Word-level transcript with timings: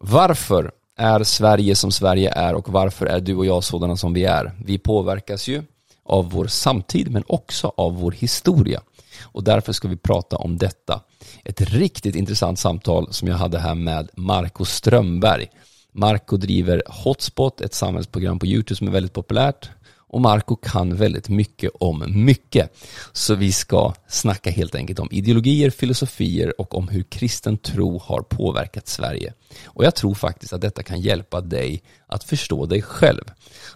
Varför 0.00 0.70
är 0.96 1.24
Sverige 1.24 1.74
som 1.74 1.92
Sverige 1.92 2.30
är 2.30 2.54
och 2.54 2.68
varför 2.68 3.06
är 3.06 3.20
du 3.20 3.34
och 3.34 3.46
jag 3.46 3.64
sådana 3.64 3.96
som 3.96 4.12
vi 4.12 4.24
är? 4.24 4.52
Vi 4.64 4.78
påverkas 4.78 5.48
ju 5.48 5.62
av 6.04 6.30
vår 6.30 6.46
samtid 6.46 7.10
men 7.10 7.24
också 7.26 7.72
av 7.76 7.96
vår 7.96 8.12
historia. 8.12 8.80
Och 9.22 9.44
därför 9.44 9.72
ska 9.72 9.88
vi 9.88 9.96
prata 9.96 10.36
om 10.36 10.58
detta. 10.58 11.00
Ett 11.44 11.60
riktigt 11.60 12.16
intressant 12.16 12.58
samtal 12.58 13.12
som 13.12 13.28
jag 13.28 13.36
hade 13.36 13.58
här 13.58 13.74
med 13.74 14.08
Marco 14.14 14.64
Strömberg. 14.64 15.46
Marco 15.92 16.36
driver 16.36 16.82
Hotspot, 16.86 17.60
ett 17.60 17.74
samhällsprogram 17.74 18.38
på 18.38 18.46
YouTube 18.46 18.76
som 18.76 18.88
är 18.88 18.92
väldigt 18.92 19.12
populärt 19.12 19.70
och 20.08 20.20
Marco 20.20 20.56
kan 20.56 20.96
väldigt 20.96 21.28
mycket 21.28 21.70
om 21.80 22.04
mycket. 22.24 22.76
Så 23.12 23.34
vi 23.34 23.52
ska 23.52 23.94
snacka 24.08 24.50
helt 24.50 24.74
enkelt 24.74 24.98
om 24.98 25.08
ideologier, 25.10 25.70
filosofier 25.70 26.60
och 26.60 26.74
om 26.74 26.88
hur 26.88 27.02
kristen 27.02 27.58
tro 27.58 27.98
har 27.98 28.20
påverkat 28.20 28.88
Sverige. 28.88 29.32
Och 29.64 29.84
jag 29.84 29.94
tror 29.94 30.14
faktiskt 30.14 30.52
att 30.52 30.60
detta 30.60 30.82
kan 30.82 31.00
hjälpa 31.00 31.40
dig 31.40 31.82
att 32.06 32.24
förstå 32.24 32.66
dig 32.66 32.82
själv. 32.82 33.24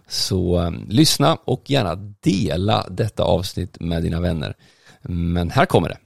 Så 0.09 0.59
um, 0.59 0.87
lyssna 0.89 1.39
och 1.45 1.71
gärna 1.71 1.95
dela 2.21 2.87
detta 2.91 3.23
avsnitt 3.23 3.81
med 3.81 4.03
dina 4.03 4.21
vänner. 4.21 4.57
Men 5.03 5.51
här 5.51 5.67
kommer 5.67 5.89
det. 5.89 5.97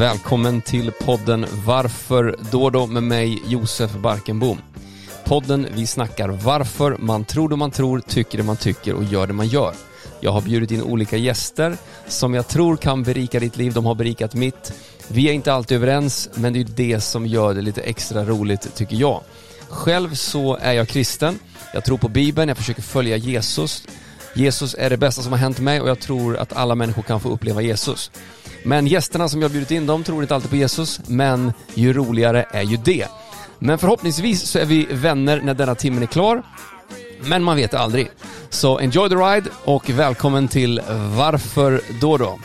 Välkommen 0.00 0.60
till 0.60 0.92
podden 0.92 1.46
Varför 1.66 2.36
då 2.50 2.70
då 2.70 2.86
med 2.86 3.02
mig 3.02 3.42
Josef 3.46 3.92
Barkenbom. 3.92 4.58
Podden 5.24 5.66
vi 5.74 5.86
snackar 5.86 6.28
varför 6.28 6.96
man 6.98 7.24
tror 7.24 7.48
det 7.48 7.56
man 7.56 7.70
tror, 7.70 8.00
tycker 8.00 8.38
det 8.38 8.44
man 8.44 8.56
tycker 8.56 8.94
och 8.94 9.04
gör 9.04 9.26
det 9.26 9.32
man 9.32 9.48
gör. 9.48 9.74
Jag 10.20 10.32
har 10.32 10.40
bjudit 10.40 10.70
in 10.70 10.82
olika 10.82 11.16
gäster 11.16 11.76
som 12.08 12.34
jag 12.34 12.48
tror 12.48 12.76
kan 12.76 13.02
berika 13.02 13.40
ditt 13.40 13.56
liv, 13.56 13.72
de 13.72 13.86
har 13.86 13.94
berikat 13.94 14.34
mitt. 14.34 14.72
Vi 15.08 15.28
är 15.28 15.32
inte 15.32 15.52
alltid 15.52 15.76
överens, 15.76 16.28
men 16.34 16.52
det 16.52 16.60
är 16.60 16.64
det 16.64 17.00
som 17.00 17.26
gör 17.26 17.54
det 17.54 17.60
lite 17.60 17.82
extra 17.82 18.24
roligt 18.24 18.74
tycker 18.74 18.96
jag. 18.96 19.22
Själv 19.68 20.14
så 20.14 20.56
är 20.56 20.72
jag 20.72 20.88
kristen, 20.88 21.38
jag 21.74 21.84
tror 21.84 21.98
på 21.98 22.08
Bibeln, 22.08 22.48
jag 22.48 22.56
försöker 22.56 22.82
följa 22.82 23.16
Jesus. 23.16 23.84
Jesus 24.34 24.74
är 24.78 24.90
det 24.90 24.96
bästa 24.96 25.22
som 25.22 25.32
har 25.32 25.38
hänt 25.38 25.58
mig 25.58 25.80
och 25.80 25.88
jag 25.88 26.00
tror 26.00 26.36
att 26.36 26.52
alla 26.52 26.74
människor 26.74 27.02
kan 27.02 27.20
få 27.20 27.28
uppleva 27.28 27.62
Jesus. 27.62 28.10
Men 28.62 28.86
gästerna 28.86 29.28
som 29.28 29.42
jag 29.42 29.50
bjudit 29.50 29.70
in, 29.70 29.86
de 29.86 30.04
tror 30.04 30.22
inte 30.22 30.34
alltid 30.34 30.50
på 30.50 30.56
Jesus, 30.56 31.00
men 31.06 31.52
ju 31.74 31.92
roligare 31.92 32.46
är 32.50 32.62
ju 32.62 32.76
det. 32.76 33.06
Men 33.58 33.78
förhoppningsvis 33.78 34.42
så 34.42 34.58
är 34.58 34.64
vi 34.64 34.86
vänner 34.90 35.40
när 35.40 35.54
denna 35.54 35.74
timmen 35.74 36.02
är 36.02 36.06
klar. 36.06 36.42
Men 37.24 37.42
man 37.42 37.56
vet 37.56 37.74
aldrig. 37.74 38.10
Så 38.50 38.78
enjoy 38.78 39.08
the 39.08 39.14
ride 39.14 39.50
och 39.64 39.90
välkommen 39.90 40.48
till 40.48 40.80
Varför 41.16 41.80
då 42.00 42.16
då? 42.16 42.38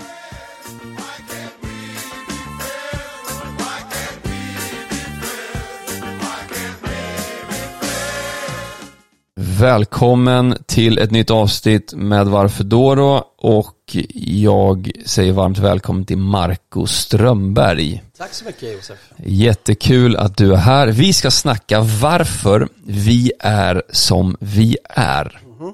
Välkommen 9.59 10.57
till 10.65 10.97
ett 10.97 11.11
nytt 11.11 11.31
avsnitt 11.31 11.93
med 11.93 12.27
Varför 12.27 12.63
då 12.63 12.95
då 12.95 13.31
och 13.37 13.74
jag 14.13 14.91
säger 15.05 15.33
varmt 15.33 15.57
välkommen 15.57 16.05
till 16.05 16.17
Marco 16.17 16.85
Strömberg. 16.85 18.03
Tack 18.17 18.33
så 18.33 18.45
mycket 18.45 18.73
Josef. 18.73 19.11
Jättekul 19.25 20.15
att 20.15 20.37
du 20.37 20.53
är 20.53 20.57
här. 20.57 20.87
Vi 20.87 21.13
ska 21.13 21.31
snacka 21.31 21.81
varför 21.81 22.69
vi 22.85 23.31
är 23.39 23.83
som 23.89 24.37
vi 24.39 24.77
är. 24.89 25.41
Mm. 25.59 25.73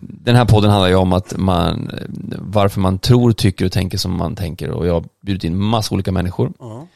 Den 0.00 0.36
här 0.36 0.44
podden 0.44 0.70
handlar 0.70 0.88
ju 0.88 0.94
om 0.94 1.12
att 1.12 1.36
man, 1.36 1.90
varför 2.38 2.80
man 2.80 2.98
tror, 2.98 3.32
tycker 3.32 3.64
och 3.64 3.72
tänker 3.72 3.98
som 3.98 4.16
man 4.16 4.36
tänker 4.36 4.70
och 4.70 4.86
jag 4.86 4.94
har 4.94 5.04
bjudit 5.22 5.44
in 5.44 5.56
massa 5.56 5.94
olika 5.94 6.12
människor. 6.12 6.52
Mm. 6.60 6.86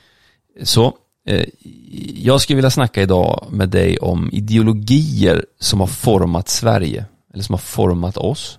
Så 0.63 0.97
Eh, 1.27 1.45
jag 2.15 2.41
skulle 2.41 2.57
vilja 2.57 2.71
snacka 2.71 3.03
idag 3.03 3.47
med 3.51 3.69
dig 3.69 3.99
om 3.99 4.31
ideologier 4.33 5.45
som 5.61 5.81
har 5.81 5.87
format 5.87 6.49
Sverige, 6.49 7.05
eller 7.35 7.43
som 7.43 7.53
har 7.53 7.59
format 7.59 8.17
oss. 8.17 8.59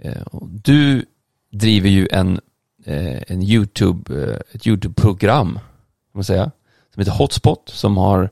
Eh, 0.00 0.22
du 0.42 1.04
driver 1.52 1.88
ju 1.88 2.08
en, 2.10 2.40
eh, 2.84 3.22
en 3.26 3.42
YouTube, 3.42 4.34
ett 4.52 4.66
YouTube-program, 4.66 5.58
man 6.12 6.24
säga, 6.24 6.50
som 6.94 7.00
heter 7.00 7.12
Hotspot, 7.12 7.68
som 7.68 7.96
har 7.96 8.30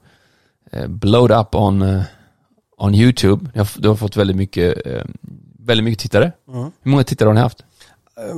blowed 0.89 1.39
up 1.39 1.55
on, 1.55 2.03
on 2.77 2.95
YouTube. 2.95 3.51
Du 3.77 3.89
har 3.89 3.97
fått 3.97 4.17
väldigt 4.17 4.37
mycket, 4.37 4.75
väldigt 5.59 5.85
mycket 5.85 5.99
tittare. 5.99 6.33
Mm. 6.49 6.73
Hur 6.83 6.91
många 6.91 7.05
tittare 7.05 7.27
har 7.27 7.35
ni 7.35 7.41
haft? 7.41 7.65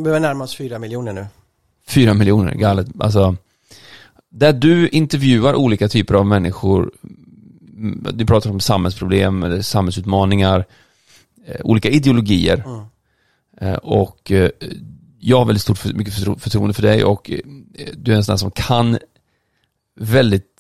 Vi 0.05 0.11
har 0.11 0.21
närmast 0.21 0.57
fyra 0.57 0.79
miljoner 0.79 1.13
nu. 1.13 1.27
Fyra 1.89 2.15
miljoner, 2.15 2.55
galet. 2.55 2.89
Alltså, 2.99 3.37
där 4.29 4.53
du 4.53 4.89
intervjuar 4.89 5.55
olika 5.55 5.89
typer 5.89 6.15
av 6.15 6.27
människor. 6.27 6.91
Du 8.13 8.27
pratar 8.27 8.51
om 8.51 8.61
samhällsproblem, 8.61 9.43
eller 9.43 9.63
samhällsutmaningar, 9.63 10.65
eh, 11.47 11.61
olika 11.65 11.89
ideologier. 11.89 12.63
Mm. 12.67 12.85
Eh, 13.61 13.75
och 13.75 14.31
eh, 14.31 14.51
jag 15.19 15.39
har 15.39 15.45
väldigt 15.45 15.63
stort 15.63 15.85
mycket 15.85 16.15
förtroende 16.15 16.75
för 16.75 16.83
dig 16.83 17.05
och 17.05 17.31
du 17.97 18.13
är 18.13 18.17
en 18.17 18.25
sån 18.25 18.33
där 18.33 18.39
som 18.39 18.51
kan 18.51 18.99
väldigt 20.01 20.53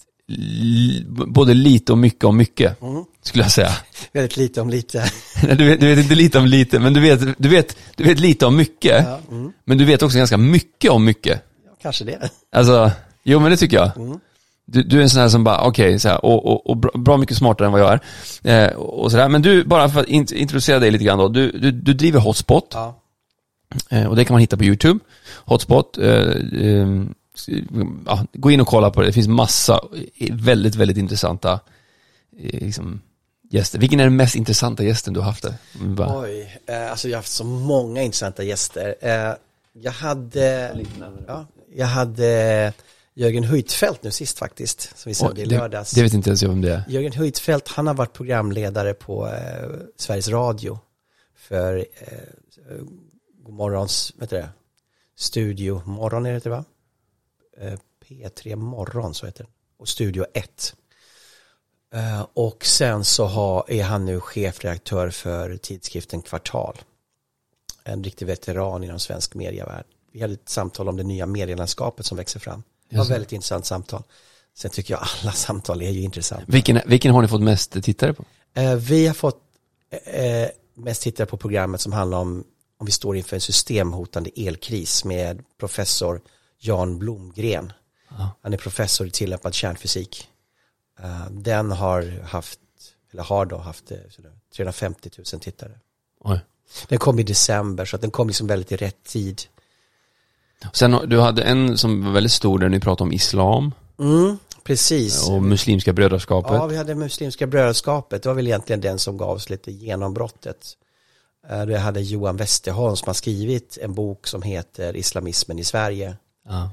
både 1.26 1.54
lite 1.54 1.92
och 1.92 1.98
mycket 1.98 2.24
om 2.24 2.36
mycket, 2.36 2.82
mm. 2.82 3.04
skulle 3.22 3.44
jag 3.44 3.52
säga. 3.52 3.70
Väldigt 4.12 4.36
lite 4.36 4.60
om 4.60 4.70
lite. 4.70 5.04
du, 5.40 5.64
vet, 5.64 5.80
du 5.80 5.86
vet 5.86 5.98
inte 5.98 6.14
lite 6.14 6.38
om 6.38 6.46
lite, 6.46 6.78
men 6.78 6.92
du 6.92 7.00
vet, 7.00 7.20
du 7.38 7.48
vet, 7.48 7.76
du 7.96 8.04
vet 8.04 8.20
lite 8.20 8.46
om 8.46 8.56
mycket. 8.56 9.04
Ja, 9.04 9.20
mm. 9.30 9.52
Men 9.64 9.78
du 9.78 9.84
vet 9.84 10.02
också 10.02 10.18
ganska 10.18 10.36
mycket 10.36 10.90
om 10.90 11.04
mycket. 11.04 11.42
Ja, 11.64 11.70
kanske 11.82 12.04
det. 12.04 12.30
Alltså, 12.52 12.90
Jo 13.28 13.40
men 13.40 13.50
det 13.50 13.56
tycker 13.56 13.76
jag. 13.76 13.96
Mm. 13.96 14.20
Du, 14.68 14.82
du, 14.82 14.98
är 14.98 15.02
en 15.02 15.10
sån 15.10 15.20
här 15.20 15.28
som 15.28 15.44
bara, 15.44 15.60
okej, 15.62 15.94
okay, 15.94 16.12
och, 16.12 16.46
och, 16.46 16.70
och, 16.70 16.76
bra 16.76 17.16
mycket 17.16 17.36
smartare 17.36 17.66
än 17.66 17.72
vad 17.72 17.80
jag 17.80 18.00
är. 18.42 18.68
Eh, 18.68 18.76
och 18.76 19.10
sådär. 19.10 19.28
Men 19.28 19.42
du, 19.42 19.64
bara 19.64 19.88
för 19.88 20.00
att 20.00 20.08
introducera 20.08 20.78
dig 20.78 20.90
lite 20.90 21.04
grann 21.04 21.18
då. 21.18 21.28
Du, 21.28 21.50
du, 21.50 21.70
du 21.70 21.94
driver 21.94 22.20
Hotspot. 22.20 22.70
Ja. 22.72 23.00
Eh, 23.90 24.06
och 24.06 24.16
det 24.16 24.24
kan 24.24 24.34
man 24.34 24.40
hitta 24.40 24.56
på 24.56 24.64
YouTube. 24.64 24.98
Hotspot. 25.44 25.98
Eh, 25.98 26.08
eh 26.08 26.86
ja, 28.06 28.26
gå 28.32 28.50
in 28.50 28.60
och 28.60 28.66
kolla 28.66 28.90
på 28.90 29.00
det. 29.00 29.06
Det 29.06 29.12
finns 29.12 29.28
massa 29.28 29.80
väldigt, 30.30 30.74
väldigt 30.74 30.96
intressanta 30.96 31.60
eh, 32.38 32.60
liksom, 32.60 33.00
gäster. 33.50 33.78
Vilken 33.78 34.00
är 34.00 34.04
den 34.04 34.16
mest 34.16 34.36
intressanta 34.36 34.84
gästen 34.84 35.14
du 35.14 35.20
har 35.20 35.26
haft? 35.26 35.46
Bara... 35.72 36.20
Oj, 36.20 36.60
eh, 36.66 36.90
alltså 36.90 37.08
jag 37.08 37.16
har 37.16 37.18
haft 37.18 37.32
så 37.32 37.44
många 37.44 38.02
intressanta 38.02 38.42
gäster. 38.42 38.94
jag 39.72 39.92
hade, 39.92 40.76
ja, 41.26 41.46
jag 41.74 41.86
hade 41.86 42.72
Jörgen 43.18 43.44
Huitfeldt 43.44 44.02
nu 44.02 44.10
sist 44.10 44.38
faktiskt, 44.38 44.98
som 44.98 45.10
vi 45.10 45.14
såg 45.14 45.32
oh, 45.32 45.40
i 45.40 45.44
lördags. 45.44 45.90
Det 45.90 46.02
vet 46.02 46.14
inte 46.14 46.30
ens 46.30 46.42
jag 46.42 46.52
om 46.52 46.60
det 46.60 46.72
är. 46.72 46.84
Jörgen 46.88 47.12
Huitfeldt, 47.12 47.68
han 47.68 47.86
har 47.86 47.94
varit 47.94 48.12
programledare 48.12 48.94
på 48.94 49.26
eh, 49.26 49.70
Sveriges 49.96 50.28
Radio 50.28 50.78
för 51.34 51.76
eh, 51.76 52.76
Godmorgons, 53.42 54.12
vet 54.16 54.30
du 54.30 54.36
det, 54.36 54.48
Studio 55.16 55.82
Morgon 55.86 56.26
är 56.26 56.40
det 56.40 56.50
va? 56.50 56.64
Eh, 57.60 57.78
P3 58.08 58.56
Morgon, 58.56 59.14
så 59.14 59.26
heter 59.26 59.44
det. 59.44 59.50
Och 59.78 59.88
Studio 59.88 60.26
1. 60.34 60.74
Eh, 61.94 62.26
och 62.34 62.66
sen 62.66 63.04
så 63.04 63.24
har, 63.24 63.64
är 63.68 63.84
han 63.84 64.04
nu 64.04 64.20
chefredaktör 64.20 65.10
för 65.10 65.56
tidskriften 65.56 66.22
Kvartal. 66.22 66.78
En 67.84 68.04
riktig 68.04 68.26
veteran 68.26 68.84
inom 68.84 68.98
svensk 68.98 69.34
medievärld. 69.34 69.86
Vi 70.12 70.20
hade 70.20 70.34
ett 70.34 70.48
samtal 70.48 70.88
om 70.88 70.96
det 70.96 71.02
nya 71.02 71.26
medielandskapet 71.26 72.06
som 72.06 72.16
växer 72.16 72.40
fram. 72.40 72.62
Det 72.88 72.96
var 72.96 73.04
ett 73.04 73.10
väldigt 73.10 73.32
intressant 73.32 73.66
samtal. 73.66 74.02
Sen 74.54 74.70
tycker 74.70 74.94
jag 74.94 75.02
alla 75.22 75.32
samtal 75.46 75.82
är 75.82 75.90
ju 75.90 76.00
intressanta. 76.02 76.44
Vilken, 76.48 76.80
vilken 76.86 77.14
har 77.14 77.22
ni 77.22 77.28
fått 77.28 77.42
mest 77.42 77.82
tittare 77.82 78.14
på? 78.14 78.24
Eh, 78.54 78.74
vi 78.74 79.06
har 79.06 79.14
fått 79.14 79.40
eh, 80.04 80.48
mest 80.74 81.02
tittare 81.02 81.26
på 81.26 81.36
programmet 81.36 81.80
som 81.80 81.92
handlar 81.92 82.18
om 82.18 82.44
om 82.78 82.86
vi 82.86 82.92
står 82.92 83.16
inför 83.16 83.36
en 83.36 83.40
systemhotande 83.40 84.30
elkris 84.36 85.04
med 85.04 85.44
professor 85.58 86.20
Jan 86.58 86.98
Blomgren. 86.98 87.72
Aha. 88.10 88.30
Han 88.42 88.52
är 88.52 88.58
professor 88.58 89.06
i 89.06 89.10
tillämpad 89.10 89.54
kärnfysik. 89.54 90.28
Uh, 91.00 91.30
den 91.30 91.70
har 91.70 92.20
haft, 92.22 92.60
eller 93.12 93.22
har 93.22 93.46
då 93.46 93.56
haft 93.56 93.92
350 94.56 95.10
000 95.32 95.40
tittare. 95.40 95.78
Oj. 96.20 96.40
Den 96.88 96.98
kom 96.98 97.18
i 97.18 97.22
december 97.22 97.84
så 97.84 97.96
att 97.96 98.02
den 98.02 98.10
kom 98.10 98.26
liksom 98.26 98.46
väldigt 98.46 98.72
i 98.72 98.76
rätt 98.76 99.04
tid. 99.04 99.42
Sen 100.72 100.98
du 101.06 101.20
hade 101.20 101.42
en 101.42 101.78
som 101.78 102.04
var 102.04 102.12
väldigt 102.12 102.32
stor 102.32 102.58
där 102.58 102.68
ni 102.68 102.80
pratade 102.80 103.08
om 103.08 103.12
islam. 103.12 103.74
Mm, 103.98 104.38
precis. 104.64 105.28
Och 105.28 105.42
muslimska 105.42 105.92
brödraskapet. 105.92 106.52
Ja, 106.52 106.66
vi 106.66 106.76
hade 106.76 106.94
muslimska 106.94 107.46
brödraskapet. 107.46 108.22
Det 108.22 108.28
var 108.28 108.36
väl 108.36 108.46
egentligen 108.46 108.80
den 108.80 108.98
som 108.98 109.16
gav 109.16 109.36
oss 109.36 109.50
lite 109.50 109.72
genombrottet. 109.72 110.76
Eh, 111.48 111.66
det 111.66 111.78
hade 111.78 112.00
Johan 112.00 112.36
Westerholm 112.36 112.96
som 112.96 113.06
har 113.06 113.14
skrivit 113.14 113.78
en 113.82 113.94
bok 113.94 114.26
som 114.26 114.42
heter 114.42 114.96
Islamismen 114.96 115.58
i 115.58 115.64
Sverige. 115.64 116.16
Ja. 116.48 116.70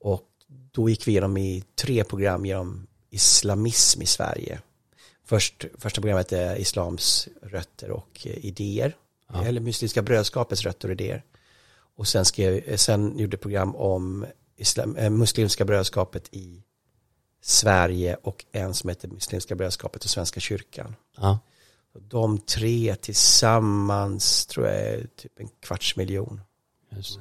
Och 0.00 0.28
då 0.72 0.88
gick 0.88 1.06
vi 1.06 1.10
igenom 1.10 1.36
i 1.36 1.64
tre 1.74 2.04
program 2.04 2.46
genom 2.46 2.86
islamism 3.10 4.02
i 4.02 4.06
Sverige. 4.06 4.60
Först, 5.26 5.64
första 5.78 6.00
programmet 6.00 6.32
är 6.32 6.56
Islams 6.56 7.28
rötter 7.42 7.90
och 7.90 8.26
eh, 8.26 8.44
idéer. 8.44 8.96
Ja. 9.32 9.44
Eller 9.44 9.60
Muslimska 9.60 10.02
brödskapets 10.02 10.62
rötter 10.62 10.88
och 10.88 10.92
idéer. 10.92 11.22
Och 11.96 12.08
sen, 12.08 12.24
skrev, 12.24 12.62
eh, 12.66 12.76
sen 12.76 13.18
gjorde 13.18 13.36
program 13.36 13.76
om 13.76 14.26
islam, 14.56 14.96
eh, 14.96 15.10
Muslimska 15.10 15.64
brödskapet 15.64 16.28
i 16.30 16.62
Sverige 17.42 18.16
och 18.22 18.44
en 18.52 18.74
som 18.74 18.88
heter 18.88 19.08
Muslimska 19.08 19.54
brödskapet 19.54 20.04
och 20.04 20.10
Svenska 20.10 20.40
kyrkan. 20.40 20.94
Ja. 21.16 21.38
De 22.00 22.38
tre 22.38 22.94
tillsammans 22.94 24.46
tror 24.46 24.66
jag 24.66 24.76
är 24.76 25.06
typ 25.16 25.40
en 25.40 25.48
kvarts 25.60 25.96
miljon. 25.96 26.40
Just. 26.96 27.18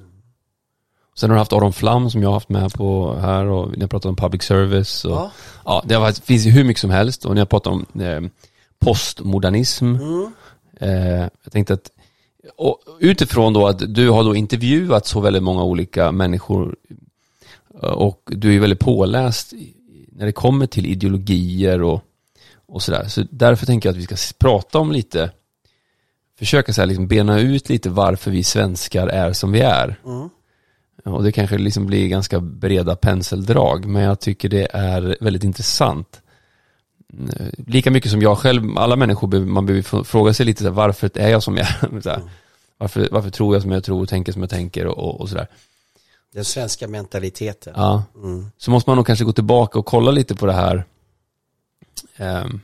Sen 1.16 1.30
har 1.30 1.36
du 1.36 1.40
haft 1.40 1.54
Aron 1.54 1.74
Flam 1.74 2.10
som 2.10 2.22
jag 2.22 2.30
har 2.30 2.34
haft 2.34 2.50
med 2.50 2.74
på 2.74 3.16
här 3.16 3.46
och 3.46 3.72
ni 3.72 3.82
har 3.82 3.88
pratat 3.88 4.10
om 4.10 4.16
public 4.16 4.44
service 4.44 5.06
och 5.06 5.12
ja, 5.12 5.32
Ja. 5.66 5.84
det 5.86 5.96
har, 5.96 6.12
finns 6.12 6.46
ju 6.46 6.52
hur 6.52 6.64
mycket 6.64 6.82
som 6.82 6.90
helst 6.90 7.26
och 7.26 7.34
ni 7.34 7.40
har 7.42 7.46
pratat 7.46 7.74
om 7.74 8.02
eh, 8.02 8.22
postmodernism. 8.80 9.86
Mm. 9.86 10.32
Eh, 10.80 11.30
jag 11.44 11.52
tänkte 11.52 11.74
att 11.74 11.92
och 12.56 12.80
utifrån 13.00 13.54
då 13.54 13.68
att 13.68 13.96
du 13.96 14.10
har 14.10 14.24
då 14.24 14.36
intervjuat 14.36 15.06
så 15.06 15.20
väldigt 15.20 15.44
många 15.44 15.64
olika 15.64 16.12
människor 16.12 16.76
eh, 17.84 17.90
och 17.90 18.22
du 18.26 18.56
är 18.56 18.60
väldigt 18.60 18.80
påläst 18.80 19.54
när 20.12 20.26
det 20.26 20.32
kommer 20.32 20.68
till 20.68 20.86
ideologier 20.86 21.82
och, 21.82 22.02
och 22.66 22.82
sådär. 22.82 23.06
Så 23.08 23.24
därför 23.30 23.66
tänker 23.66 23.90
jag 23.90 23.94
att 23.94 24.10
vi 24.10 24.16
ska 24.16 24.36
prata 24.40 24.80
om 24.80 24.92
lite, 24.92 25.32
försöka 26.40 26.74
så 26.74 26.82
här 26.82 26.86
liksom 26.86 27.08
bena 27.08 27.40
ut 27.40 27.70
lite 27.70 27.90
varför 27.90 28.32
vi 28.32 28.44
svenskar 28.44 29.08
är 29.08 29.34
som 29.34 29.52
vi 29.52 29.60
är. 29.60 30.00
Mm. 30.06 30.30
Och 31.04 31.24
det 31.24 31.32
kanske 31.32 31.58
liksom 31.58 31.86
blir 31.86 32.08
ganska 32.08 32.40
breda 32.40 32.96
penseldrag, 32.96 33.86
men 33.86 34.04
jag 34.04 34.20
tycker 34.20 34.50
det 34.50 34.68
är 34.74 35.18
väldigt 35.22 35.44
intressant. 35.44 36.21
Eh, 37.40 37.48
Lika 37.68 37.92
mycket 37.92 38.12
som 38.12 38.22
jag 38.22 38.38
själv, 38.38 38.78
alla 38.78 38.96
människor, 38.96 39.40
man 39.46 39.66
behöver 39.66 40.04
fråga 40.04 40.34
sig 40.34 40.46
lite 40.46 40.60
så 40.64 40.70
här, 40.70 40.76
varför 40.76 41.12
är 41.18 41.30
jag 41.30 41.44
som 41.44 41.58
jag 41.58 41.68
är? 41.68 42.22
Varför, 42.78 43.08
varför 43.12 43.30
tror 43.30 43.56
jag 43.56 43.62
som 43.62 43.72
jag 43.72 43.84
tror 43.84 44.02
och 44.02 44.10
tänker 44.10 44.32
som 44.32 44.42
jag 44.42 44.50
tänker 44.50 44.86
och, 44.88 44.98
och, 44.98 45.22
och 45.22 45.30
sådär. 45.30 45.48
Den 46.34 46.46
svenska 46.46 46.88
mentaliteten. 46.88 47.74
Ja, 47.76 48.04
Mm. 48.16 48.46
så 48.58 48.72
måste 48.72 48.90
man 48.90 48.98
nog 48.98 49.06
kanske 49.08 49.26
gå 49.26 49.34
tillbaka 49.34 49.80
och 49.80 49.86
kolla 49.86 50.12
lite 50.12 50.36
på 50.36 50.46
det 50.46 50.54
här. 50.54 50.86
Ehm, 52.18 52.60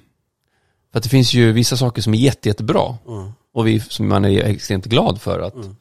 för 0.91 0.97
att 0.99 1.03
det 1.03 1.09
finns 1.09 1.33
ju 1.33 1.51
vissa 1.51 1.77
saker 1.77 2.01
som 2.01 2.13
är 2.13 2.17
jätte, 2.17 2.49
jättebra 2.49 2.97
Mm. 3.07 3.31
och 3.53 3.67
vi 3.67 3.79
som 3.79 4.07
man 4.07 4.25
är 4.25 4.44
extremt 4.44 4.85
glad 4.85 5.21
för 5.21 5.39
att 5.39 5.55
Mm. 5.55 5.75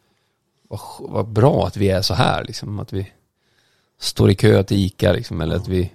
vad, 0.68 0.80
vad 1.00 1.28
bra 1.28 1.66
att 1.66 1.76
vi 1.76 1.88
är 1.88 2.02
så 2.02 2.14
här 2.14 2.44
liksom, 2.44 2.78
att 2.78 2.92
vi 2.92 3.12
står 4.00 4.30
i 4.30 4.34
kö 4.34 4.62
till 4.62 4.76
ICA 4.86 5.12
liksom, 5.12 5.40
eller 5.40 5.56
att 5.56 5.68
vi 5.68 5.92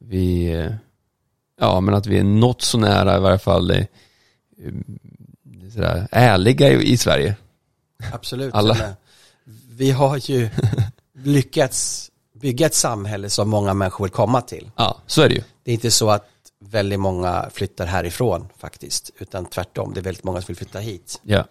vi 0.00 0.52
eh, 0.52 0.72
ja 1.58 1.80
men 1.80 1.94
att 1.94 2.06
vi 2.06 2.18
är 2.18 2.24
något 2.24 2.62
så 2.62 2.78
nära 2.78 3.16
i 3.16 3.20
varje 3.20 3.38
fall 3.38 3.70
eh, 3.70 3.84
sådär, 5.74 6.08
ärliga 6.10 6.72
i, 6.72 6.92
i 6.92 6.96
Sverige. 6.96 7.36
Absolut. 8.12 8.54
Alla. 8.54 8.76
Vi 9.70 9.90
har 9.90 10.30
ju 10.30 10.48
lyckats 11.24 12.10
bygga 12.34 12.66
ett 12.66 12.74
samhälle 12.74 13.30
som 13.30 13.48
många 13.48 13.74
människor 13.74 14.04
vill 14.04 14.12
komma 14.12 14.40
till. 14.40 14.70
Ja, 14.76 14.96
så 15.06 15.22
är 15.22 15.28
det 15.28 15.34
ju. 15.34 15.42
Det 15.62 15.70
är 15.70 15.74
inte 15.74 15.90
så 15.90 16.10
att 16.10 16.28
väldigt 16.60 17.00
många 17.00 17.50
flyttar 17.52 17.86
härifrån 17.86 18.48
faktiskt, 18.58 19.10
utan 19.18 19.44
tvärtom, 19.44 19.94
det 19.94 20.00
är 20.00 20.04
väldigt 20.04 20.24
många 20.24 20.40
som 20.40 20.46
vill 20.46 20.56
flytta 20.56 20.78
hit. 20.78 21.20
Ja, 21.22 21.44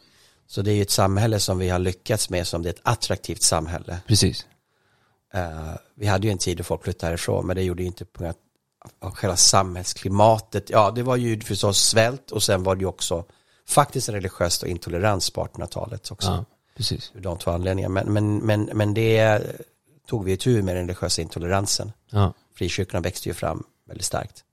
Så 0.47 0.61
det 0.61 0.71
är 0.71 0.75
ju 0.75 0.81
ett 0.81 0.91
samhälle 0.91 1.39
som 1.39 1.57
vi 1.57 1.69
har 1.69 1.79
lyckats 1.79 2.29
med, 2.29 2.47
som 2.47 2.63
det 2.63 2.69
är 2.69 2.73
ett 2.73 2.81
attraktivt 2.83 3.41
samhälle. 3.41 3.99
precis. 4.07 4.45
Eh, 5.33 5.73
vi 5.95 6.07
hade 6.07 6.27
ju 6.27 6.31
en 6.31 6.37
tid 6.37 6.57
då 6.57 6.63
folk 6.63 6.83
flyttade 6.83 7.09
härifrån, 7.09 7.47
men 7.47 7.55
det 7.55 7.63
gjorde 7.63 7.81
ju 7.83 7.87
inte 7.87 8.05
på 8.05 8.19
grund 8.19 8.35
av 8.99 9.11
själva 9.15 9.35
samhällsklimatet. 9.35 10.69
Ja, 10.69 10.91
det 10.91 11.03
var 11.03 11.15
ju 11.15 11.39
förstås 11.39 11.79
svält 11.79 12.31
och 12.31 12.43
sen 12.43 12.63
var 12.63 12.75
det 12.75 12.79
ju 12.81 12.87
också 12.87 13.25
faktiskt 13.67 14.09
religiöst 14.09 14.63
och 14.63 14.69
intolerans 14.69 15.29
på 15.29 15.43
1800-talet 15.45 16.11
också. 16.11 16.29
Ja, 16.29 16.45
precis. 16.75 17.11
De 17.21 17.37
två 17.37 17.51
anledningarna. 17.51 17.93
Men, 17.93 18.13
men, 18.13 18.37
men, 18.37 18.69
men 18.73 18.93
det 18.93 19.41
tog 20.07 20.23
vi 20.23 20.37
tur 20.37 20.61
med 20.61 20.75
den 20.75 20.83
religiösa 20.87 21.21
intoleransen. 21.21 21.91
Ja, 22.09 22.33
Frikyrkorna 22.55 23.01
växte 23.01 23.29
ju 23.29 23.33
fram 23.33 23.63
väldigt 23.87 24.05
starkt. 24.05 24.43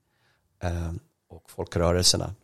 Eh, 0.63 0.91
och 1.29 1.51
folkrörelserna 1.51 2.35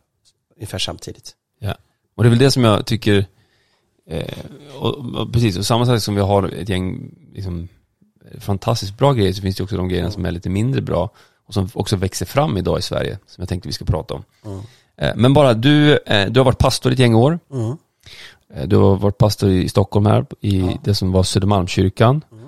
ungefär 0.56 0.78
samtidigt. 0.78 1.36
ja. 1.58 1.76
Och 2.14 2.22
det 2.22 2.28
är 2.28 2.30
väl 2.30 2.38
det 2.38 2.50
som 2.50 2.64
jag 2.64 2.86
tycker 2.86 3.26
eh, 4.06 4.38
och, 4.78 5.20
och 5.20 5.32
precis, 5.32 5.58
och 5.58 5.66
samma 5.66 5.86
sak 5.86 6.02
som 6.02 6.14
vi 6.14 6.20
har 6.20 6.48
ett 6.48 6.68
gäng 6.68 7.14
liksom, 7.32 7.68
fantastiskt 8.38 8.98
bra 8.98 9.12
grejer 9.12 9.32
så 9.32 9.42
finns 9.42 9.56
det 9.56 9.62
också 9.62 9.76
de 9.76 9.88
grejerna 9.88 10.10
som 10.10 10.24
är 10.24 10.30
lite 10.30 10.50
mindre 10.50 10.80
bra 10.80 11.10
och 11.52 11.54
som 11.54 11.68
också 11.74 11.96
växer 11.96 12.26
fram 12.26 12.56
idag 12.56 12.78
i 12.78 12.82
Sverige 12.82 13.18
som 13.26 13.42
jag 13.42 13.48
tänkte 13.48 13.68
vi 13.68 13.72
ska 13.72 13.84
prata 13.84 14.14
om. 14.14 14.24
Mm. 14.44 14.60
Men 15.20 15.34
bara 15.34 15.54
du, 15.54 15.98
eh, 16.06 16.30
du 16.30 16.40
har 16.40 16.44
varit 16.44 16.58
pastor 16.58 16.92
i 16.92 16.94
ett 16.94 16.98
gäng 16.98 17.14
år. 17.14 17.38
Mm. 17.52 17.76
Du 18.68 18.76
har 18.76 18.96
varit 18.96 19.18
pastor 19.18 19.50
i 19.50 19.68
Stockholm 19.68 20.06
här, 20.06 20.26
i 20.40 20.60
Ja. 20.60 20.78
det 20.84 20.94
som 20.94 21.12
var 21.12 21.22
Södermalmskyrkan. 21.22 22.24
Mm. 22.32 22.44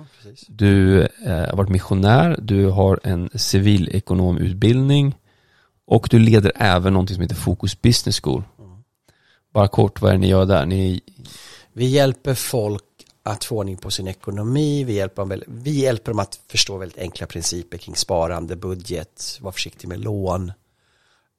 Du 0.47 1.07
har 1.27 1.55
varit 1.57 1.69
missionär, 1.69 2.39
du 2.41 2.65
har 2.69 2.99
en 3.03 3.29
civilekonomutbildning 3.35 5.15
och 5.87 6.07
du 6.11 6.19
leder 6.19 6.51
även 6.55 6.93
någonting 6.93 7.13
som 7.15 7.21
heter 7.21 7.35
Fokus 7.35 7.81
Business 7.81 8.19
School. 8.21 8.43
Bara 9.53 9.67
kort, 9.67 10.01
vad 10.01 10.09
är 10.09 10.15
det 10.15 10.19
ni 10.21 10.27
gör 10.27 10.45
där? 10.45 10.65
Ni, 10.65 11.01
Vi 11.73 11.85
hjälper 11.85 12.33
folk 12.33 12.83
att 13.27 13.43
få 13.43 13.57
ordning 13.57 13.77
på 13.77 13.91
sin 13.91 14.07
ekonomi, 14.07 14.83
vi 14.83 14.93
hjälper, 14.93 15.25
dem 15.25 15.41
vi 15.47 15.71
hjälper 15.71 16.11
dem 16.11 16.19
att 16.19 16.39
förstå 16.47 16.77
väldigt 16.77 16.97
enkla 16.97 17.27
principer 17.27 17.77
kring 17.77 17.95
sparande, 17.95 18.55
budget, 18.55 19.37
vara 19.41 19.51
försiktig 19.51 19.87
med 19.87 19.99
lån, 19.99 20.51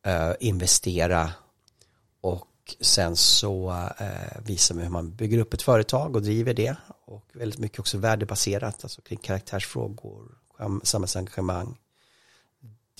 eh, 0.06 0.32
investera 0.40 1.30
och 2.20 2.76
sen 2.80 3.16
så 3.16 3.70
eh, 3.98 4.40
visar 4.44 4.74
vi 4.74 4.82
hur 4.82 4.90
man 4.90 5.14
bygger 5.14 5.38
upp 5.38 5.54
ett 5.54 5.62
företag 5.62 6.16
och 6.16 6.22
driver 6.22 6.54
det. 6.54 6.76
Och 7.04 7.24
väldigt 7.32 7.58
mycket 7.58 7.78
också 7.78 7.98
värdebaserat, 7.98 8.84
alltså 8.84 9.02
kring 9.02 9.18
karaktärsfrågor, 9.18 10.38
samhällsengagemang. 10.82 11.78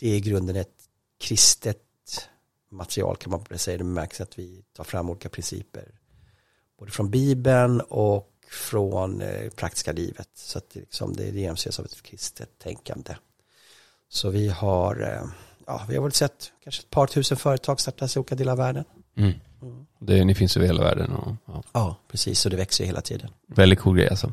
Det 0.01 0.09
är 0.09 0.15
i 0.15 0.21
grunden 0.21 0.57
ett 0.57 0.89
kristet 1.19 2.29
material 2.71 3.17
kan 3.17 3.31
man 3.31 3.59
säga, 3.59 3.79
det 3.79 3.85
märks 3.85 4.21
att 4.21 4.39
vi 4.39 4.65
tar 4.73 4.85
fram 4.85 5.11
olika 5.11 5.29
principer 5.29 5.95
både 6.79 6.93
från 6.93 7.11
Bibeln 7.11 7.81
och 7.81 8.33
från 8.57 9.21
eh, 9.21 9.51
praktiska 9.57 9.93
livet. 9.93 10.29
Så 10.35 10.59
att 10.59 10.65
det, 10.73 10.81
liksom, 10.81 11.17
det 11.17 11.25
genomsyras 11.31 11.79
av 11.79 11.85
ett 11.85 12.03
kristet 12.03 12.49
tänkande. 12.63 13.15
Så 14.09 14.31
vi 14.31 14.49
har, 14.49 15.03
eh, 15.03 15.29
ja, 15.67 15.83
vi 15.89 15.97
har 15.97 16.03
väl 16.03 16.13
sett 16.13 16.53
kanske 16.65 16.81
ett 16.83 16.91
par 16.91 17.07
tusen 17.07 17.37
företag 17.37 17.81
startas 17.81 18.17
i 18.17 18.19
olika 18.19 18.35
delar 18.35 18.53
av 18.53 18.59
världen. 18.59 18.85
mm. 19.17 19.33
det, 19.99 20.25
ni 20.25 20.35
finns 20.35 20.57
över 20.57 20.67
hela 20.67 20.83
världen 20.83 21.13
och 21.13 21.33
ja, 21.47 21.63
Ja, 21.73 21.97
precis, 22.11 22.45
och 22.45 22.51
det 22.51 22.57
växer 22.57 22.85
hela 22.85 23.01
tiden. 23.01 23.31
väldigt 23.47 23.79
cool 23.79 23.97
grej 23.97 24.09
alltså. 24.09 24.33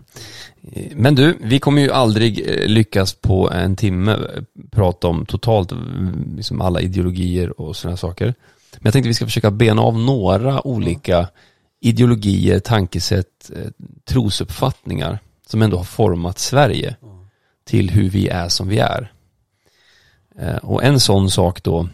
Eh, 0.72 0.92
Men 0.96 1.15
du, 1.15 1.38
vi 1.42 1.60
kommer 1.60 1.82
ju 1.82 1.92
aldrig 1.92 2.48
eh, 2.50 2.68
lyckas 2.68 3.13
på 3.13 3.51
en 3.51 3.75
timme 3.75 4.12
eh, 4.12 4.44
prata 4.72 5.08
om 5.08 5.25
totalt 5.25 5.72
mm, 5.72 6.34
liksom 6.38 6.62
alla 6.62 6.82
ideologier 6.82 7.62
och 7.62 7.75
sådana 7.75 7.98
saker. 7.98 8.25
Men 8.72 8.82
jag 8.84 8.94
tänkte 8.94 9.08
vi 9.08 9.13
ska 9.13 9.25
försöka 9.25 9.51
bena 9.51 9.82
av 9.82 10.00
några 10.00 10.68
olika 10.68 11.30
ideologier, 11.86 12.60
tankesätt, 12.60 13.52
eh, 13.56 13.72
trosuppfattningar 14.06 15.20
som 15.48 15.62
ändå 15.62 15.78
har 15.78 15.84
format 15.84 16.40
Sverige 16.40 16.96
till 17.63 17.90
hur 17.90 18.10
vi 18.10 18.28
är 18.28 18.50
som 18.50 18.68
vi 18.68 18.80
är. 18.80 19.12
Eh, 20.36 20.56
och 20.56 20.84
en 20.84 21.00
sån 21.00 21.32
sak 21.32 21.63
då 21.63 21.90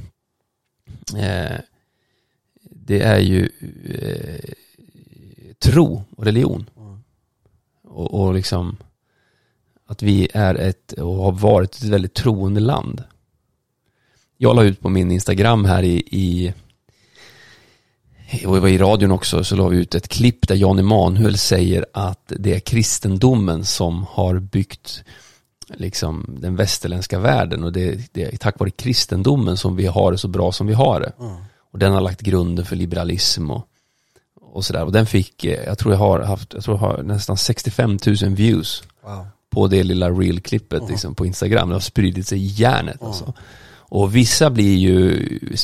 eh, 1.17 1.57
det 2.61 3.01
är 3.01 3.19
ju 3.19 3.49
tro 5.59 6.03
och 6.17 6.25
religion. 6.25 6.69
Och, 7.83 8.13
och 8.13 8.33
liksom 8.33 8.77
att 9.85 10.03
vi 10.03 10.29
är 10.33 10.55
ett 10.55 10.91
och 10.91 11.15
har 11.15 11.31
varit 11.31 11.75
ett 11.75 11.83
väldigt 11.83 12.13
troende 12.13 12.59
land. 12.59 13.03
Jag 14.37 14.55
la 14.55 14.63
ut 14.63 14.79
på 14.79 14.89
min 14.89 15.11
Instagram 15.11 15.65
här 15.65 15.83
i, 15.83 16.03
i 16.11 16.53
och 18.45 18.55
det 18.55 18.61
var 18.61 18.67
i 18.67 18.77
radion 18.77 19.11
också, 19.11 19.43
så 19.43 19.55
la 19.55 19.67
vi 19.67 19.77
ut 19.77 19.95
ett 19.95 20.07
klipp 20.07 20.47
där 20.47 20.55
Jan 20.55 20.79
Emanuel 20.79 21.37
säger 21.37 21.85
att 21.93 22.23
det 22.37 22.55
är 22.55 22.59
kristendomen 22.59 23.65
som 23.65 24.05
har 24.09 24.39
byggt 24.39 25.03
liksom 25.73 26.37
den 26.39 26.55
västerländska 26.55 27.19
världen 27.19 27.63
och 27.63 27.73
det, 27.73 28.13
det 28.13 28.23
är 28.33 28.37
tack 28.37 28.59
vare 28.59 28.69
kristendomen 28.69 29.57
som 29.57 29.75
vi 29.75 29.85
har 29.85 30.11
det 30.11 30.17
så 30.17 30.27
bra 30.27 30.51
som 30.51 30.67
vi 30.67 30.73
har 30.73 30.99
det. 30.99 31.13
Och 31.71 31.79
den 31.79 31.93
har 31.93 32.01
lagt 32.01 32.21
grunden 32.21 32.65
för 32.65 32.75
liberalism 32.75 33.51
och, 33.51 33.67
och 34.41 34.65
sådär. 34.65 34.83
Och 34.83 34.91
den 34.91 35.05
fick, 35.05 35.43
eh, 35.45 35.63
jag 35.65 35.77
tror 35.77 35.93
jag 35.93 35.99
har 35.99 36.19
haft, 36.19 36.53
jag 36.53 36.63
tror 36.63 36.77
jag 36.77 36.87
har 36.87 37.03
nästan 37.03 37.37
65 37.37 37.97
000 38.05 38.15
views 38.35 38.83
Wow. 39.03 39.27
på 39.49 39.67
det 39.67 39.83
lilla 39.83 40.09
real-klippet 40.09 40.89
liksom, 40.89 41.15
på 41.15 41.25
Instagram. 41.25 41.69
Det 41.69 41.75
har 41.75 41.79
spridit 41.79 42.27
sig 42.27 42.39
i 42.39 42.45
järnet 42.45 43.03
alltså. 43.03 43.33
Och 43.89 44.15
vissa 44.15 44.49
blir 44.49 44.77
ju, 44.77 45.19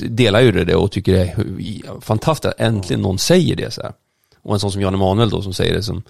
delar 0.09 0.39
ju 0.41 0.51
det 0.51 0.75
och 0.75 0.91
tycker 0.91 1.13
det 1.13 1.21
är 1.21 2.01
fantastiskt 2.01 2.45
att 2.45 2.59
äntligen 2.59 3.01
någon 3.01 3.19
säger 3.19 3.55
det 3.55 3.71
så 3.71 3.81
här. 3.81 3.93
Och 4.41 4.53
en 4.53 4.59
sån 4.59 4.71
som 4.71 4.81
Jan 4.81 4.93
Emanuel 4.93 5.29
då 5.29 5.41
som 5.41 5.53
säger 5.53 5.73
det 5.73 5.83
som 5.83 6.03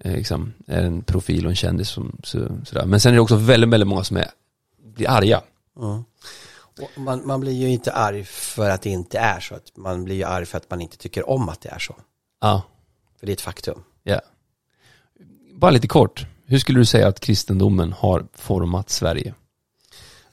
eh, 0.00 0.12
liksom, 0.12 0.52
är 0.66 0.82
en 0.82 1.02
profil 1.02 1.44
och 1.44 1.50
en 1.50 1.56
kändis 1.56 1.88
som, 1.88 2.20
så, 2.22 2.38
sådär. 2.64 2.86
Men 2.86 3.00
sen 3.00 3.12
är 3.12 3.14
det 3.14 3.20
också 3.20 3.36
väldigt, 3.36 3.70
väldigt 3.70 3.88
många 3.88 4.04
som 4.04 4.16
är, 4.16 4.28
blir 4.94 5.10
arga. 5.10 5.40
Mm. 5.80 6.04
Och 6.80 7.00
man, 7.00 7.26
man 7.26 7.40
blir 7.40 7.52
ju 7.52 7.68
inte 7.68 7.92
arg 7.92 8.24
för 8.24 8.70
att 8.70 8.82
det 8.82 8.90
inte 8.90 9.18
är 9.18 9.40
så. 9.40 9.54
Att 9.54 9.76
man 9.76 10.04
blir 10.04 10.14
ju 10.14 10.24
arg 10.24 10.46
för 10.46 10.58
att 10.58 10.70
man 10.70 10.80
inte 10.80 10.96
tycker 10.96 11.30
om 11.30 11.48
att 11.48 11.60
det 11.60 11.68
är 11.68 11.78
så. 11.78 11.96
Ja, 12.40 12.62
För 13.20 13.26
det 13.26 13.32
är 13.32 13.34
ett 13.34 13.40
faktum. 13.40 13.82
ja. 14.02 14.20
Bara 15.52 15.70
lite 15.70 15.88
kort. 15.88 16.26
Hur 16.46 16.58
skulle 16.58 16.78
du 16.78 16.84
säga 16.84 17.08
att 17.08 17.20
kristendomen 17.20 17.92
har 17.92 18.26
format 18.34 18.90
Sverige? 18.90 19.34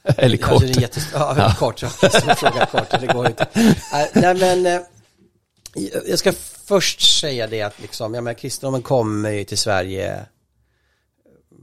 Eller 0.04 0.36
kort. 0.36 0.50
Alltså, 0.52 0.66
det 0.66 0.72
är 0.76 0.80
jättes... 0.80 1.08
ja, 1.14 1.54
kort. 1.58 1.82
Ja. 1.82 1.88
Fråga 1.88 2.66
kort. 2.66 3.00
Det 3.00 3.06
går 3.06 3.26
inte. 3.26 3.46
Nej, 4.14 4.34
men 4.34 4.66
eh, 4.66 4.80
jag 6.06 6.18
ska 6.18 6.32
först 6.64 7.20
säga 7.20 7.46
det 7.46 7.62
att 7.62 7.80
liksom, 7.80 8.14
jag 8.14 8.24
menar, 8.24 8.34
kristendomen 8.38 8.82
kommer 8.82 9.30
ju 9.30 9.44
till 9.44 9.58
Sverige 9.58 10.26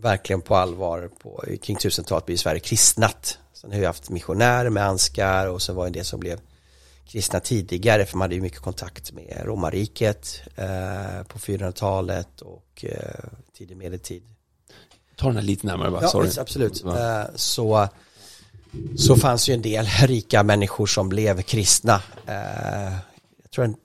verkligen 0.01 0.41
på 0.41 0.55
allvar 0.55 1.09
på, 1.19 1.43
kring 1.61 1.77
tusentalet 1.77 2.25
blir 2.25 2.37
Sverige 2.37 2.59
kristnat. 2.59 3.37
Sen 3.53 3.71
har 3.71 3.79
vi 3.79 3.85
haft 3.85 4.09
missionärer 4.09 4.69
med 4.69 4.83
Anskar 4.85 5.47
och 5.47 5.61
så 5.61 5.73
var 5.73 5.83
det 5.83 5.87
en 5.89 5.93
del 5.93 6.05
som 6.05 6.19
blev 6.19 6.39
kristna 7.07 7.39
tidigare 7.39 8.05
för 8.05 8.17
man 8.17 8.21
hade 8.25 8.35
ju 8.35 8.41
mycket 8.41 8.59
kontakt 8.59 9.11
med 9.11 9.41
romarriket 9.45 10.41
eh, 10.55 11.23
på 11.27 11.39
400-talet 11.39 12.41
och 12.41 12.85
eh, 12.85 13.29
tidig 13.57 13.77
medeltid. 13.77 14.23
Ta 15.15 15.27
den 15.27 15.35
här 15.35 15.43
lite 15.43 15.67
närmare 15.67 15.91
bara, 15.91 16.01
Ja, 16.01 16.07
sorry. 16.07 16.29
absolut. 16.39 16.83
Va? 16.83 17.21
Eh, 17.21 17.27
Så, 17.35 17.87
så 18.97 19.15
fanns 19.15 19.49
ju 19.49 19.53
en 19.53 19.61
del 19.61 19.85
rika 19.85 20.43
människor 20.43 20.85
som 20.85 21.09
blev 21.09 21.41
kristna. 21.41 22.01
Eh, 22.25 22.93
Jag 23.41 23.51
tror 23.51 23.65
den, 23.65 23.75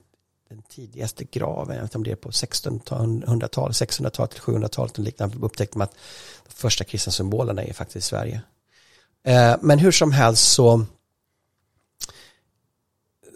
den 0.49 0.61
tidigaste 0.61 1.23
graven, 1.23 1.75
jag 1.75 1.81
vet 1.83 1.89
inte 1.89 1.97
om 1.97 2.03
det 2.03 2.11
är 2.11 2.15
på 2.15 2.29
1600-talet, 2.29 3.75
600-talet 3.75 4.31
till 4.31 4.41
700-talet 4.41 4.97
och 4.97 5.03
liknande, 5.03 5.37
upptäckte 5.41 5.77
man 5.77 5.85
att 5.85 5.95
de 6.47 6.53
första 6.53 6.83
kristna 6.83 7.11
symbolerna 7.11 7.63
är 7.63 7.73
faktiskt 7.73 7.97
i 7.97 8.09
Sverige. 8.09 8.41
Eh, 9.23 9.55
Men 9.61 9.79
hur 9.79 9.91
som 9.91 10.11
helst 10.11 10.51
så 10.51 10.85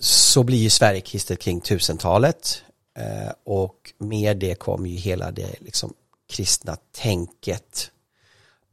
så 0.01 0.43
blir 0.43 0.57
ju 0.57 0.69
Sverige 0.69 1.01
kristet 1.01 1.39
kring 1.39 1.61
1000-talet 1.61 2.63
eh, 2.97 3.31
och 3.43 3.93
med 3.97 4.37
det 4.37 4.55
kom 4.55 4.85
ju 4.85 4.95
hela 4.95 5.31
det 5.31 5.55
liksom 5.59 5.93
kristna 6.29 6.77
tänket 6.91 7.91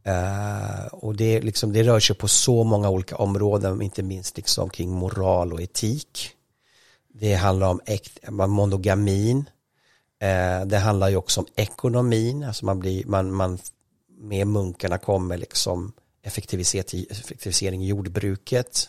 Eh, 0.07 0.87
och 0.87 1.17
det, 1.17 1.41
liksom, 1.41 1.73
det 1.73 1.83
rör 1.83 2.01
sig 2.01 2.17
på 2.17 2.29
så 2.29 2.65
många 2.65 2.91
olika 2.91 3.17
områden, 3.17 3.83
inte 3.83 4.03
minst 4.03 4.37
liksom 4.37 4.71
kring 4.71 4.91
moral 4.91 5.53
och 5.53 5.63
etik. 5.63 6.31
Det 7.15 7.35
handlar 7.35 7.69
om 7.69 7.81
äkt, 7.87 8.19
eh, 8.23 8.31
monogamin. 8.31 9.51
Eh, 10.21 10.67
det 10.67 10.79
handlar 10.79 11.09
ju 11.09 11.17
också 11.17 11.41
om 11.41 11.47
ekonomin, 11.57 12.45
alltså 12.45 12.65
man 12.65 12.81
blir, 12.81 13.05
man, 13.05 13.33
man, 13.33 13.59
med 14.19 14.47
munkarna 14.47 14.99
kommer 14.99 15.37
liksom 15.37 15.93
effektivisering 16.23 17.83
i 17.83 17.87
jordbruket. 17.87 18.89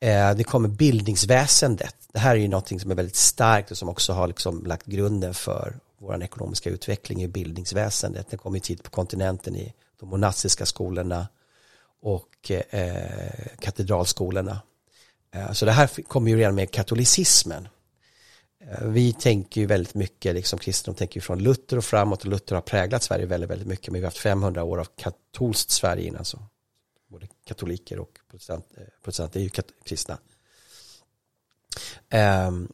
Eh, 0.00 0.34
det 0.34 0.44
kommer 0.44 0.68
bildningsväsendet. 0.68 1.96
Det 2.12 2.18
här 2.18 2.30
är 2.30 2.40
ju 2.40 2.48
någonting 2.48 2.80
som 2.80 2.90
är 2.90 2.94
väldigt 2.94 3.16
starkt 3.16 3.70
och 3.70 3.78
som 3.78 3.88
också 3.88 4.12
har 4.12 4.28
liksom 4.28 4.66
lagt 4.66 4.86
grunden 4.86 5.34
för 5.34 5.78
vår 5.98 6.22
ekonomiska 6.22 6.70
utveckling 6.70 7.22
i 7.22 7.28
bildningsväsendet. 7.28 8.26
Det 8.30 8.36
kom 8.36 8.54
ju 8.54 8.60
tid 8.60 8.82
på 8.82 8.90
kontinenten 8.90 9.56
i 9.56 9.72
de 10.00 10.08
monastiska 10.08 10.66
skolorna 10.66 11.28
och 12.00 12.50
eh, 12.50 13.56
katedralskolorna. 13.58 14.60
Eh, 15.34 15.52
så 15.52 15.64
det 15.64 15.72
här 15.72 16.02
kommer 16.02 16.30
ju 16.30 16.36
redan 16.36 16.54
med 16.54 16.70
katolicismen. 16.70 17.68
Eh, 18.60 18.88
vi 18.88 19.12
tänker 19.12 19.60
ju 19.60 19.66
väldigt 19.66 19.94
mycket, 19.94 20.34
liksom 20.34 20.58
kristendom 20.58 20.94
tänker 20.94 21.16
ju 21.16 21.20
från 21.20 21.38
Luther 21.38 21.76
och 21.76 21.84
framåt 21.84 22.22
och 22.22 22.28
Luther 22.28 22.54
har 22.54 22.62
präglat 22.62 23.02
Sverige 23.02 23.26
väldigt, 23.26 23.50
väldigt 23.50 23.68
mycket. 23.68 23.92
Men 23.92 24.00
vi 24.00 24.04
har 24.04 24.10
haft 24.10 24.18
500 24.18 24.64
år 24.64 24.80
av 24.80 24.88
katolskt 24.96 25.70
Sverige 25.70 26.08
innan 26.08 26.24
så 26.24 26.38
både 27.08 27.26
katoliker 27.46 27.98
och 27.98 28.18
protestant, 28.30 28.66
eh, 28.76 28.82
protestanter 29.02 29.40
är 29.40 29.44
ju 29.44 29.50
kristna. 29.84 30.18
Ehm, 32.08 32.68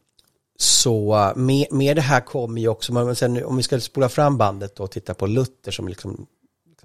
så 0.55 1.15
eh, 1.15 1.35
med, 1.35 1.67
med 1.71 1.95
det 1.95 2.01
här 2.01 2.21
kommer 2.21 2.61
ju 2.61 2.67
också, 2.67 2.93
men 2.93 3.15
sen, 3.15 3.45
om 3.45 3.57
vi 3.57 3.63
ska 3.63 3.79
spola 3.79 4.09
fram 4.09 4.37
bandet 4.37 4.79
och 4.79 4.91
titta 4.91 5.13
på 5.13 5.27
Luther 5.27 5.71
som 5.71 5.87
liksom, 5.87 6.27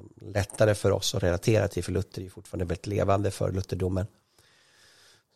liksom 0.00 0.32
lättare 0.32 0.74
för 0.74 0.90
oss 0.90 1.14
att 1.14 1.22
relatera 1.22 1.68
till, 1.68 1.84
för 1.84 1.92
Luther 1.92 2.20
är 2.20 2.24
ju 2.24 2.30
fortfarande 2.30 2.64
väldigt 2.64 2.86
levande 2.86 3.30
för 3.30 3.52
Lutherdomen. 3.52 4.06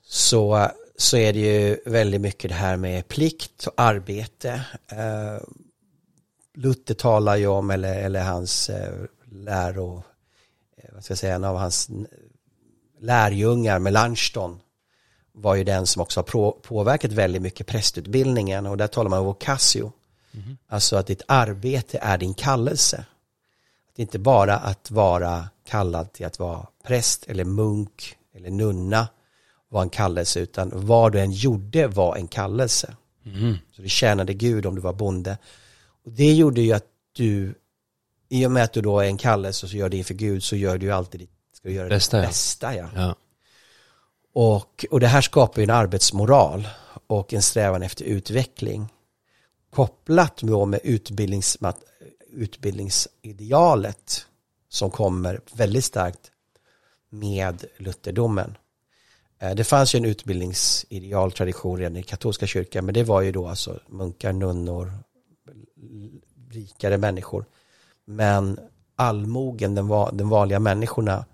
Så, 0.06 0.68
så 0.96 1.16
är 1.16 1.32
det 1.32 1.38
ju 1.38 1.78
väldigt 1.86 2.20
mycket 2.20 2.50
det 2.50 2.54
här 2.54 2.76
med 2.76 3.08
plikt 3.08 3.66
och 3.66 3.72
arbete. 3.76 4.64
Eh, 4.88 5.42
Luther 6.54 6.94
talar 6.94 7.36
ju 7.36 7.46
om, 7.46 7.70
eller, 7.70 7.98
eller 7.98 8.22
hans 8.22 8.70
eh, 8.70 8.94
läro, 9.30 10.02
eh, 10.76 10.90
vad 10.92 11.04
ska 11.04 11.12
jag 11.12 11.18
säga, 11.18 11.34
en 11.34 11.44
av 11.44 11.56
hans 11.56 11.90
lärjungar, 13.00 13.78
Melanchthon, 13.78 14.60
var 15.32 15.54
ju 15.54 15.64
den 15.64 15.86
som 15.86 16.02
också 16.02 16.20
har 16.20 16.24
på, 16.24 16.52
påverkat 16.62 17.12
väldigt 17.12 17.42
mycket 17.42 17.66
prästutbildningen 17.66 18.66
och 18.66 18.76
där 18.76 18.86
talar 18.86 19.10
man 19.10 19.18
om 19.18 19.26
vocatio. 19.26 19.92
Mhm. 20.32 20.58
Alltså 20.66 20.96
att 20.96 21.06
ditt 21.06 21.22
arbete 21.28 21.98
är 22.02 22.18
din 22.18 22.34
kallelse. 22.34 23.04
Att 23.94 23.98
inte 23.98 24.18
bara 24.18 24.56
att 24.56 24.90
vara 24.90 25.48
kallad 25.64 26.12
till 26.12 26.26
att 26.26 26.38
vara 26.38 26.66
präst 26.84 27.24
eller 27.24 27.44
munk 27.44 28.16
eller 28.34 28.50
nunna 28.50 29.08
var 29.68 29.82
en 29.82 29.90
kallelse 29.90 30.40
utan 30.40 30.70
vad 30.74 31.12
du 31.12 31.20
än 31.20 31.32
gjorde 31.32 31.86
var 31.86 32.16
en 32.16 32.28
kallelse. 32.28 32.96
Mm. 33.24 33.56
Så 33.72 33.82
du 33.82 33.88
tjänade 33.88 34.34
Gud 34.34 34.66
om 34.66 34.74
du 34.74 34.80
var 34.80 34.92
bonde. 34.92 35.38
Och 36.04 36.12
det 36.12 36.32
gjorde 36.32 36.60
ju 36.60 36.72
att 36.72 36.86
du, 37.12 37.54
i 38.28 38.46
och 38.46 38.50
med 38.50 38.64
att 38.64 38.72
du 38.72 38.80
då 38.80 39.00
är 39.00 39.06
en 39.06 39.16
kallelse 39.16 39.66
och 39.66 39.70
så 39.70 39.76
gör 39.76 39.88
det 39.88 39.96
inför 39.96 40.14
Gud 40.14 40.42
så 40.42 40.56
gör 40.56 40.78
du 40.78 40.86
ju 40.86 40.92
alltid 40.92 41.20
ditt, 41.20 41.30
ska 41.52 41.68
du 41.68 41.74
göra 41.74 41.88
Bästa, 41.88 42.20
ditt 42.20 42.28
bästa. 42.28 42.76
Ja. 42.76 42.88
Ja. 42.94 43.14
Och, 44.34 44.86
och 44.90 45.00
det 45.00 45.06
här 45.06 45.20
skapar 45.20 45.60
ju 45.60 45.64
en 45.64 45.70
arbetsmoral 45.70 46.68
och 47.06 47.34
en 47.34 47.42
strävan 47.42 47.82
efter 47.82 48.04
utveckling. 48.04 48.88
Kopplat 49.70 50.36
då 50.36 50.64
med 50.64 50.80
utbildnings, 50.84 51.60
utbildningsidealet 52.34 54.26
som 54.68 54.90
kommer 54.90 55.40
väldigt 55.54 55.84
starkt 55.84 56.30
med 57.10 57.64
lutherdomen. 57.78 58.56
Eh, 59.38 59.54
Det 59.54 59.64
fanns 59.64 59.94
ju 59.94 59.96
en 59.96 60.04
utbildningsidealtradition 60.04 61.78
redan 61.78 61.96
i 61.96 62.02
katolska 62.02 62.46
kyrkan 62.46 62.84
men 62.84 62.94
det 62.94 63.02
var 63.04 63.20
ju 63.20 63.32
då 63.32 63.48
alltså 63.48 63.80
munkar, 63.88 64.32
nunnor, 64.32 64.92
rikare 66.50 66.98
människor. 66.98 67.44
Men 68.04 68.58
allmogen, 68.96 69.74
den, 69.74 69.88
va, 69.88 70.10
den 70.12 70.28
vanliga 70.28 70.60
människorna 70.60 71.24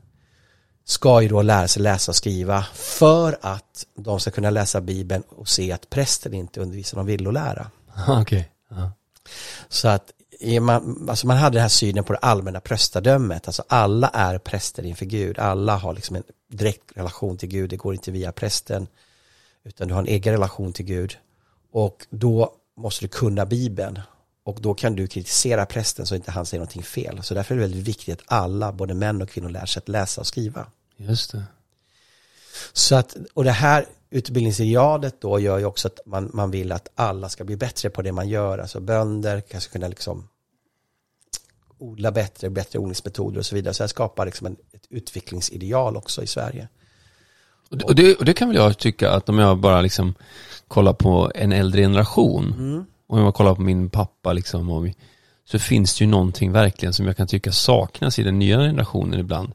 ska 0.84 1.22
ju 1.22 1.28
då 1.28 1.42
lära 1.42 1.68
sig 1.68 1.82
läsa 1.82 2.12
och 2.12 2.16
skriva 2.16 2.66
för 2.74 3.38
att 3.40 3.86
de 3.94 4.20
ska 4.20 4.30
kunna 4.30 4.50
läsa 4.50 4.80
Bibeln 4.80 5.22
och 5.28 5.48
se 5.48 5.72
att 5.72 5.90
prästen 5.90 6.34
inte 6.34 6.60
undervisar 6.60 6.96
de 6.96 7.06
villolära. 7.06 7.70
Okej. 8.08 8.50
Ja. 8.68 8.92
Så 9.68 9.88
att 9.88 10.12
man, 10.60 11.06
alltså 11.10 11.26
man 11.26 11.36
hade 11.36 11.54
den 11.54 11.62
här 11.62 11.68
synen 11.68 12.04
på 12.04 12.12
det 12.12 12.18
allmänna 12.18 12.60
prästadömet, 12.60 13.46
alltså 13.46 13.64
alla 13.68 14.08
är 14.08 14.38
präster 14.38 14.82
inför 14.82 15.06
Gud, 15.06 15.38
alla 15.38 15.76
har 15.76 15.94
liksom 15.94 16.16
en 16.16 16.22
direkt 16.48 16.82
relation 16.94 17.38
till 17.38 17.48
Gud, 17.48 17.70
det 17.70 17.76
går 17.76 17.94
inte 17.94 18.10
via 18.10 18.32
prästen, 18.32 18.86
utan 19.64 19.88
du 19.88 19.94
har 19.94 20.00
en 20.00 20.08
egen 20.08 20.32
relation 20.32 20.72
till 20.72 20.84
Gud. 20.84 21.18
Och 21.72 22.06
då 22.10 22.52
måste 22.76 23.04
du 23.04 23.08
kunna 23.08 23.46
Bibeln, 23.46 24.00
och 24.44 24.60
då 24.60 24.74
kan 24.74 24.96
du 24.96 25.06
kritisera 25.06 25.66
prästen 25.66 26.06
så 26.06 26.14
inte 26.14 26.30
han 26.30 26.46
säger 26.46 26.58
någonting 26.58 26.82
fel. 26.82 27.22
Så 27.22 27.34
därför 27.34 27.54
är 27.54 27.58
det 27.58 27.64
väldigt 27.64 27.88
viktigt 27.88 28.20
att 28.20 28.24
alla, 28.26 28.72
både 28.72 28.94
män 28.94 29.22
och 29.22 29.28
kvinnor, 29.28 29.48
lär 29.48 29.66
sig 29.66 29.80
att 29.80 29.88
läsa 29.88 30.20
och 30.20 30.26
skriva. 30.26 30.66
Just 30.96 31.32
det. 31.32 31.42
Så 32.72 32.94
att, 32.94 33.16
och 33.34 33.44
det 33.44 33.50
här 33.50 33.86
utbildningsidealet 34.10 35.20
då 35.20 35.40
gör 35.40 35.58
ju 35.58 35.64
också 35.64 35.88
att 35.88 36.00
man, 36.06 36.30
man 36.34 36.50
vill 36.50 36.72
att 36.72 36.88
alla 36.94 37.28
ska 37.28 37.44
bli 37.44 37.56
bättre 37.56 37.90
på 37.90 38.02
det 38.02 38.12
man 38.12 38.28
gör. 38.28 38.58
Alltså 38.58 38.80
bönder 38.80 39.40
kanske 39.40 39.72
kunna 39.72 39.88
liksom 39.88 40.28
odla 41.78 42.12
bättre, 42.12 42.50
bättre 42.50 42.78
odlingsmetoder 42.78 43.38
och 43.38 43.46
så 43.46 43.54
vidare. 43.54 43.74
Så 43.74 43.82
det 43.82 43.88
skapar 43.88 44.26
liksom 44.26 44.46
en, 44.46 44.56
ett 44.72 44.86
utvecklingsideal 44.90 45.96
också 45.96 46.22
i 46.22 46.26
Sverige. 46.26 46.68
Och 47.70 47.94
det, 47.94 48.14
och, 48.14 48.24
det, 48.24 48.34
kan 48.34 48.48
väl 48.48 48.56
jag 48.56 48.78
tycka 48.78 49.10
att 49.10 49.28
om 49.28 49.38
jag 49.38 49.58
bara 49.58 49.80
liksom 49.80 50.14
kollar 50.68 50.92
på 50.92 51.32
en 51.34 51.52
äldre 51.52 51.82
generation 51.82 52.54
Mm. 52.58 52.84
och 53.06 53.18
om 53.18 53.24
jag 53.24 53.34
kollar 53.34 53.54
på 53.54 53.62
min 53.62 53.90
pappa 53.90 54.32
liksom 54.32 54.70
och 54.70 54.88
så 55.44 55.58
finns 55.58 55.98
det 55.98 56.04
ju 56.04 56.10
någonting 56.10 56.52
verkligen 56.52 56.92
som 56.92 57.06
jag 57.06 57.16
kan 57.16 57.26
tycka 57.26 57.52
saknas 57.52 58.18
i 58.18 58.22
den 58.22 58.38
nya 58.38 58.58
generationen 58.58 59.20
ibland. 59.20 59.52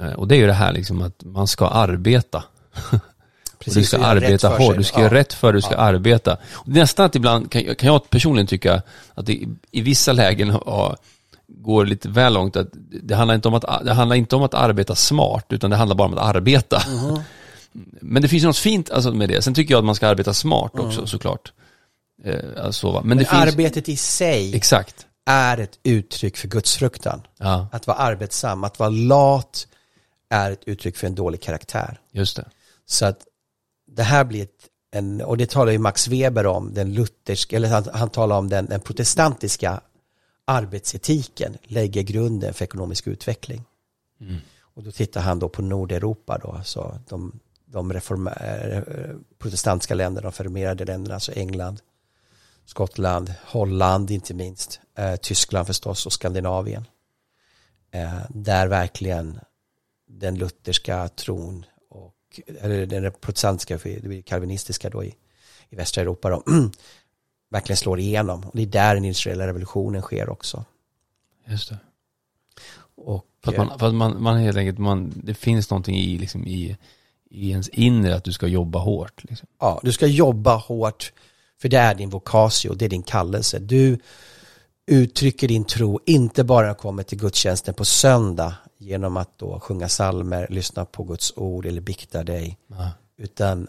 Eh, 0.00 0.12
Och 0.12 0.28
det 0.28 0.34
är 0.34 0.38
ju 0.38 0.46
det 0.46 0.52
här 0.52 0.72
liksom 0.72 1.02
att 1.02 1.24
man 1.24 1.46
ska 1.46 1.66
arbeta. 1.68 2.44
och 3.66 3.74
du 3.74 3.84
ska 3.84 3.98
arbeta 3.98 4.48
hårt, 4.48 4.66
sig. 4.66 4.76
du 4.76 4.84
ska 4.84 4.98
Ja. 4.98 5.02
göra 5.04 5.14
rätt 5.14 5.32
för 5.32 5.52
dig, 5.52 5.58
du 5.58 5.62
ska 5.62 5.76
arbeta. 5.76 6.36
Och 6.52 6.68
nästan 6.68 7.06
att 7.06 7.14
ibland 7.14 7.50
kan, 7.52 7.74
kan 7.74 7.86
jag 7.86 8.10
personligen 8.10 8.46
tycka 8.46 8.82
att 9.14 9.26
det 9.26 9.32
i, 9.70 9.80
vissa 9.80 10.12
lägen 10.12 10.48
ja, 10.66 10.96
går 11.48 11.86
lite 11.86 12.08
väl 12.08 12.32
långt. 12.34 12.56
Att 12.56 12.68
det, 13.02 13.14
handlar 13.14 13.34
inte 13.34 13.48
om 13.48 13.54
att, 13.54 13.84
det 13.84 13.92
handlar 13.92 14.16
inte 14.16 14.36
om 14.36 14.42
att 14.42 14.54
arbeta 14.54 14.94
smart, 14.94 15.46
utan 15.48 15.70
det 15.70 15.76
handlar 15.76 15.96
bara 15.96 16.08
om 16.08 16.14
att 16.18 16.36
arbeta. 16.36 16.82
Mhm. 16.88 17.20
Men 18.00 18.22
det 18.22 18.28
finns 18.28 18.44
något 18.44 18.56
fint 18.58 18.90
alltså, 18.90 19.12
med 19.12 19.28
det. 19.28 19.42
Sen 19.42 19.54
tycker 19.54 19.74
jag 19.74 19.78
att 19.78 19.84
man 19.84 19.94
ska 19.94 20.08
arbeta 20.08 20.34
smart 20.34 20.72
också 20.74 20.98
Mm. 20.98 21.06
såklart. 21.06 21.52
Eh, 22.24 22.64
alltså. 22.64 22.92
Men, 22.92 23.08
Men 23.08 23.18
det 23.18 23.24
finns... 23.24 23.42
arbetet 23.42 23.88
i 23.88 23.96
sig 23.96 24.56
Exakt. 24.56 25.06
är 25.26 25.58
ett 25.58 25.78
uttryck 25.82 26.36
för 26.36 26.48
gudsfruktan. 26.48 27.22
Ja. 27.38 27.68
Att 27.72 27.86
vara 27.86 27.96
arbetsam, 27.96 28.64
att 28.64 28.78
vara 28.78 28.88
lat 28.90 29.66
är 30.30 30.50
ett 30.50 30.62
uttryck 30.66 30.96
för 30.96 31.06
en 31.06 31.14
dålig 31.14 31.42
karaktär. 31.42 32.00
Just 32.12 32.36
det. 32.36 32.44
Så 32.86 33.06
att 33.06 33.18
det 33.94 34.02
här 34.02 34.24
blir 34.24 34.42
ett, 34.42 34.68
en, 34.90 35.20
och 35.20 35.36
det 35.36 35.50
talar 35.50 35.72
ju 35.72 35.78
Max 35.78 36.08
Weber 36.08 36.46
om, 36.46 36.74
den 36.74 36.94
lutherska, 36.94 37.56
eller 37.56 37.68
han, 37.68 37.84
han 37.92 38.10
talar 38.10 38.38
om 38.38 38.48
den, 38.48 38.66
den 38.66 38.80
protestantiska 38.80 39.80
arbetsetiken 40.44 41.58
lägger 41.62 42.02
grunden 42.02 42.54
för 42.54 42.64
ekonomisk 42.64 43.06
utveckling. 43.06 43.64
Mm. 44.20 44.36
Och 44.60 44.82
då 44.82 44.92
tittar 44.92 45.20
han 45.20 45.38
då 45.38 45.48
på 45.48 45.62
Nordeuropa 45.62 46.38
då, 46.38 46.52
alltså 46.52 47.00
de, 47.08 47.40
de 47.64 47.90
eh, 47.90 48.82
protestantiska 49.38 49.94
länderna, 49.94 50.22
de 50.22 50.28
reformerade 50.28 50.84
länderna, 50.84 51.14
alltså 51.14 51.32
England, 51.32 51.80
Skottland, 52.64 53.34
Holland 53.44 54.10
inte 54.10 54.34
minst, 54.34 54.80
eh, 54.98 55.16
Tyskland 55.16 55.66
förstås 55.66 56.06
och 56.06 56.12
Skandinavien. 56.12 56.84
Eh, 57.90 58.20
där 58.28 58.66
verkligen 58.66 59.40
den 60.08 60.38
lutherska 60.38 61.08
tron 61.08 61.64
och, 62.38 62.64
eller 62.64 62.86
den 62.86 63.12
protestantiska, 63.20 63.78
det 63.84 64.08
blir 64.08 64.22
kalvinistiska 64.22 64.90
då 64.90 65.04
i, 65.04 65.14
i 65.70 65.76
västra 65.76 66.02
Europa 66.02 66.30
då, 66.30 66.42
verkligen 67.50 67.76
slår 67.76 68.00
igenom. 68.00 68.44
Och 68.44 68.56
det 68.56 68.62
är 68.62 68.66
där 68.66 68.94
den 68.94 69.04
industriella 69.04 69.46
revolutionen 69.46 70.02
sker 70.02 70.30
också. 70.30 70.64
Just 71.46 71.68
det. 71.68 71.78
Och, 72.94 73.26
För 73.44 73.50
att 73.50 73.56
man, 73.56 73.78
för 73.78 73.86
att 73.86 73.94
man, 73.94 74.22
man 74.22 74.36
helt 74.36 74.56
enkelt, 74.56 74.78
man, 74.78 75.12
det 75.24 75.34
finns 75.34 75.70
någonting 75.70 75.96
i, 75.96 76.18
liksom, 76.18 76.46
i, 76.46 76.76
i 77.30 77.50
ens 77.50 77.68
inre 77.68 78.16
att 78.16 78.24
du 78.24 78.32
ska 78.32 78.46
jobba 78.46 78.78
hårt. 78.78 79.24
Liksom. 79.24 79.48
Ja, 79.60 79.80
du 79.82 79.92
ska 79.92 80.06
jobba 80.06 80.56
hårt 80.56 81.12
för 81.60 81.68
det 81.68 81.78
är 81.78 81.94
din 81.94 82.10
vokatio, 82.10 82.74
det 82.74 82.84
är 82.84 82.88
din 82.88 83.02
kallelse. 83.02 83.58
Du 83.58 83.98
uttrycker 84.86 85.48
din 85.48 85.64
tro 85.64 86.00
inte 86.06 86.44
bara 86.44 86.66
när 86.66 86.68
du 86.68 86.74
kommer 86.74 87.02
till 87.02 87.18
gudstjänsten 87.18 87.74
på 87.74 87.84
söndag 87.84 88.54
genom 88.82 89.16
att 89.16 89.38
då 89.38 89.60
sjunga 89.60 89.88
salmer, 89.88 90.46
lyssna 90.50 90.84
på 90.84 91.04
Guds 91.04 91.32
ord 91.36 91.66
eller 91.66 91.80
bikta 91.80 92.24
dig. 92.24 92.58
Ja. 92.66 92.90
Utan 93.16 93.68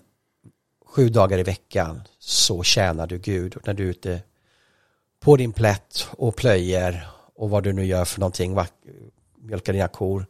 sju 0.85 1.09
dagar 1.09 1.37
i 1.37 1.43
veckan 1.43 2.01
så 2.19 2.63
tjänar 2.63 3.07
du 3.07 3.17
Gud. 3.17 3.55
Och 3.55 3.67
när 3.67 3.73
du 3.73 3.83
är 3.83 3.89
ute 3.89 4.21
på 5.19 5.37
din 5.37 5.53
plätt 5.53 6.07
och 6.11 6.35
plöjer 6.35 7.07
och 7.35 7.49
vad 7.49 7.63
du 7.63 7.73
nu 7.73 7.85
gör 7.85 8.05
för 8.05 8.19
någonting, 8.19 8.57
mjölkar 9.37 9.73
dina 9.73 9.87
kor, 9.87 10.25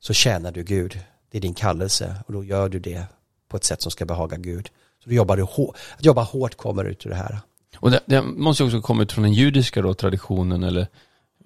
så 0.00 0.12
tjänar 0.12 0.52
du 0.52 0.62
Gud. 0.62 1.00
Det 1.30 1.38
är 1.38 1.42
din 1.42 1.54
kallelse 1.54 2.16
och 2.26 2.32
då 2.32 2.44
gör 2.44 2.68
du 2.68 2.78
det 2.78 3.04
på 3.48 3.56
ett 3.56 3.64
sätt 3.64 3.82
som 3.82 3.90
ska 3.90 4.04
behaga 4.04 4.36
Gud. 4.36 4.70
Så 5.04 5.08
då 5.08 5.14
jobbar 5.14 5.36
du 5.36 5.42
hårt. 5.42 5.76
Att 5.98 6.04
jobba 6.04 6.22
hårt 6.22 6.54
kommer 6.54 6.84
ut 6.84 7.06
ur 7.06 7.10
det 7.10 7.16
här. 7.16 7.38
Och 7.76 7.90
det, 7.90 8.00
det 8.06 8.22
måste 8.22 8.62
ju 8.62 8.66
också 8.66 8.80
komma 8.80 9.02
ut 9.02 9.12
från 9.12 9.22
den 9.22 9.32
judiska 9.32 9.82
då, 9.82 9.94
traditionen 9.94 10.62
eller 10.62 10.86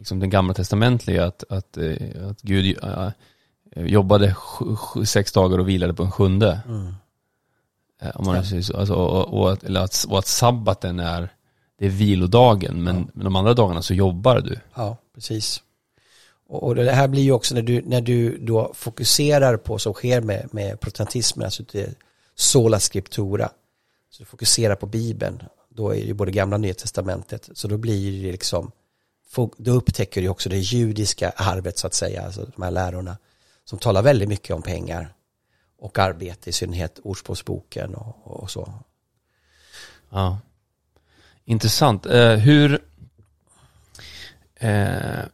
liksom 0.00 0.20
den 0.20 0.30
gamla 0.30 0.54
testamentliga 0.54 1.26
att, 1.26 1.44
att, 1.48 1.76
eh, 1.76 2.28
att 2.30 2.42
Gud 2.42 2.78
äh, 2.82 3.10
jobbade 3.76 4.36
sex 5.04 5.32
dagar 5.32 5.58
och 5.58 5.68
vilade 5.68 5.94
på 5.94 6.02
en 6.02 6.10
sjunde. 6.10 6.60
Mm. 6.66 6.94
Om 8.14 8.24
man 8.24 8.34
ja. 8.34 8.56
Alltså, 8.56 8.94
och, 8.94 9.40
och, 9.40 9.52
att, 9.52 9.64
eller 9.64 9.80
att, 9.80 10.04
och 10.08 10.18
att 10.18 10.26
sabbaten 10.26 11.00
är, 11.00 11.28
det 11.78 11.86
är 11.86 11.90
vilodagen, 11.90 12.84
men, 12.84 12.96
ja. 12.96 13.04
men 13.14 13.24
de 13.24 13.36
andra 13.36 13.54
dagarna 13.54 13.82
så 13.82 13.94
jobbar 13.94 14.40
du. 14.40 14.58
Ja, 14.74 14.96
precis. 15.14 15.62
Och, 16.48 16.62
och 16.62 16.74
det 16.74 16.92
här 16.92 17.08
blir 17.08 17.22
ju 17.22 17.32
också 17.32 17.54
när 17.54 17.62
du, 17.62 17.82
när 17.86 18.00
du 18.00 18.38
då 18.38 18.72
fokuserar 18.74 19.56
på, 19.56 19.78
som 19.78 19.92
sker 19.92 20.20
med, 20.20 20.48
med 20.52 20.80
protestantismen, 20.80 21.44
alltså 21.44 21.62
det 21.72 21.94
sola 22.34 22.80
scriptura, 22.80 23.50
så 24.10 24.22
du 24.22 24.24
fokuserar 24.24 24.74
på 24.74 24.86
Bibeln, 24.86 25.42
då 25.68 25.90
är 25.90 25.94
det 25.94 26.06
ju 26.06 26.14
både 26.14 26.32
gamla 26.32 26.56
och 26.56 26.60
nya 26.60 26.74
testamentet, 26.74 27.48
så 27.54 27.68
då 27.68 27.76
blir 27.76 28.22
det 28.22 28.32
liksom, 28.32 28.72
då 29.56 29.70
upptäcker 29.70 30.22
du 30.22 30.28
också 30.28 30.48
det 30.48 30.58
judiska 30.58 31.32
arvet 31.36 31.78
så 31.78 31.86
att 31.86 31.94
säga, 31.94 32.22
alltså 32.22 32.46
de 32.56 32.62
här 32.62 32.70
lärorna, 32.70 33.16
som 33.64 33.78
talar 33.78 34.02
väldigt 34.02 34.28
mycket 34.28 34.56
om 34.56 34.62
pengar 34.62 35.14
och 35.78 35.98
arbete, 35.98 36.50
i 36.50 36.52
synnerhet 36.52 36.98
Ordspråksboken 37.02 37.94
och, 37.94 38.42
och 38.42 38.50
så. 38.50 38.72
Ja. 40.10 40.38
Intressant. 41.44 42.06
Eh, 42.06 42.34
hur, 42.34 42.82
eh, 44.54 45.24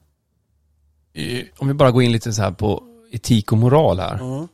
om 1.56 1.68
vi 1.68 1.74
bara 1.74 1.90
går 1.90 2.02
in 2.02 2.12
lite 2.12 2.32
så 2.32 2.42
här 2.42 2.50
på 2.50 2.82
etik 3.10 3.52
och 3.52 3.58
moral 3.58 4.00
här. 4.00 4.14
Mm. 4.14 4.48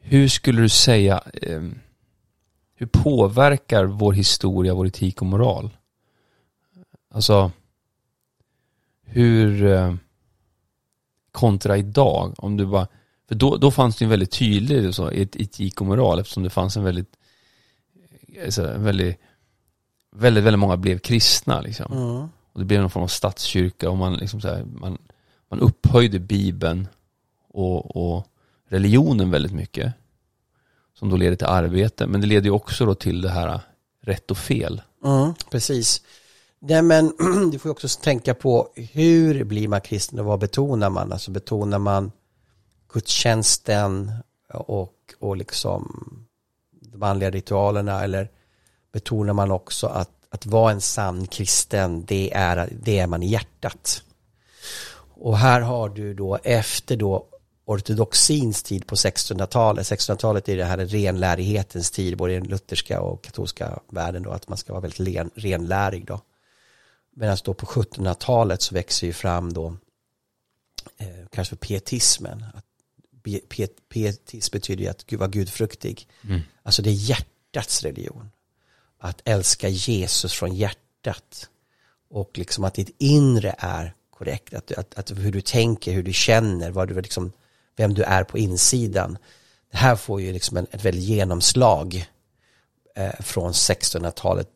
Hur 0.00 0.28
skulle 0.28 0.62
du 0.62 0.68
säga, 0.68 1.22
eh, 1.32 1.62
hur 2.74 2.86
påverkar 2.86 3.84
vår 3.84 4.12
historia 4.12 4.74
vår 4.74 4.86
etik 4.86 5.20
och 5.20 5.26
moral? 5.26 5.70
Alltså, 7.14 7.50
hur 9.10 9.66
eh, 9.66 9.94
kontra 11.32 11.76
idag, 11.76 12.34
om 12.38 12.56
du 12.56 12.66
bara 12.66 12.86
för 13.28 13.34
då, 13.34 13.56
då 13.56 13.70
fanns 13.70 13.96
det 13.96 14.04
en 14.04 14.08
väldigt 14.08 14.30
tydlig 14.30 14.94
så, 14.94 15.10
etik 15.12 15.80
och 15.80 15.86
moral 15.86 16.18
eftersom 16.18 16.42
det 16.42 16.50
fanns 16.50 16.76
en 16.76 16.84
väldigt, 16.84 17.16
alltså, 18.44 18.62
väldigt, 18.76 19.20
väldigt, 20.10 20.44
väldigt 20.44 20.58
många 20.58 20.76
blev 20.76 20.98
kristna 20.98 21.60
liksom. 21.60 21.92
Mm. 21.92 22.28
Och 22.52 22.58
det 22.58 22.64
blev 22.64 22.80
någon 22.80 22.90
form 22.90 23.02
av 23.02 23.08
statskyrka 23.08 23.90
och 23.90 23.96
man 23.96 24.14
liksom 24.14 24.40
så 24.40 24.48
här, 24.48 24.64
man, 24.64 24.98
man 25.48 25.60
upphöjde 25.60 26.18
bibeln 26.18 26.88
och, 27.48 27.96
och 27.96 28.26
religionen 28.68 29.30
väldigt 29.30 29.52
mycket. 29.52 29.92
Som 30.98 31.10
då 31.10 31.16
leder 31.16 31.36
till 31.36 31.46
arbete, 31.46 32.06
men 32.06 32.20
det 32.20 32.26
leder 32.26 32.44
ju 32.44 32.50
också 32.50 32.86
då 32.86 32.94
till 32.94 33.20
det 33.20 33.30
här 33.30 33.60
rätt 34.00 34.30
och 34.30 34.38
fel. 34.38 34.82
Mm, 35.04 35.34
precis. 35.50 36.02
Nej 36.62 36.82
men 36.82 37.12
du 37.52 37.58
får 37.58 37.70
också 37.70 37.88
tänka 37.88 38.34
på 38.34 38.68
hur 38.74 39.44
blir 39.44 39.68
man 39.68 39.80
kristen 39.80 40.18
och 40.18 40.24
vad 40.24 40.40
betonar 40.40 40.90
man? 40.90 41.12
Alltså 41.12 41.30
betonar 41.30 41.78
man 41.78 42.12
gudstjänsten 42.92 44.12
och, 44.54 44.94
och 45.18 45.36
liksom 45.36 45.86
de 46.70 47.02
andliga 47.02 47.30
ritualerna 47.30 48.04
eller 48.04 48.30
betonar 48.92 49.32
man 49.32 49.50
också 49.50 49.86
att, 49.86 50.10
att 50.30 50.46
vara 50.46 50.72
en 50.72 50.80
sann 50.80 51.26
kristen, 51.26 52.04
det 52.04 52.32
är, 52.34 52.68
det 52.82 52.98
är 52.98 53.06
man 53.06 53.22
i 53.22 53.26
hjärtat. 53.26 54.02
Och 55.14 55.38
här 55.38 55.60
har 55.60 55.88
du 55.88 56.14
då 56.14 56.38
efter 56.42 56.96
då 56.96 57.26
ortodoxins 57.64 58.62
tid 58.62 58.86
på 58.86 58.94
1600-talet, 58.94 59.86
1600-talet 59.86 60.48
är 60.48 60.56
det 60.56 60.64
här 60.64 60.78
renlärighetens 60.78 61.90
tid, 61.90 62.16
både 62.16 62.32
i 62.32 62.38
den 62.38 62.48
lutherska 62.48 63.00
och 63.00 63.22
katolska 63.22 63.78
världen 63.88 64.22
då, 64.22 64.30
att 64.30 64.48
man 64.48 64.58
ska 64.58 64.72
vara 64.72 64.80
väldigt 64.80 64.98
len, 64.98 65.30
renlärig 65.34 66.06
då. 66.06 66.20
Medan 67.16 67.36
då 67.44 67.54
på 67.54 67.66
1700-talet 67.66 68.62
så 68.62 68.74
växer 68.74 69.06
ju 69.06 69.12
fram 69.12 69.52
då 69.52 69.76
eh, 70.96 71.26
kanske 71.30 71.56
pietismen, 71.56 72.44
att 72.54 72.64
pietism 73.88 74.52
betyder 74.52 74.84
ju 74.84 74.90
att 74.90 75.12
vara 75.12 75.28
gudfruktig. 75.28 76.08
Mm. 76.24 76.40
Alltså 76.62 76.82
det 76.82 76.90
är 76.90 76.94
hjärtats 76.94 77.82
religion. 77.82 78.30
Att 78.98 79.20
älska 79.24 79.68
Jesus 79.68 80.32
från 80.32 80.54
hjärtat. 80.54 81.48
Och 82.10 82.38
liksom 82.38 82.64
att 82.64 82.74
ditt 82.74 82.96
inre 82.98 83.54
är 83.58 83.94
korrekt. 84.10 84.54
Att, 84.54 84.72
att, 84.72 84.98
att 84.98 85.10
hur 85.10 85.32
du 85.32 85.40
tänker, 85.40 85.92
hur 85.92 86.02
du 86.02 86.12
känner, 86.12 86.70
vad 86.70 86.88
du 86.88 87.00
liksom, 87.00 87.32
vem 87.76 87.94
du 87.94 88.02
är 88.02 88.24
på 88.24 88.38
insidan. 88.38 89.18
Det 89.70 89.76
här 89.76 89.96
får 89.96 90.20
ju 90.20 90.32
liksom 90.32 90.56
en, 90.56 90.66
ett 90.70 90.84
väldigt 90.84 91.04
genomslag 91.04 92.10
eh, 92.96 93.20
från 93.20 93.52
1600-talet 93.52 94.48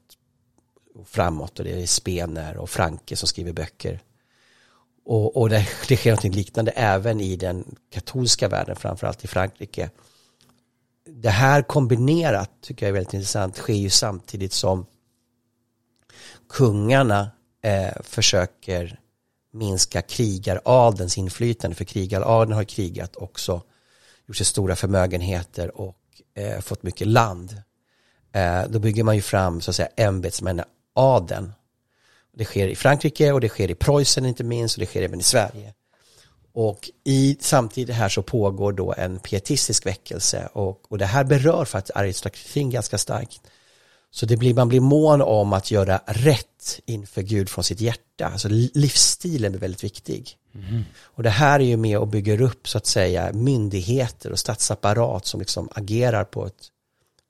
framåt 1.07 1.59
och 1.59 1.65
det 1.65 1.83
är 1.83 1.87
Spener 1.87 2.57
och 2.57 2.71
Franke 2.71 3.17
som 3.17 3.29
skriver 3.29 3.53
böcker 3.53 4.01
och, 5.05 5.37
och 5.37 5.49
det, 5.49 5.69
det 5.89 5.97
sker 5.97 6.11
något 6.11 6.25
liknande 6.25 6.71
även 6.71 7.21
i 7.21 7.37
den 7.37 7.77
katolska 7.93 8.49
världen, 8.49 8.77
framförallt 8.77 9.25
i 9.25 9.29
Frankrike. 9.29 9.91
Det 11.07 11.31
här 11.31 11.63
kombinerat 11.63 12.51
tycker 12.61 12.87
jag 12.87 12.89
är 12.89 12.95
väldigt 12.95 13.15
intressant, 13.15 13.57
sker 13.57 13.75
ju 13.75 13.91
samtidigt 13.91 14.53
som 14.53 14.87
kungarna 16.49 17.31
eh, 17.63 18.03
försöker 18.03 19.01
minska 19.53 20.03
krigaradelns 20.03 21.19
inflytande, 21.19 21.77
för 21.77 21.85
krigaradeln 21.85 22.53
har 22.53 22.65
krigat 22.65 23.17
också, 23.17 23.63
gjort 24.27 24.37
sig 24.37 24.47
stora 24.47 24.77
förmögenheter 24.77 25.81
och 25.81 25.99
eh, 26.35 26.61
fått 26.61 26.83
mycket 26.83 27.07
land. 27.07 27.63
Eh, 28.33 28.63
då 28.69 28.79
bygger 28.79 29.05
man 29.05 29.17
ju 29.17 29.23
fram 29.23 29.61
så 29.61 29.71
att 29.71 29.77
säga 29.77 29.89
adeln. 30.95 31.53
det 32.37 32.45
sker 32.45 32.69
i 32.69 32.77
Frankrike 32.77 33.33
och 33.33 33.41
det 33.41 33.49
sker 33.49 33.71
i 33.71 33.75
Preussen 33.75 34.27
inte 34.27 34.45
minst 34.45 34.77
och 34.77 34.81
det 34.81 34.87
sker 34.87 35.03
även 35.03 35.21
i 35.21 35.23
Sverige. 35.23 35.75
Och 36.53 36.91
i, 37.05 37.37
samtidigt 37.41 37.97
här 37.97 38.09
så 38.09 38.23
pågår 38.23 38.73
då 38.73 38.95
en 38.97 39.19
pietistisk 39.19 39.87
väckelse 39.87 40.49
och, 40.53 40.93
och 40.93 40.99
det 40.99 41.07
här 41.07 41.25
berör 41.25 41.65
för 41.65 41.79
att 41.79 41.91
aristokratin 41.95 42.71
ganska 42.71 42.99
starkt. 42.99 43.41
Så 44.11 44.27
det 44.27 44.37
blir, 44.37 44.55
man 44.55 44.69
blir 44.69 44.81
mån 44.81 45.23
om 45.23 45.53
att 45.53 45.71
göra 45.71 46.01
rätt 46.07 46.81
inför 46.87 47.23
Gud 47.23 47.49
från 47.49 47.65
sitt 47.65 47.81
hjärta. 47.81 48.27
Alltså 48.27 48.49
livsstilen 48.51 49.53
blir 49.53 49.61
väldigt 49.61 49.85
viktig. 49.85 50.37
Mm. 50.55 50.85
Och 51.03 51.23
det 51.23 51.31
här 51.31 51.61
är 51.61 51.65
ju 51.65 51.77
med 51.77 51.99
och 51.99 52.09
bygger 52.09 52.41
upp 52.41 52.69
så 52.69 52.79
att 52.79 52.87
säga 52.87 53.33
myndigheter 53.33 54.33
och 54.33 54.39
statsapparat 54.39 55.27
som 55.27 55.41
liksom 55.41 55.69
agerar 55.73 56.25
på 56.25 56.47
ett 56.47 56.71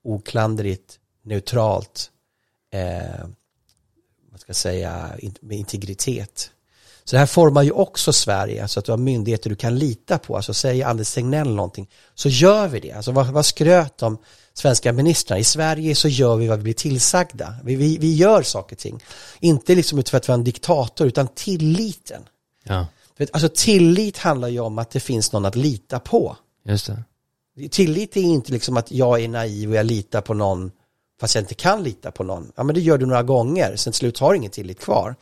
oklanderligt 0.03 0.99
neutralt, 1.23 2.11
eh, 2.73 3.27
ska 4.45 4.53
säga, 4.53 5.09
med 5.41 5.57
integritet. 5.57 6.51
Så 7.03 7.15
det 7.15 7.19
här 7.19 7.25
formar 7.25 7.63
ju 7.63 7.71
också 7.71 8.13
Sverige, 8.13 8.61
alltså 8.61 8.79
att 8.79 8.85
du 8.85 8.91
har 8.91 8.97
myndigheter 8.97 9.49
du 9.49 9.55
kan 9.55 9.79
lita 9.79 10.17
på. 10.17 10.35
Alltså 10.35 10.53
säger 10.53 10.85
Anders 10.85 11.13
Tegnell 11.13 11.55
någonting, 11.55 11.89
så 12.15 12.29
gör 12.29 12.67
vi 12.67 12.79
det. 12.79 12.91
Alltså 12.91 13.11
vad, 13.11 13.27
vad 13.27 13.45
skröt 13.45 13.97
de 13.97 14.17
svenska 14.53 14.93
ministrarna? 14.93 15.39
I 15.39 15.43
Sverige 15.43 15.95
så 15.95 16.07
gör 16.07 16.35
vi 16.35 16.47
vad 16.47 16.57
vi 16.57 16.63
blir 16.63 16.73
tillsagda. 16.73 17.55
Vi, 17.63 17.75
vi, 17.75 17.97
vi 17.97 18.13
gör 18.13 18.43
saker 18.43 18.75
och 18.75 18.79
ting. 18.79 19.03
Inte 19.39 19.75
liksom 19.75 19.99
utifrån 19.99 20.17
att 20.17 20.29
vi 20.29 20.31
har 20.31 20.37
en 20.37 20.43
diktator, 20.43 21.07
utan 21.07 21.27
tilliten. 21.27 22.21
Ja, 22.63 22.87
Alltså 23.31 23.49
tillit 23.55 24.17
handlar 24.17 24.47
ju 24.47 24.59
om 24.59 24.79
att 24.79 24.91
det 24.91 24.99
finns 24.99 25.31
någon 25.31 25.45
att 25.45 25.55
lita 25.55 25.99
på. 25.99 26.37
just 26.65 26.87
det. 26.87 27.03
Tillit 27.69 28.17
är 28.17 28.21
inte 28.21 28.51
liksom 28.51 28.77
att 28.77 28.91
jag 28.91 29.23
är 29.23 29.27
naiv 29.27 29.69
och 29.69 29.75
jag 29.75 29.85
litar 29.85 30.21
på 30.21 30.33
någon 30.33 30.71
fast 31.19 31.35
jag 31.35 31.41
inte 31.41 31.55
kan 31.55 31.83
lita 31.83 32.11
på 32.11 32.23
någon. 32.23 32.51
Ja 32.55 32.63
men 32.63 32.75
det 32.75 32.81
gör 32.81 32.97
du 32.97 33.05
några 33.05 33.23
gånger, 33.23 33.75
sen 33.75 33.93
till 33.93 33.97
slut 33.97 34.19
har 34.19 34.31
du 34.31 34.37
ingen 34.37 34.51
tillit 34.51 34.79
kvar. 34.79 35.15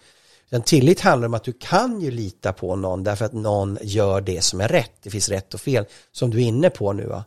Den 0.50 0.62
tillit 0.62 1.00
handlar 1.00 1.28
om 1.28 1.34
att 1.34 1.44
du 1.44 1.54
kan 1.54 2.02
ju 2.02 2.12
lita 2.12 2.54
på 2.54 2.76
någon 2.76 3.04
därför 3.04 3.26
att 3.26 3.34
någon 3.34 3.78
gör 3.82 4.22
det 4.22 4.44
som 4.44 4.62
är 4.62 4.68
rätt. 4.68 4.92
Det 5.04 5.10
finns 5.10 5.30
rätt 5.30 5.54
och 5.54 5.62
fel 5.62 5.86
som 6.12 6.30
du 6.30 6.38
är 6.38 6.46
inne 6.46 6.70
på 6.70 6.94
nu. 6.94 7.06
Va? 7.06 7.24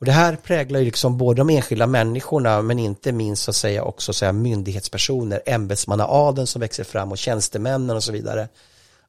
Och 0.00 0.06
det 0.06 0.12
här 0.12 0.36
präglar 0.36 0.80
ju 0.80 0.84
liksom 0.84 1.18
både 1.18 1.40
de 1.40 1.50
enskilda 1.50 1.86
människorna 1.86 2.62
men 2.62 2.78
inte 2.78 3.12
minst 3.12 3.42
så 3.42 3.50
att 3.50 3.56
säga 3.56 3.82
också 3.82 4.12
så 4.12 4.24
här, 4.24 4.32
myndighetspersoner, 4.32 5.42
ämbetsmannaadeln 5.46 6.46
som 6.46 6.60
växer 6.60 6.84
fram 6.84 7.12
och 7.12 7.18
tjänstemännen 7.18 7.96
och 7.96 8.04
så 8.04 8.12
vidare. 8.12 8.48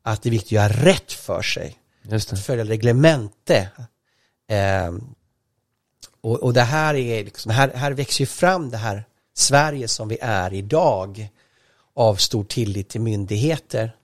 Att 0.01 0.21
det 0.21 0.29
är 0.29 0.31
viktigt 0.31 0.47
att 0.47 0.51
göra 0.51 0.69
rätt 0.69 1.11
för 1.11 1.41
sig 1.41 1.77
Just 2.01 2.29
det. 2.29 2.35
att 2.35 2.45
följa 2.45 2.63
reglemente. 2.63 3.69
Eh, 4.49 4.93
och, 6.25 6.43
och 6.43 6.53
det 6.53 6.61
här 6.61 6.95
är 6.95 7.23
liksom, 7.23 7.51
här, 7.51 7.71
här 7.73 7.91
växer 7.91 8.21
ju 8.21 8.25
fram 8.25 8.69
det 8.69 8.77
här 8.77 9.03
Sverige 9.33 9.88
som 9.88 10.07
vi 10.07 10.17
är 10.21 10.53
idag 10.53 11.29
av 11.95 12.15
stor 12.15 12.43
tillit 12.43 12.89
till 12.89 13.01
myndigheter. 13.01 13.95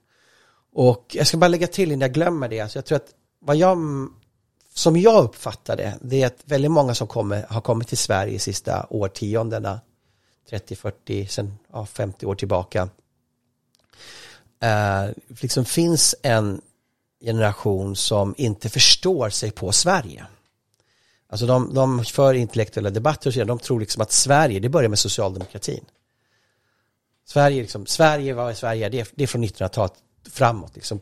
Och 0.73 1.05
jag 1.13 1.27
ska 1.27 1.37
bara 1.37 1.47
lägga 1.47 1.67
till 1.67 1.91
innan 1.91 2.01
jag 2.01 2.13
glömmer 2.13 2.49
det, 2.49 2.59
alltså 2.59 2.77
jag 2.77 2.85
tror 2.85 2.95
att 2.95 3.13
vad 3.39 3.55
jag, 3.55 3.77
som 4.73 4.97
jag 4.97 5.23
uppfattar 5.23 5.77
det, 5.77 5.97
det 6.01 6.23
är 6.23 6.27
att 6.27 6.41
väldigt 6.45 6.71
många 6.71 6.95
som 6.95 7.07
kommer, 7.07 7.45
har 7.49 7.61
kommit 7.61 7.87
till 7.87 7.97
Sverige 7.97 8.33
de 8.33 8.39
sista 8.39 8.87
årtiondena, 8.89 9.79
30, 10.49 10.75
40, 10.75 11.27
sen 11.27 11.57
ja, 11.73 11.85
50 11.85 12.25
år 12.25 12.35
tillbaka, 12.35 12.89
eh, 14.61 15.05
liksom 15.27 15.65
finns 15.65 16.15
en 16.21 16.61
generation 17.21 17.95
som 17.95 18.35
inte 18.37 18.69
förstår 18.69 19.29
sig 19.29 19.51
på 19.51 19.71
Sverige. 19.71 20.25
Alltså 21.31 21.45
de, 21.45 21.73
de 21.73 22.05
för 22.05 22.33
intellektuella 22.33 22.89
debatter 22.89 23.29
och 23.29 23.33
så 23.33 23.43
de 23.43 23.59
tror 23.59 23.79
liksom 23.79 24.01
att 24.01 24.11
Sverige, 24.11 24.59
det 24.59 24.69
börjar 24.69 24.89
med 24.89 24.99
socialdemokratin. 24.99 25.85
Sverige, 27.25 27.61
liksom, 27.61 27.85
Sverige, 27.85 28.33
vad 28.33 28.49
är 28.49 28.53
Sverige? 28.53 28.89
Det 28.89 28.99
är, 28.99 29.07
det 29.15 29.23
är 29.23 29.27
från 29.27 29.43
1900-talet 29.43 29.93
framåt. 30.31 30.75
Liksom, 30.75 30.99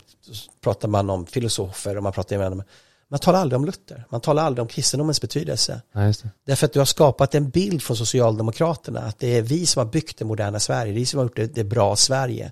pratar 0.62 0.88
man 0.88 1.10
om 1.10 1.26
filosofer 1.26 1.98
och 1.98 2.04
man 2.04 2.14
pratar 2.14 2.38
med 2.38 2.64
man 3.12 3.20
talar 3.20 3.40
aldrig 3.40 3.60
om 3.60 3.66
Luther, 3.66 4.06
man 4.10 4.22
talar 4.22 4.44
aldrig 4.44 4.62
om 4.62 4.68
kristendomens 4.68 5.22
betydelse. 5.22 5.82
Ja. 5.92 6.14
Därför 6.46 6.66
att 6.66 6.74
du 6.74 6.80
har 6.80 6.86
skapat 6.86 7.36
en 7.36 7.50
bild 7.50 7.84
från 7.84 7.98
Socialdemokraterna 7.98 9.00
att 9.00 9.20
det 9.20 9.38
är 9.38 9.42
vi 9.42 9.66
som 9.66 9.80
har 9.80 9.92
byggt 9.92 10.18
det 10.18 10.26
moderna 10.26 10.60
Sverige, 10.60 10.92
det 10.92 10.98
är 10.98 11.00
vi 11.00 11.06
som 11.06 11.18
har 11.18 11.26
gjort 11.26 11.36
det, 11.36 11.56
det 11.56 11.64
bra 11.64 11.96
Sverige. 11.96 12.52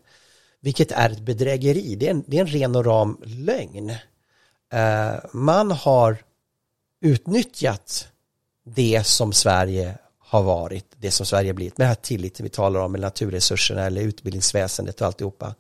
Vilket 0.62 0.92
är 0.92 1.10
ett 1.10 1.20
bedrägeri, 1.20 1.96
det 1.96 2.08
är 2.08 2.12
en, 2.12 2.24
det 2.28 2.38
är 2.38 2.42
en 2.42 2.48
ren 2.48 2.76
och 2.76 2.86
ram 2.86 3.18
lögn. 3.24 3.90
Eh, 4.74 5.14
man 5.34 5.72
har 5.72 6.18
utnyttjat 7.02 8.08
det 8.66 9.08
som 9.08 9.34
Sverige 9.34 9.98
har 10.20 10.44
varit, 10.44 10.86
det 10.98 11.12
som 11.12 11.26
Sverige 11.26 11.50
har 11.50 11.54
blivit, 11.54 11.78
med 11.78 11.86
den 11.86 11.90
här 11.90 11.96
tilliten 11.96 12.44
vi 12.44 12.50
talar 12.50 12.80
om, 12.80 12.92
med 12.92 13.02
naturresurserna 13.02 13.86
eller 13.86 14.02
utbildningsväsendet 14.02 15.02
och 15.02 15.08
alltihopa. 15.08 15.56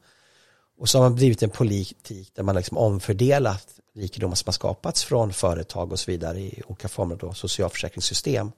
Och 0.79 0.89
så 0.89 0.97
har 0.97 1.05
man 1.09 1.15
blivit 1.15 1.43
en 1.43 1.49
politik 1.49 2.31
där 2.33 2.43
man 2.43 2.55
liksom 2.55 2.77
omfördelat 2.77 3.67
rikedomar 3.95 4.35
som 4.35 4.47
har 4.47 4.53
skapats 4.53 5.03
från 5.03 5.33
företag 5.33 5.91
och 5.91 5.99
så 5.99 6.11
vidare 6.11 6.39
i 6.39 6.61
olika 6.67 6.87
former 6.87 7.25
av 7.25 7.33
socialförsäkringssystem. 7.33 8.51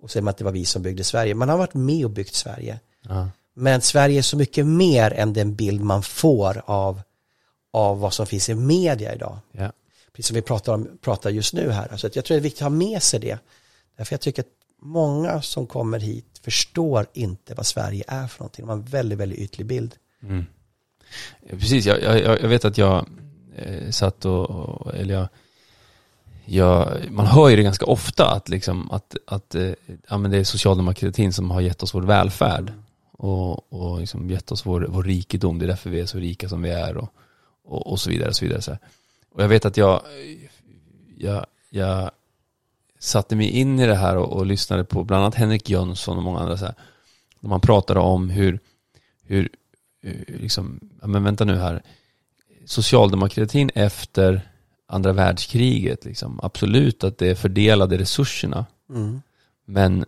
Och 0.00 0.10
säger 0.10 0.22
man 0.22 0.30
att 0.30 0.38
det 0.38 0.44
var 0.44 0.52
vi 0.52 0.64
som 0.64 0.82
byggde 0.82 1.04
Sverige. 1.04 1.34
Man 1.34 1.48
har 1.48 1.58
varit 1.58 1.74
med 1.74 2.04
och 2.04 2.10
byggt 2.10 2.34
Sverige. 2.34 2.80
Ja. 3.08 3.28
Men 3.54 3.80
Sverige 3.80 4.18
är 4.18 4.22
så 4.22 4.36
mycket 4.36 4.66
mer 4.66 5.12
än 5.12 5.32
den 5.32 5.54
bild 5.54 5.80
man 5.80 6.02
får 6.02 6.62
av, 6.66 7.00
av 7.72 8.00
vad 8.00 8.12
som 8.12 8.26
finns 8.26 8.48
i 8.48 8.54
media 8.54 9.14
idag. 9.14 9.38
Ja. 9.52 9.72
Precis 10.12 10.26
som 10.26 10.34
vi 10.34 10.42
pratar, 10.42 10.74
om, 10.74 10.98
pratar 11.00 11.30
just 11.30 11.54
nu 11.54 11.70
här. 11.70 11.96
Så 11.96 12.06
att 12.06 12.16
jag 12.16 12.24
tror 12.24 12.34
det 12.34 12.40
är 12.40 12.42
viktigt 12.42 12.62
att 12.62 12.72
ha 12.72 12.76
med 12.76 13.02
sig 13.02 13.20
det. 13.20 13.38
Därför 13.96 14.12
jag 14.12 14.20
tycker 14.20 14.42
att 14.42 14.48
många 14.78 15.42
som 15.42 15.66
kommer 15.66 15.98
hit 15.98 16.40
förstår 16.42 17.06
inte 17.12 17.54
vad 17.54 17.66
Sverige 17.66 18.04
är 18.06 18.26
för 18.26 18.40
någonting. 18.40 18.62
De 18.62 18.68
har 18.68 18.76
en 18.76 18.84
väldigt, 18.84 19.18
väldigt 19.18 19.38
ytlig 19.38 19.66
bild. 19.66 19.94
Mm. 20.22 20.46
Precis, 21.50 21.86
jag, 21.86 22.02
jag, 22.02 22.40
jag 22.42 22.48
vet 22.48 22.64
att 22.64 22.78
jag 22.78 23.06
eh, 23.56 23.90
satt 23.90 24.24
och, 24.24 24.50
och 24.50 24.94
eller 24.94 25.14
jag, 25.14 25.28
jag, 26.44 26.98
man 27.10 27.26
hör 27.26 27.48
ju 27.48 27.56
det 27.56 27.62
ganska 27.62 27.86
ofta 27.86 28.30
att, 28.30 28.48
liksom, 28.48 28.90
att, 28.90 29.16
att 29.26 29.54
eh, 29.54 29.70
ja, 30.08 30.18
men 30.18 30.30
det 30.30 30.38
är 30.38 30.44
socialdemokratin 30.44 31.32
som 31.32 31.50
har 31.50 31.60
gett 31.60 31.82
oss 31.82 31.94
vår 31.94 32.02
välfärd 32.02 32.72
och, 33.12 33.72
och 33.72 34.00
liksom 34.00 34.30
gett 34.30 34.52
oss 34.52 34.66
vår, 34.66 34.86
vår 34.88 35.02
rikedom. 35.02 35.58
Det 35.58 35.64
är 35.64 35.68
därför 35.68 35.90
vi 35.90 36.00
är 36.00 36.06
så 36.06 36.18
rika 36.18 36.48
som 36.48 36.62
vi 36.62 36.70
är 36.70 36.96
och, 36.96 37.08
och, 37.64 37.86
och 37.86 38.00
så 38.00 38.10
vidare. 38.10 38.28
Och, 38.28 38.36
så 38.36 38.44
vidare 38.44 38.62
så 38.62 38.70
här 38.70 38.80
och 39.32 39.42
jag 39.42 39.48
vet 39.48 39.64
att 39.64 39.76
jag, 39.76 40.02
jag, 41.16 41.46
jag 41.70 42.10
satte 42.98 43.36
mig 43.36 43.48
in 43.48 43.80
i 43.80 43.86
det 43.86 43.94
här 43.94 44.16
och, 44.16 44.32
och 44.32 44.46
lyssnade 44.46 44.84
på 44.84 45.04
bland 45.04 45.22
annat 45.22 45.34
Henrik 45.34 45.70
Jönsson 45.70 46.16
och 46.16 46.22
många 46.22 46.40
andra 46.40 46.56
så 46.56 46.64
här. 46.64 46.74
När 47.40 47.50
man 47.50 47.60
pratade 47.60 48.00
om 48.00 48.30
hur, 48.30 48.58
hur 49.22 49.48
eh, 50.02 50.14
liksom, 50.26 50.80
ja, 51.00 51.06
men 51.06 51.24
vänta 51.24 51.44
nu 51.44 51.56
här, 51.56 51.82
socialdemokratin 52.64 53.70
efter 53.74 54.40
andra 54.86 55.12
världskriget, 55.12 56.04
liksom, 56.04 56.40
absolut 56.42 57.04
att 57.04 57.18
det 57.18 57.38
fördelade 57.38 57.98
resurserna. 57.98 58.66
Mm. 58.90 59.22
Men 59.64 60.04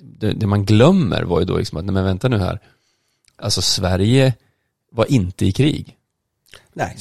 det, 0.00 0.32
det 0.32 0.46
man 0.46 0.64
glömmer 0.64 1.22
var 1.22 1.40
ju 1.40 1.46
då 1.46 1.56
liksom 1.56 1.78
att, 1.78 1.84
nej 1.84 1.94
men 1.94 2.04
vänta 2.04 2.28
nu 2.28 2.38
här, 2.38 2.58
alltså 3.36 3.62
Sverige 3.62 4.34
var 4.90 5.12
inte 5.12 5.46
i 5.46 5.52
krig. 5.52 5.96
Nej, 6.72 6.96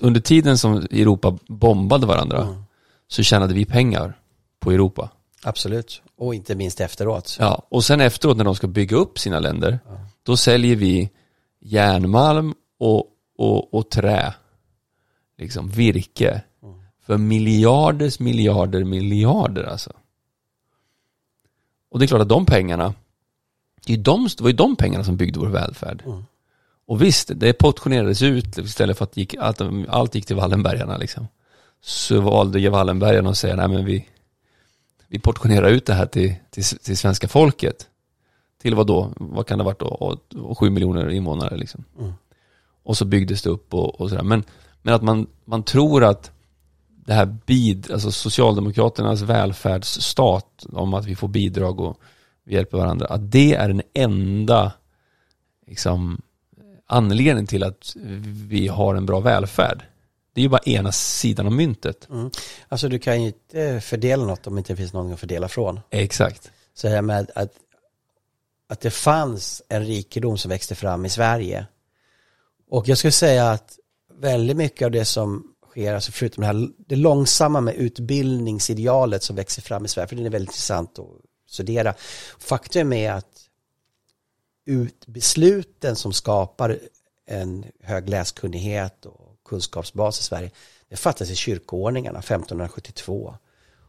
under 0.00 0.20
tiden 0.20 0.58
som 0.58 0.76
Europa 0.76 1.38
bombade 1.46 2.06
varandra 2.06 2.42
Mm. 2.42 2.62
så 3.08 3.22
tjänade 3.22 3.54
vi 3.54 3.64
pengar 3.64 4.18
på 4.60 4.70
Europa. 4.72 5.10
Absolut. 5.42 6.02
Och 6.16 6.34
inte 6.34 6.54
minst 6.54 6.80
efteråt. 6.80 7.36
Ja, 7.40 7.62
och 7.68 7.84
sen 7.84 8.00
efteråt 8.00 8.36
när 8.36 8.44
de 8.44 8.54
ska 8.54 8.66
bygga 8.66 8.96
upp 8.96 9.18
sina 9.18 9.40
länder, 9.40 9.78
då 10.22 10.36
säljer 10.36 10.76
vi 10.76 11.10
järnmalm 11.60 12.54
och, 12.78 13.06
och, 13.38 13.74
och 13.74 13.90
trä, 13.90 14.34
liksom 15.38 15.68
virke, 15.68 16.42
för 17.06 17.16
miljarders 17.18 18.18
miljarder 18.20 18.84
miljarder 18.84 19.64
alltså. 19.64 19.92
Och 21.90 21.98
det 21.98 22.04
är 22.04 22.06
klart 22.06 22.22
att 22.22 22.28
de 22.28 22.46
pengarna, 22.46 22.94
det, 23.86 23.92
är 23.92 23.96
de, 23.96 24.28
det 24.36 24.40
var 24.40 24.50
ju 24.50 24.56
de 24.56 24.76
pengarna 24.76 25.04
som 25.04 25.16
byggde 25.16 25.40
vår 25.40 25.46
välfärd. 25.48 26.02
Mm. 26.06 26.24
Och 26.86 27.02
visst, 27.02 27.30
det 27.34 27.52
portionerades 27.52 28.22
ut 28.22 28.58
istället 28.58 28.98
för 28.98 29.04
att 29.04 29.16
gick, 29.16 29.34
allt, 29.34 29.60
allt 29.88 30.14
gick 30.14 30.26
till 30.26 30.36
Wallenbergarna 30.36 30.96
liksom. 30.96 31.28
Så 31.80 32.20
valde 32.20 32.70
Wallenbergarna 32.70 33.30
att 33.30 33.36
säga, 33.38 33.56
nej 33.56 33.68
men 33.68 33.84
vi, 33.84 34.08
vi 35.08 35.18
portionerar 35.18 35.68
ut 35.68 35.86
det 35.86 35.94
här 35.94 36.06
till, 36.06 36.34
till, 36.50 36.64
till 36.64 36.96
svenska 36.98 37.28
folket. 37.28 37.88
Till 38.62 38.74
vad 38.74 38.86
då? 38.86 39.12
Vad 39.16 39.46
kan 39.46 39.58
det 39.58 39.64
ha 39.64 39.70
varit 39.70 39.80
då? 39.80 39.86
Och- 39.86 40.34
och 40.50 40.58
Sju 40.58 40.70
miljoner 40.70 41.10
invånare 41.10 41.56
liksom. 41.56 41.84
Mm. 41.98 42.12
Och 42.82 42.96
så 42.96 43.04
byggdes 43.04 43.42
det 43.42 43.50
upp 43.50 43.74
och, 43.74 44.00
och 44.00 44.08
sådär. 44.08 44.22
Men, 44.22 44.44
men 44.82 44.94
att 44.94 45.02
man, 45.02 45.26
man 45.44 45.62
tror 45.62 46.04
att 46.04 46.30
det 47.06 47.14
här 47.14 47.26
bid, 47.46 47.90
alltså 47.92 48.10
Socialdemokraternas 48.12 49.20
välfärdsstat 49.22 50.66
om 50.72 50.94
att 50.94 51.06
vi 51.06 51.14
får 51.16 51.28
bidrag 51.28 51.80
och 51.80 51.98
vi 52.44 52.54
hjälper 52.54 52.78
varandra, 52.78 53.06
att 53.06 53.30
det 53.32 53.54
är 53.54 53.68
den 53.68 53.82
enda 53.94 54.72
liksom, 55.66 56.22
anledningen 56.94 57.46
till 57.46 57.64
att 57.64 57.96
vi 58.48 58.68
har 58.68 58.94
en 58.94 59.06
bra 59.06 59.20
välfärd. 59.20 59.84
Det 60.34 60.40
är 60.40 60.42
ju 60.42 60.48
bara 60.48 60.62
ena 60.66 60.92
sidan 60.92 61.46
av 61.46 61.52
myntet. 61.52 62.08
Mm. 62.10 62.30
Alltså 62.68 62.88
du 62.88 62.98
kan 62.98 63.22
ju 63.22 63.26
inte 63.26 63.80
fördela 63.80 64.24
något 64.24 64.46
om 64.46 64.54
det 64.54 64.58
inte 64.58 64.76
finns 64.76 64.92
någon 64.92 65.12
att 65.12 65.20
fördela 65.20 65.48
från. 65.48 65.80
Exakt. 65.90 66.50
Så 66.74 66.88
här 66.88 67.02
med 67.02 67.30
att, 67.34 67.52
att 68.68 68.80
det 68.80 68.90
fanns 68.90 69.62
en 69.68 69.84
rikedom 69.84 70.38
som 70.38 70.48
växte 70.48 70.74
fram 70.74 71.04
i 71.04 71.08
Sverige. 71.08 71.66
Och 72.70 72.88
jag 72.88 72.98
skulle 72.98 73.12
säga 73.12 73.50
att 73.50 73.78
väldigt 74.20 74.56
mycket 74.56 74.84
av 74.86 74.90
det 74.90 75.04
som 75.04 75.54
sker, 75.70 75.94
alltså 75.94 76.12
förutom 76.12 76.40
det 76.40 76.46
här 76.46 76.68
det 76.88 76.96
långsamma 76.96 77.60
med 77.60 77.74
utbildningsidealet 77.74 79.22
som 79.22 79.36
växer 79.36 79.62
fram 79.62 79.84
i 79.84 79.88
Sverige, 79.88 80.08
för 80.08 80.16
det 80.16 80.22
är 80.22 80.30
väldigt 80.30 80.50
intressant 80.50 80.98
att 80.98 81.06
studera. 81.48 81.94
Faktum 82.38 82.92
är 82.92 83.12
att 83.12 83.43
ut, 84.64 85.06
besluten 85.06 85.96
som 85.96 86.12
skapar 86.12 86.78
en 87.26 87.64
hög 87.82 88.08
läskunnighet 88.08 89.06
och 89.06 89.36
kunskapsbas 89.44 90.20
i 90.20 90.22
Sverige, 90.22 90.50
det 90.88 90.96
fattas 90.96 91.30
i 91.30 91.34
kyrkoordningarna 91.34 92.18
1572 92.18 93.34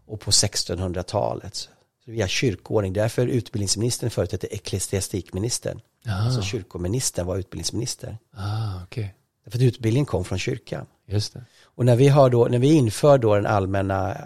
och 0.05 0.19
på 0.21 0.31
1600-talet. 0.31 1.55
Så 1.55 2.11
via 2.11 2.27
kyrkoordning, 2.27 2.93
därför 2.93 3.21
är 3.21 3.27
utbildningsministern 3.27 4.09
förut 4.09 4.31
hette 4.31 4.47
ecklesiastikministern. 4.47 5.81
Ah, 6.05 6.11
Alltså 6.25 6.41
kyrkoministern 6.41 7.25
var 7.25 7.37
utbildningsminister. 7.37 8.17
ah 8.33 8.83
okej. 8.83 9.15
Därför 9.43 9.57
att 9.57 9.63
utbildningen 9.63 10.05
kom 10.05 10.23
från 10.25 10.39
kyrkan. 10.39 10.85
Just 11.07 11.33
det. 11.33 11.45
Och 11.63 11.85
när 11.85 11.95
vi, 11.95 12.07
har 12.07 12.29
då, 12.29 12.45
när 12.45 12.59
vi 12.59 12.73
inför 12.73 13.17
då 13.17 13.35
den 13.35 13.45
allmänna 13.45 14.11
eh, 14.15 14.19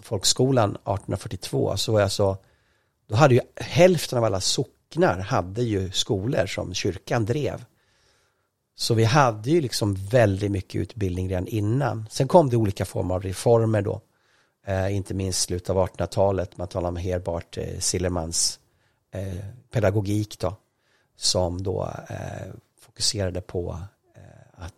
folkskolan 0.00 0.70
1842 0.70 1.76
så 1.76 1.92
var 1.92 2.00
jag 2.00 2.12
så, 2.12 2.36
då 3.08 3.14
hade 3.14 3.34
ju 3.34 3.40
hälften 3.56 4.18
av 4.18 4.24
alla 4.24 4.40
socknar 4.92 5.18
hade 5.18 5.62
ju 5.62 5.90
skolor 5.90 6.46
som 6.46 6.74
kyrkan 6.74 7.24
drev. 7.24 7.64
Så 8.76 8.94
vi 8.94 9.04
hade 9.04 9.50
ju 9.50 9.60
liksom 9.60 9.94
väldigt 9.94 10.50
mycket 10.50 10.80
utbildning 10.80 11.28
redan 11.28 11.46
innan. 11.46 12.06
Sen 12.10 12.28
kom 12.28 12.50
det 12.50 12.56
olika 12.56 12.84
former 12.84 13.14
av 13.14 13.22
reformer 13.22 13.82
då. 13.82 14.00
Eh, 14.66 14.96
inte 14.96 15.14
minst 15.14 15.40
slutet 15.40 15.70
av 15.70 15.76
1800-talet. 15.76 16.58
Man 16.58 16.68
talar 16.68 16.88
om 16.88 16.96
Herbart 16.96 17.58
eh, 17.58 17.78
Sillermans 17.78 18.60
eh, 19.14 19.44
pedagogik 19.70 20.38
då. 20.38 20.56
Som 21.16 21.62
då 21.62 21.90
eh, 22.08 22.52
fokuserade 22.80 23.40
på 23.40 23.78
eh, 24.16 24.64
att 24.64 24.74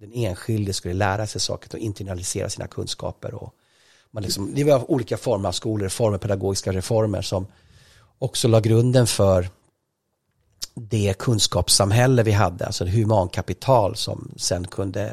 den 0.00 0.12
enskilde 0.12 0.72
skulle 0.72 0.94
lära 0.94 1.26
sig 1.26 1.40
saker 1.40 1.76
och 1.76 1.78
internalisera 1.78 2.48
sina 2.48 2.66
kunskaper. 2.66 3.34
Och 3.34 3.54
man 4.10 4.22
liksom, 4.22 4.54
det 4.54 4.64
var 4.64 4.90
olika 4.90 5.16
former 5.16 5.48
av 5.48 5.52
skolreformer, 5.52 6.18
pedagogiska 6.18 6.72
reformer 6.72 7.22
som 7.22 7.46
också 8.22 8.48
la 8.48 8.60
grunden 8.60 9.06
för 9.06 9.48
det 10.74 11.18
kunskapssamhälle 11.18 12.22
vi 12.22 12.32
hade, 12.32 12.66
alltså 12.66 12.84
humankapital 12.84 13.96
som 13.96 14.30
sen 14.36 14.66
kunde 14.66 15.12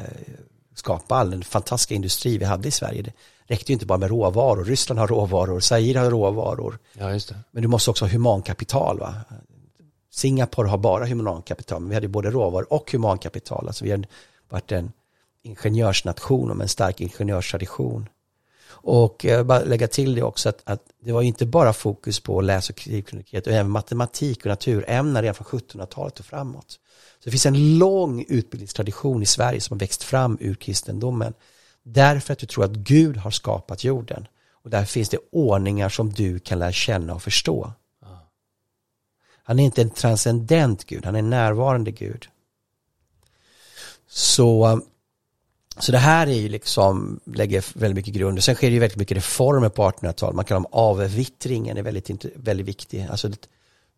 skapa 0.74 1.14
all 1.14 1.30
den 1.30 1.42
fantastiska 1.42 1.94
industri 1.94 2.38
vi 2.38 2.44
hade 2.44 2.68
i 2.68 2.70
Sverige. 2.70 3.02
Det 3.02 3.12
räckte 3.46 3.72
ju 3.72 3.74
inte 3.74 3.86
bara 3.86 3.98
med 3.98 4.08
råvaror, 4.08 4.64
Ryssland 4.64 5.00
har 5.00 5.06
råvaror, 5.06 5.60
Zaire 5.60 5.98
har 5.98 6.10
råvaror. 6.10 6.78
Ja, 6.92 7.12
just 7.12 7.28
det. 7.28 7.36
Men 7.50 7.62
du 7.62 7.68
måste 7.68 7.90
också 7.90 8.04
ha 8.04 8.12
humankapital. 8.12 8.98
Va? 8.98 9.14
Singapore 10.10 10.68
har 10.68 10.78
bara 10.78 11.06
humankapital, 11.06 11.80
men 11.80 11.88
vi 11.88 11.94
hade 11.94 12.08
både 12.08 12.30
råvaror 12.30 12.72
och 12.72 12.92
humankapital. 12.92 13.66
Alltså 13.66 13.84
vi 13.84 13.90
har 13.90 14.04
varit 14.48 14.72
en 14.72 14.92
ingenjörsnation 15.42 16.48
med 16.48 16.64
en 16.64 16.68
stark 16.68 17.00
ingenjörstradition. 17.00 18.08
Och 18.82 19.24
jag 19.24 19.36
vill 19.36 19.46
bara 19.46 19.60
lägga 19.60 19.88
till 19.88 20.14
det 20.14 20.22
också 20.22 20.48
att, 20.48 20.62
att 20.64 20.82
det 21.02 21.12
var 21.12 21.22
inte 21.22 21.46
bara 21.46 21.72
fokus 21.72 22.20
på 22.20 22.40
läs 22.40 22.70
och 22.70 22.80
skrivkunnighet 22.80 23.46
utan 23.46 23.54
även 23.54 23.70
matematik 23.70 24.38
och 24.40 24.46
naturämnen 24.46 25.22
redan 25.22 25.34
från 25.34 25.60
1700-talet 25.60 26.20
och 26.20 26.26
framåt. 26.26 26.70
Så 27.18 27.24
det 27.24 27.30
finns 27.30 27.46
en 27.46 27.78
lång 27.78 28.24
utbildningstradition 28.28 29.22
i 29.22 29.26
Sverige 29.26 29.60
som 29.60 29.74
har 29.74 29.80
växt 29.80 30.02
fram 30.02 30.38
ur 30.40 30.54
kristendomen. 30.54 31.34
Därför 31.82 32.32
att 32.32 32.38
du 32.38 32.46
tror 32.46 32.64
att 32.64 32.70
Gud 32.70 33.16
har 33.16 33.30
skapat 33.30 33.84
jorden. 33.84 34.26
Och 34.52 34.70
där 34.70 34.84
finns 34.84 35.08
det 35.08 35.18
ordningar 35.32 35.88
som 35.88 36.12
du 36.12 36.38
kan 36.38 36.58
lära 36.58 36.72
känna 36.72 37.14
och 37.14 37.22
förstå. 37.22 37.72
Han 39.42 39.58
är 39.58 39.64
inte 39.64 39.82
en 39.82 39.90
transcendent 39.90 40.84
Gud, 40.84 41.04
han 41.04 41.14
är 41.14 41.18
en 41.18 41.30
närvarande 41.30 41.90
Gud. 41.90 42.28
Så 44.08 44.80
så 45.80 45.92
det 45.92 45.98
här 45.98 46.26
är 46.26 46.34
ju 46.34 46.48
liksom, 46.48 47.20
lägger 47.24 47.78
väldigt 47.78 47.96
mycket 47.96 48.14
grund. 48.14 48.38
Och 48.38 48.44
sen 48.44 48.54
sker 48.54 48.66
det 48.66 48.74
ju 48.74 48.80
väldigt 48.80 48.98
mycket 48.98 49.16
reformer 49.16 49.68
på 49.68 49.90
1800-talet. 49.90 50.36
Man 50.36 50.44
kallar 50.44 50.58
om 50.58 50.66
avvittringen 50.72 51.76
är 51.76 51.82
väldigt, 51.82 52.24
väldigt 52.34 52.66
viktig. 52.66 53.06
Alltså 53.10 53.30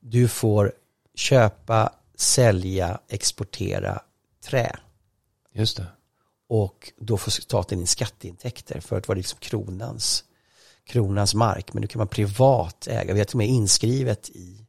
du 0.00 0.28
får 0.28 0.72
köpa, 1.14 1.92
sälja, 2.14 3.00
exportera 3.08 4.02
trä. 4.44 4.76
Just 5.52 5.76
det. 5.76 5.86
Och 6.48 6.92
då 7.00 7.16
får 7.16 7.30
staten 7.30 7.80
in 7.80 7.86
skatteintäkter. 7.86 8.80
Förut 8.80 9.08
var 9.08 9.14
det 9.14 9.18
liksom 9.18 9.38
kronans, 9.38 10.24
kronans 10.86 11.34
mark. 11.34 11.72
Men 11.72 11.80
nu 11.80 11.86
kan 11.86 11.98
man 11.98 12.08
privat 12.08 12.86
äga. 12.86 13.14
Vi 13.14 13.20
har 13.20 13.24
till 13.24 13.34
och 13.34 13.38
med 13.38 13.48
inskrivet 13.48 14.30
i 14.30 14.66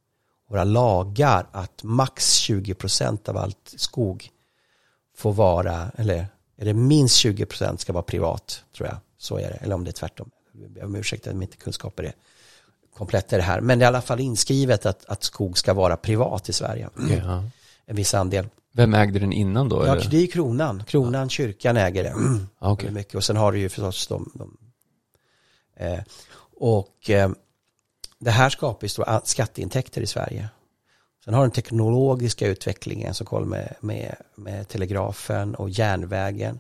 våra 0.49 0.63
lagar 0.63 1.47
att 1.51 1.83
max 1.83 2.49
20% 2.49 3.29
av 3.29 3.37
allt 3.37 3.73
skog 3.77 4.29
får 5.17 5.33
vara, 5.33 5.91
eller 5.95 6.27
är 6.57 6.65
det 6.65 6.73
minst 6.73 7.15
20 7.15 7.45
procent 7.45 7.81
ska 7.81 7.93
vara 7.93 8.03
privat, 8.03 8.63
tror 8.77 8.87
jag. 8.87 8.97
Så 9.17 9.37
är 9.37 9.49
det, 9.49 9.57
eller 9.61 9.75
om 9.75 9.83
det 9.83 9.89
är 9.89 9.93
tvärtom. 9.93 10.29
Jag 10.61 10.71
ber 10.71 10.85
om 10.85 10.95
ursäkt 10.95 11.27
att 11.27 11.33
inte 11.33 11.57
kunskaper 11.57 12.03
är 12.03 12.13
komplett 12.93 13.33
i 13.33 13.35
det 13.35 13.41
här. 13.41 13.61
Men 13.61 13.79
det 13.79 13.83
är 13.83 13.85
i 13.85 13.87
alla 13.87 14.01
fall 14.01 14.19
inskrivet 14.19 14.85
att, 14.85 15.05
att 15.05 15.23
skog 15.23 15.57
ska 15.57 15.73
vara 15.73 15.97
privat 15.97 16.49
i 16.49 16.53
Sverige. 16.53 16.89
Ja. 17.25 17.43
En 17.85 17.95
viss 17.95 18.13
andel. 18.13 18.47
Vem 18.71 18.93
ägde 18.93 19.19
den 19.19 19.33
innan 19.33 19.69
då? 19.69 19.85
Ja, 19.85 19.95
det 19.95 20.17
är 20.17 20.27
kronan. 20.27 20.83
Kronan, 20.87 21.21
ja. 21.21 21.29
kyrkan 21.29 21.77
äger 21.77 22.03
det. 22.03 22.15
Okay. 22.71 22.91
Mycket. 22.91 23.15
Och 23.15 23.23
sen 23.23 23.37
har 23.37 23.51
du 23.51 23.59
ju 23.59 23.69
förstås 23.69 24.07
de, 24.07 24.31
de 24.33 24.57
eh, 25.75 25.99
och 26.57 27.09
eh, 27.09 27.31
det 28.19 28.31
här 28.31 28.49
skapar 28.49 28.85
ju 28.85 28.89
stora 28.89 29.21
skatteintäkter 29.23 30.01
i 30.01 30.07
Sverige. 30.07 30.49
Sen 31.25 31.33
har 31.33 31.41
den 31.41 31.51
teknologiska 31.51 32.47
utvecklingen 32.47 33.13
som 33.13 33.25
kommer 33.25 33.45
med, 33.45 33.75
med, 33.79 34.15
med 34.35 34.67
telegrafen 34.67 35.55
och 35.55 35.69
järnvägen. 35.69 36.59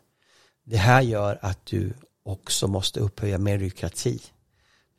Det 0.63 0.77
här 0.77 1.01
gör 1.01 1.39
att 1.41 1.65
du 1.65 1.93
också 2.23 2.67
måste 2.67 2.99
upphöja 2.99 3.37
meritokrati. 3.37 4.19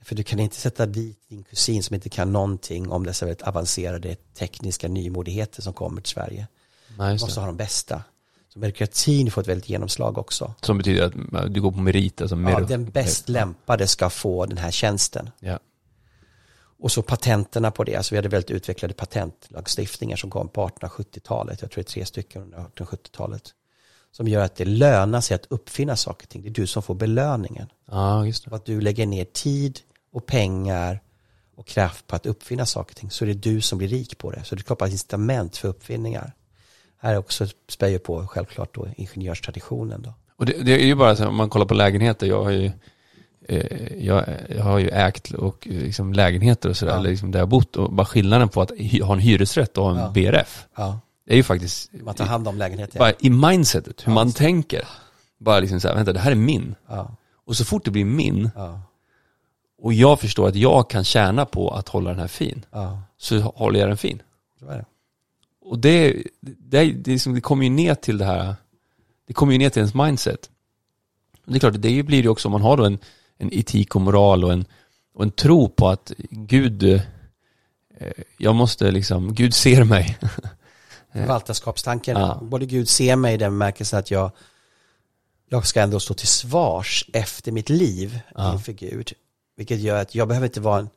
För 0.02 0.14
du 0.14 0.22
kan 0.22 0.40
inte 0.40 0.56
sätta 0.56 0.86
dit 0.86 1.18
din 1.28 1.44
kusin 1.44 1.82
som 1.82 1.94
inte 1.94 2.08
kan 2.08 2.32
någonting 2.32 2.90
om 2.90 3.06
dessa 3.06 3.26
väldigt 3.26 3.42
avancerade 3.42 4.14
tekniska 4.14 4.88
nymodigheter 4.88 5.62
som 5.62 5.72
kommer 5.72 6.00
till 6.00 6.12
Sverige. 6.12 6.46
Nej, 6.98 7.16
du 7.16 7.24
måste 7.24 7.40
ha 7.40 7.46
de 7.46 7.56
bästa. 7.56 8.02
Så 8.48 8.58
meritokratin 8.58 9.30
får 9.30 9.40
ett 9.40 9.48
väldigt 9.48 9.68
genomslag 9.68 10.18
också. 10.18 10.54
Som 10.60 10.78
betyder 10.78 11.04
att 11.04 11.54
du 11.54 11.62
går 11.62 11.72
på 11.72 11.78
merit? 11.78 12.20
Alltså 12.20 12.36
ja, 12.36 12.60
den 12.60 12.84
bäst 12.84 13.28
lämpade 13.28 13.86
ska 13.86 14.10
få 14.10 14.46
den 14.46 14.58
här 14.58 14.70
tjänsten. 14.70 15.30
Ja. 15.40 15.58
Och 16.78 16.92
så 16.92 17.02
patenterna 17.02 17.70
på 17.70 17.84
det, 17.84 17.96
alltså 17.96 18.14
vi 18.14 18.16
hade 18.16 18.28
väldigt 18.28 18.50
utvecklade 18.50 18.94
patentlagstiftningar 18.94 20.16
som 20.16 20.30
kom 20.30 20.48
på 20.48 20.68
1870-talet, 20.68 21.62
jag 21.62 21.70
tror 21.70 21.82
det 21.82 21.88
är 21.88 21.92
tre 21.92 22.04
stycken 22.04 22.42
under 22.42 22.58
1870-talet. 22.58 23.54
Som 24.12 24.28
gör 24.28 24.44
att 24.44 24.56
det 24.56 24.64
lönar 24.64 25.20
sig 25.20 25.34
att 25.34 25.46
uppfinna 25.48 25.96
saker 25.96 26.26
och 26.26 26.28
ting, 26.28 26.42
det 26.42 26.48
är 26.48 26.50
du 26.50 26.66
som 26.66 26.82
får 26.82 26.94
belöningen. 26.94 27.66
Ja, 27.90 28.26
just 28.26 28.44
det. 28.44 28.50
Och 28.50 28.56
att 28.56 28.64
du 28.64 28.80
lägger 28.80 29.06
ner 29.06 29.24
tid 29.24 29.80
och 30.12 30.26
pengar 30.26 31.00
och 31.56 31.66
kraft 31.66 32.06
på 32.06 32.16
att 32.16 32.26
uppfinna 32.26 32.66
saker 32.66 32.92
och 32.92 32.96
ting, 32.96 33.10
så 33.10 33.24
är 33.24 33.26
det 33.26 33.34
du 33.34 33.60
som 33.60 33.78
blir 33.78 33.88
rik 33.88 34.18
på 34.18 34.30
det. 34.30 34.44
Så 34.44 34.54
det 34.54 34.60
skapar 34.60 34.86
incitament 34.86 35.56
för 35.56 35.68
uppfinningar. 35.68 36.32
Här 36.98 37.18
också 37.18 37.46
spär 37.68 37.98
på 37.98 38.26
självklart 38.26 38.74
då 38.74 38.88
ingenjörstraditionen 38.96 40.02
då. 40.02 40.14
Och 40.36 40.46
det, 40.46 40.62
det, 40.62 40.72
är 40.72 40.86
ju 40.86 40.94
bara 40.94 41.16
så 41.16 41.26
om 41.26 41.34
man 41.34 41.50
kollar 41.50 41.66
på 41.66 41.74
lägenheter, 41.74 42.26
jag 42.26 42.44
har 42.44 42.50
ju 42.50 42.72
jag, 43.98 44.24
jag, 44.48 44.64
har 44.64 44.78
ju 44.78 44.88
ägt 44.88 45.30
och 45.30 45.66
liksom 45.66 46.12
lägenheter 46.12 46.68
och 46.68 46.76
sådär, 46.76 46.94
ja. 46.94 47.00
liksom 47.00 47.30
där 47.30 47.38
jag 47.38 47.48
bott 47.48 47.76
och 47.76 47.92
bara 47.92 48.06
skillnaden 48.06 48.48
på 48.48 48.62
att 48.62 48.70
ha 49.02 49.12
en 49.12 49.18
hyresrätt 49.18 49.78
och 49.78 49.84
ha 49.84 49.90
en 49.90 49.98
ja. 49.98 50.10
BRF. 50.10 50.66
Ja. 50.76 51.00
Är 51.26 51.36
ju 51.36 51.42
faktiskt... 51.42 51.90
Man 51.92 52.14
tar 52.14 52.24
hand 52.24 52.48
om 52.48 52.58
lägenheten. 52.58 52.98
Bara 52.98 53.12
i 53.18 53.30
mindsetet, 53.30 54.06
hur 54.06 54.12
man 54.12 54.32
tänker. 54.32 54.84
Bara 55.38 55.60
liksom 55.60 55.80
såhär, 55.80 55.94
vänta 55.94 56.12
det 56.12 56.20
här 56.20 56.30
är 56.30 56.34
min. 56.34 56.74
Och 57.46 57.56
så 57.56 57.64
fort 57.64 57.84
det 57.84 57.90
blir 57.90 58.04
min, 58.04 58.50
och 59.78 59.92
jag 59.92 60.20
förstår 60.20 60.48
att 60.48 60.54
jag 60.54 60.90
kan 60.90 61.04
tjäna 61.04 61.46
på 61.46 61.70
att 61.70 61.88
hålla 61.88 62.10
den 62.10 62.18
här 62.18 62.28
fin, 62.28 62.64
så 63.16 63.40
håller 63.40 63.80
jag 63.80 63.88
den 63.88 63.96
fin. 63.96 64.22
Det. 64.60 64.84
Och 65.64 65.78
det, 65.78 66.22
det, 66.40 66.92
det, 66.92 67.10
liksom, 67.10 67.34
det 67.34 67.40
kommer 67.40 67.64
ju 67.64 67.70
ner 67.70 67.94
till 67.94 68.18
det 68.18 68.24
här, 68.24 68.54
det 69.26 69.32
kommer 69.32 69.52
ju 69.52 69.58
ner 69.58 69.70
till 69.70 69.80
ens 69.80 69.94
mindset. 69.94 70.50
Det 71.44 71.54
är 71.54 71.60
klart, 71.60 71.74
det 71.78 72.02
blir 72.02 72.22
det 72.22 72.28
också 72.28 72.48
om 72.48 72.52
man 72.52 72.62
har 72.62 72.76
då 72.76 72.84
en 72.84 72.98
en 73.44 73.54
etik 73.54 73.94
och 73.94 74.00
moral 74.00 74.44
och 74.44 74.52
en, 74.52 74.64
och 75.14 75.22
en 75.22 75.30
tro 75.30 75.68
på 75.68 75.88
att 75.88 76.12
Gud, 76.30 76.82
eh, 76.82 77.00
jag 78.38 78.54
måste 78.54 78.90
liksom, 78.90 79.34
Gud 79.34 79.54
ser 79.54 79.84
mig. 79.84 80.18
Förvaltarskapstanken, 81.12 82.16
ja. 82.16 82.38
både 82.42 82.66
Gud 82.66 82.88
ser 82.88 83.16
mig 83.16 83.34
i 83.34 83.36
den 83.36 83.52
bemärkelsen 83.52 83.98
att 83.98 84.10
jag, 84.10 84.30
jag 85.48 85.66
ska 85.66 85.80
ändå 85.80 86.00
stå 86.00 86.14
till 86.14 86.28
svars 86.28 87.10
efter 87.12 87.52
mitt 87.52 87.68
liv 87.68 88.20
ja. 88.34 88.52
inför 88.52 88.72
Gud. 88.72 89.12
Vilket 89.56 89.80
gör 89.80 90.02
att 90.02 90.14
jag 90.14 90.28
behöver 90.28 90.46
inte 90.46 90.60
vara 90.60 90.78
en, 90.78 90.88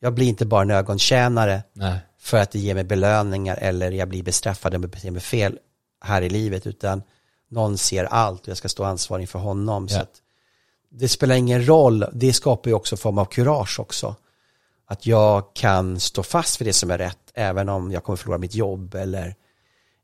jag 0.00 0.14
blir 0.14 0.26
inte 0.26 0.46
bara 0.46 0.62
en 0.62 0.70
ögontjänare 0.70 1.62
Nej. 1.72 1.98
för 2.18 2.38
att 2.38 2.50
det 2.50 2.58
ger 2.58 2.74
mig 2.74 2.84
belöningar 2.84 3.56
eller 3.56 3.90
jag 3.90 4.08
blir 4.08 4.22
bestraffad 4.22 4.74
om 4.74 4.82
jag 4.82 4.90
beter 4.90 5.10
mig 5.10 5.20
fel 5.20 5.58
här 6.00 6.22
i 6.22 6.28
livet 6.28 6.66
utan 6.66 7.02
någon 7.50 7.78
ser 7.78 8.04
allt 8.04 8.42
och 8.42 8.48
jag 8.48 8.56
ska 8.56 8.68
stå 8.68 8.84
ansvarig 8.84 9.22
inför 9.22 9.38
honom. 9.38 9.86
Ja. 9.90 9.96
Så 9.96 10.02
att 10.02 10.20
det 10.96 11.08
spelar 11.08 11.34
ingen 11.34 11.66
roll, 11.66 12.04
det 12.12 12.32
skapar 12.32 12.70
ju 12.70 12.74
också 12.74 12.94
en 12.94 12.98
form 12.98 13.18
av 13.18 13.24
kurage 13.24 13.80
också. 13.80 14.16
Att 14.86 15.06
jag 15.06 15.54
kan 15.54 16.00
stå 16.00 16.22
fast 16.22 16.56
för 16.56 16.64
det 16.64 16.72
som 16.72 16.90
är 16.90 16.98
rätt, 16.98 17.18
även 17.34 17.68
om 17.68 17.92
jag 17.92 18.04
kommer 18.04 18.16
förlora 18.16 18.38
mitt 18.38 18.54
jobb 18.54 18.94
eller, 18.94 19.34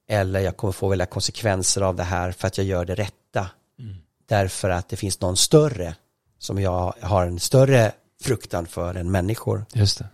eller 0.09 0.40
jag 0.40 0.57
kommer 0.57 0.72
få 0.72 0.88
välja 0.88 1.07
konsekvenser 1.07 1.83
av 1.83 1.96
det 1.96 2.03
här 2.03 2.33
för 2.33 2.46
att 2.46 2.59
jag 2.59 2.66
gör 2.66 2.85
det 2.85 2.94
rätta. 2.94 3.50
Mm. 3.79 3.96
Därför 4.29 4.70
att 4.70 4.88
det 4.88 4.96
finns 4.96 5.20
någon 5.20 5.37
större 5.37 5.94
som 6.38 6.61
jag 6.61 6.94
har 7.00 7.26
en 7.26 7.40
större 7.40 7.92
fruktan 8.22 8.66
för 8.66 8.94
än 8.94 9.11
människor. 9.11 9.64
Just 9.72 9.98
det. 9.98 10.09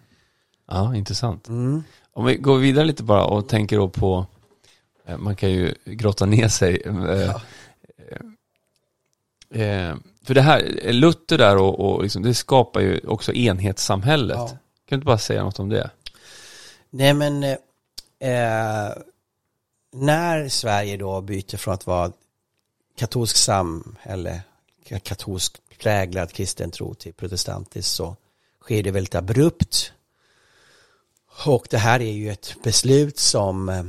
Ja, 0.68 0.94
intressant. 0.94 1.48
Mm. 1.48 1.84
Om 2.12 2.24
vi 2.24 2.36
går 2.36 2.58
vidare 2.58 2.84
lite 2.84 3.02
bara 3.02 3.24
och 3.24 3.48
tänker 3.48 3.76
då 3.76 3.88
på, 3.88 4.26
eh, 5.06 5.18
man 5.18 5.36
kan 5.36 5.50
ju 5.50 5.74
grotta 5.84 6.26
ner 6.26 6.48
sig. 6.48 6.82
Eh, 6.86 6.94
ja. 7.10 7.40
Eh, 9.50 9.94
för 10.26 10.34
det 10.34 10.42
här, 10.42 10.92
Luther 10.92 11.38
där 11.38 11.56
och, 11.56 11.80
och 11.80 12.02
liksom, 12.02 12.22
det 12.22 12.34
skapar 12.34 12.80
ju 12.80 13.00
också 13.06 13.32
enhetssamhället. 13.32 14.36
Ja. 14.36 14.48
Kan 14.48 14.58
du 14.88 14.94
inte 14.94 15.04
bara 15.04 15.18
säga 15.18 15.44
något 15.44 15.58
om 15.58 15.68
det? 15.68 15.90
Nej 16.90 17.14
men, 17.14 17.44
eh, 17.44 17.56
när 19.92 20.48
Sverige 20.48 20.96
då 20.96 21.20
byter 21.20 21.56
från 21.56 21.74
att 21.74 21.86
vara 21.86 22.12
katolsk 22.96 23.36
samhälle, 23.36 24.40
katolsk 25.02 25.60
präglad 25.78 26.32
kristen 26.32 26.70
tro 26.70 26.94
till 26.94 27.12
protestantisk 27.12 27.88
så 27.88 28.16
sker 28.60 28.82
det 28.82 28.90
väldigt 28.90 29.14
abrupt. 29.14 29.92
Och 31.46 31.66
det 31.70 31.78
här 31.78 32.00
är 32.00 32.12
ju 32.12 32.30
ett 32.30 32.54
beslut 32.62 33.18
som 33.18 33.68
eh, 33.68 33.84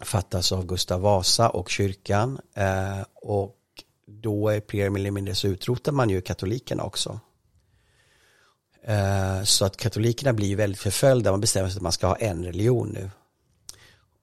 fattas 0.00 0.52
av 0.52 0.66
Gustav 0.66 1.00
Vasa 1.00 1.48
och 1.48 1.70
kyrkan. 1.70 2.40
Eh, 2.54 3.00
och 3.14 3.57
då 4.08 4.48
är 4.48 4.62
mer 4.72 5.00
eller 5.00 5.10
mindre 5.10 5.34
så 5.34 5.48
utrotar 5.48 5.92
man 5.92 6.10
ju 6.10 6.20
katolikerna 6.20 6.82
också. 6.82 7.20
Eh, 8.82 9.42
så 9.42 9.64
att 9.64 9.76
katolikerna 9.76 10.32
blir 10.32 10.56
väldigt 10.56 10.80
förföljda. 10.80 11.30
Man 11.30 11.40
bestämmer 11.40 11.68
sig 11.68 11.76
att 11.76 11.82
man 11.82 11.92
ska 11.92 12.06
ha 12.06 12.16
en 12.16 12.44
religion 12.44 12.88
nu. 12.88 13.10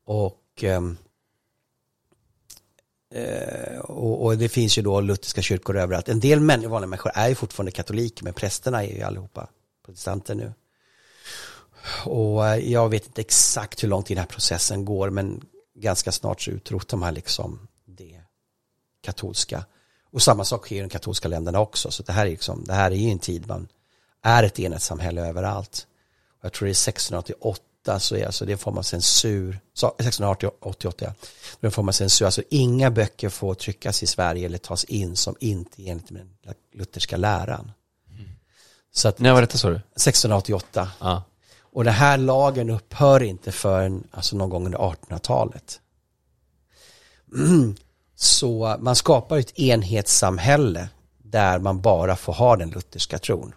Och, 0.06 0.42
ehm, 0.62 0.98
eh, 3.14 3.80
och, 3.80 4.26
och, 4.26 4.38
det 4.38 4.50
finns 4.50 4.78
ju 4.78 4.82
då 4.82 5.02
lutherska 5.02 5.42
kyrkor 5.42 5.78
överallt. 5.78 6.10
En 6.10 6.20
del 6.20 6.40
män, 6.40 6.70
vanliga 6.70 6.88
människor 6.88 7.12
är 7.16 7.30
ju 7.30 7.36
fortfarande 7.36 7.72
katoliker, 7.72 8.24
men 8.24 8.34
prästerna 8.34 8.84
är 8.84 8.96
ju 8.96 9.02
allihopa 9.02 9.50
protestanter 9.86 10.36
nu. 10.36 10.54
Och 12.06 12.48
eh, 12.48 12.72
jag 12.72 12.90
vet 12.90 13.06
inte 13.06 13.22
exakt 13.22 13.84
hur 13.84 13.88
långt 13.88 14.08
den 14.08 14.18
här 14.18 14.26
processen 14.26 14.86
går, 14.86 15.10
men 15.10 15.42
ganska 15.76 16.12
snart 16.12 16.42
så 16.42 16.52
utrotar 16.52 16.98
man 16.98 17.14
liksom 17.14 17.68
det 17.86 18.22
katolska. 19.02 19.66
Och 20.16 20.22
samma 20.22 20.46
sak 20.46 20.66
sker 20.66 20.76
i 20.76 20.80
de 20.80 20.90
katolska 20.90 21.28
länderna 21.28 21.60
också, 21.60 21.92
så 21.92 22.04
det 22.04 22.12
här 22.12 22.26
är, 22.26 22.30
liksom, 22.30 22.64
det 22.64 22.74
här 22.74 22.92
är 22.92 22.96
ju 22.96 23.10
en 23.10 23.20
tid 23.20 23.48
man 23.48 23.68
är 24.22 24.44
ett 24.44 24.60
enhetssamhälle 24.60 25.28
överallt. 25.28 25.88
Jag 26.42 26.54
tror 26.54 26.66
det 26.66 26.70
är 26.70 26.90
1688 26.90 28.00
så 28.00 28.16
är 28.16 28.26
alltså 28.26 28.46
det 28.46 28.52
en 28.52 28.58
form 28.58 28.78
av 28.78 28.82
censur, 28.82 29.60
1688 29.74 31.06
ja, 31.06 31.14
det 31.60 31.66
är 31.66 31.68
en 31.68 31.72
form 31.72 31.88
av 31.88 31.92
censur, 31.92 32.26
alltså 32.26 32.44
inga 32.50 32.92
böcker 32.92 33.30
får 33.30 33.56
tryckas 33.56 34.04
i 34.04 34.08
Sverige 34.08 34.46
eller 34.46 34.58
tas 34.58 34.84
in 34.84 35.16
som 35.16 35.36
inte 35.40 35.82
är 35.82 35.92
enligt 35.92 36.08
den 36.08 36.30
lutherska 36.74 37.18
läran. 37.18 37.72
Mm. 38.10 38.30
Så 38.92 39.08
att, 39.08 39.20
När 39.20 39.34
var 39.34 39.42
detta 39.42 39.58
sa 39.58 39.70
du? 39.70 39.76
1688. 39.76 40.92
Ah. 41.00 41.22
Och 41.60 41.84
den 41.84 41.94
här 41.94 42.18
lagen 42.18 42.70
upphör 42.70 43.24
inte 43.24 43.52
förrän 43.52 44.08
alltså 44.12 44.36
någon 44.36 44.50
gång 44.50 44.66
under 44.66 44.80
1800-talet. 44.80 45.80
Så 48.16 48.78
man 48.80 48.96
skapar 48.96 49.38
ett 49.38 49.60
enhetssamhälle 49.60 50.90
där 51.24 51.60
man 51.60 51.82
bara 51.82 52.16
får 52.16 52.34
ha 52.34 52.56
den 52.56 52.70
lutherska 52.70 53.20
tron. 53.20 53.54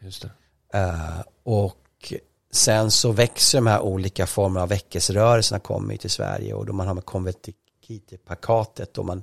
Just 0.00 0.22
det. 0.22 0.30
Uh, 0.78 1.20
och 1.42 2.12
sen 2.52 2.90
så 2.90 3.12
växer 3.12 3.58
de 3.58 3.66
här 3.66 3.80
olika 3.80 4.26
formerna 4.26 4.62
av 4.62 4.68
väckelserörelserna 4.68 5.60
kommer 5.60 5.96
till 5.96 6.10
Sverige 6.10 6.54
och 6.54 6.66
då 6.66 6.72
man 6.72 6.86
har 6.86 6.94
med 6.94 7.04
konventikitepakatet 7.04 8.94
då 8.94 9.02
man, 9.02 9.22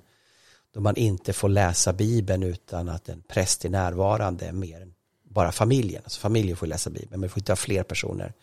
då 0.74 0.80
man 0.82 0.96
inte 0.96 1.34
får 1.34 1.50
läsa 1.50 1.94
Bibeln 1.94 2.44
utan 2.44 2.90
att 2.90 3.10
en 3.10 3.22
präst 3.22 3.66
är 3.66 3.70
närvarande 3.70 4.52
mer 4.52 4.82
än 4.82 4.94
bara 5.24 5.52
familjen. 5.52 6.02
Alltså 6.04 6.20
familjen 6.20 6.58
får 6.58 6.68
läsa 6.68 6.90
Bibeln 6.90 7.10
men 7.10 7.22
vi 7.22 7.30
får 7.30 7.40
inte 7.40 7.52
ha 7.52 7.58
fler 7.58 7.84
personer 7.84 8.34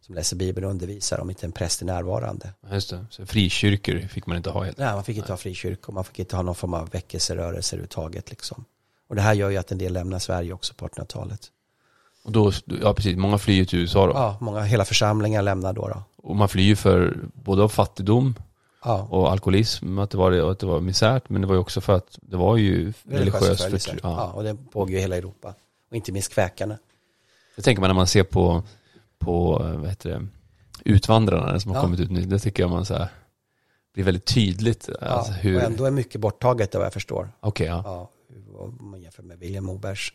som 0.00 0.14
läser 0.14 0.36
Bibeln 0.36 0.64
och 0.64 0.70
undervisar 0.70 1.20
om 1.20 1.30
inte 1.30 1.46
en 1.46 1.52
präst 1.52 1.82
är 1.82 1.86
närvarande. 1.86 2.52
Just 2.72 2.90
det, 2.90 3.06
så 3.10 3.26
frikyrkor 3.26 4.08
fick 4.08 4.26
man 4.26 4.36
inte 4.36 4.50
ha 4.50 4.64
helt. 4.64 4.78
Nej, 4.78 4.94
man 4.94 5.04
fick 5.04 5.16
inte 5.16 5.28
Nej. 5.28 5.32
ha 5.32 5.36
frikyrkor, 5.36 5.92
man 5.92 6.04
fick 6.04 6.18
inte 6.18 6.36
ha 6.36 6.42
någon 6.42 6.54
form 6.54 6.74
av 6.74 6.90
väckelserörelse 6.90 7.76
överhuvudtaget 7.76 8.30
liksom. 8.30 8.64
Och 9.08 9.14
det 9.14 9.22
här 9.22 9.34
gör 9.34 9.50
ju 9.50 9.56
att 9.56 9.72
en 9.72 9.78
del 9.78 9.92
lämnar 9.92 10.18
Sverige 10.18 10.52
också 10.52 10.74
på 10.74 10.88
1800-talet. 10.88 11.50
Och 12.24 12.32
då, 12.32 12.52
ja 12.82 12.94
precis, 12.94 13.16
många 13.16 13.38
flyr 13.38 13.64
till 13.64 13.78
USA 13.78 14.06
då. 14.06 14.12
Ja, 14.12 14.36
många, 14.40 14.60
hela 14.60 14.84
församlingar 14.84 15.42
lämnar 15.42 15.72
då. 15.72 15.88
då. 15.88 16.02
Och 16.16 16.36
man 16.36 16.48
flyr 16.48 16.74
för 16.74 17.16
både 17.34 17.62
av 17.62 17.68
fattigdom 17.68 18.34
ja. 18.84 19.08
och 19.10 19.30
alkoholism, 19.30 19.98
att 19.98 20.10
det, 20.10 20.18
var, 20.18 20.50
att 20.50 20.58
det 20.58 20.66
var 20.66 20.80
misärt, 20.80 21.28
men 21.28 21.40
det 21.40 21.46
var 21.46 21.54
ju 21.54 21.60
också 21.60 21.80
för 21.80 21.92
att 21.92 22.18
det 22.22 22.36
var 22.36 22.56
ju 22.56 22.92
religiöst 23.08 23.62
förtryck. 23.62 24.00
Ja. 24.02 24.10
ja, 24.10 24.32
och 24.32 24.42
det 24.42 24.56
pågår 24.72 24.90
i 24.90 25.00
hela 25.00 25.16
Europa. 25.16 25.54
Och 25.90 25.96
inte 25.96 26.12
minst 26.12 26.32
kväkarna. 26.32 26.78
Det 27.56 27.62
tänker 27.62 27.80
man 27.80 27.88
när 27.88 27.94
man 27.94 28.06
ser 28.06 28.22
på, 28.22 28.62
på 29.18 29.58
vad 29.58 29.88
heter 29.88 30.10
det, 30.10 30.26
utvandrarna 30.84 31.60
som 31.60 31.70
har 31.70 31.78
ja. 31.78 31.82
kommit 31.82 32.00
ut 32.00 32.10
nu. 32.10 32.20
Det 32.20 32.38
tycker 32.38 32.62
jag 32.62 32.70
man 32.70 32.86
så 32.86 32.94
här, 32.94 33.08
blir 33.94 34.04
väldigt 34.04 34.26
tydligt. 34.26 34.88
Ja, 35.00 35.06
alltså 35.06 35.32
hur... 35.32 35.56
och 35.56 35.62
ändå 35.62 35.84
är 35.84 35.90
mycket 35.90 36.20
borttaget 36.20 36.74
vad 36.74 36.84
jag 36.84 36.92
förstår. 36.92 37.30
Okej, 37.40 37.48
okay, 37.48 37.66
ja. 37.66 37.82
ja. 37.84 38.10
Om 38.58 38.78
man 38.80 39.00
jämför 39.00 39.22
med 39.22 39.38
William 39.38 39.64
Mobergs 39.64 40.12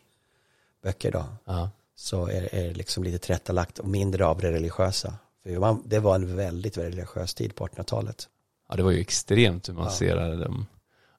böcker 0.83 1.11
då. 1.11 1.25
Ja 1.45 1.69
så 2.01 2.27
är, 2.27 2.49
det 2.51 2.73
liksom 2.73 3.03
lite 3.03 3.17
tillrättalagt 3.17 3.79
och 3.79 3.87
mindre 3.87 4.25
av 4.25 4.37
det 4.37 4.51
religiösa. 4.51 5.13
För 5.43 5.59
man, 5.59 5.83
det 5.85 5.99
var 5.99 6.15
en 6.15 6.35
väldigt, 6.35 6.77
väldigt 6.77 6.95
religiös 6.95 7.33
tid 7.33 7.55
på 7.55 7.67
1800-talet. 7.67 8.29
Ja, 8.69 8.75
det 8.75 8.83
var 8.83 8.91
ju 8.91 8.99
extremt 8.99 9.69
hur 9.69 9.73
man 9.73 9.83
ja. 9.83 9.91
ser 9.91 10.15
det. 10.15 10.51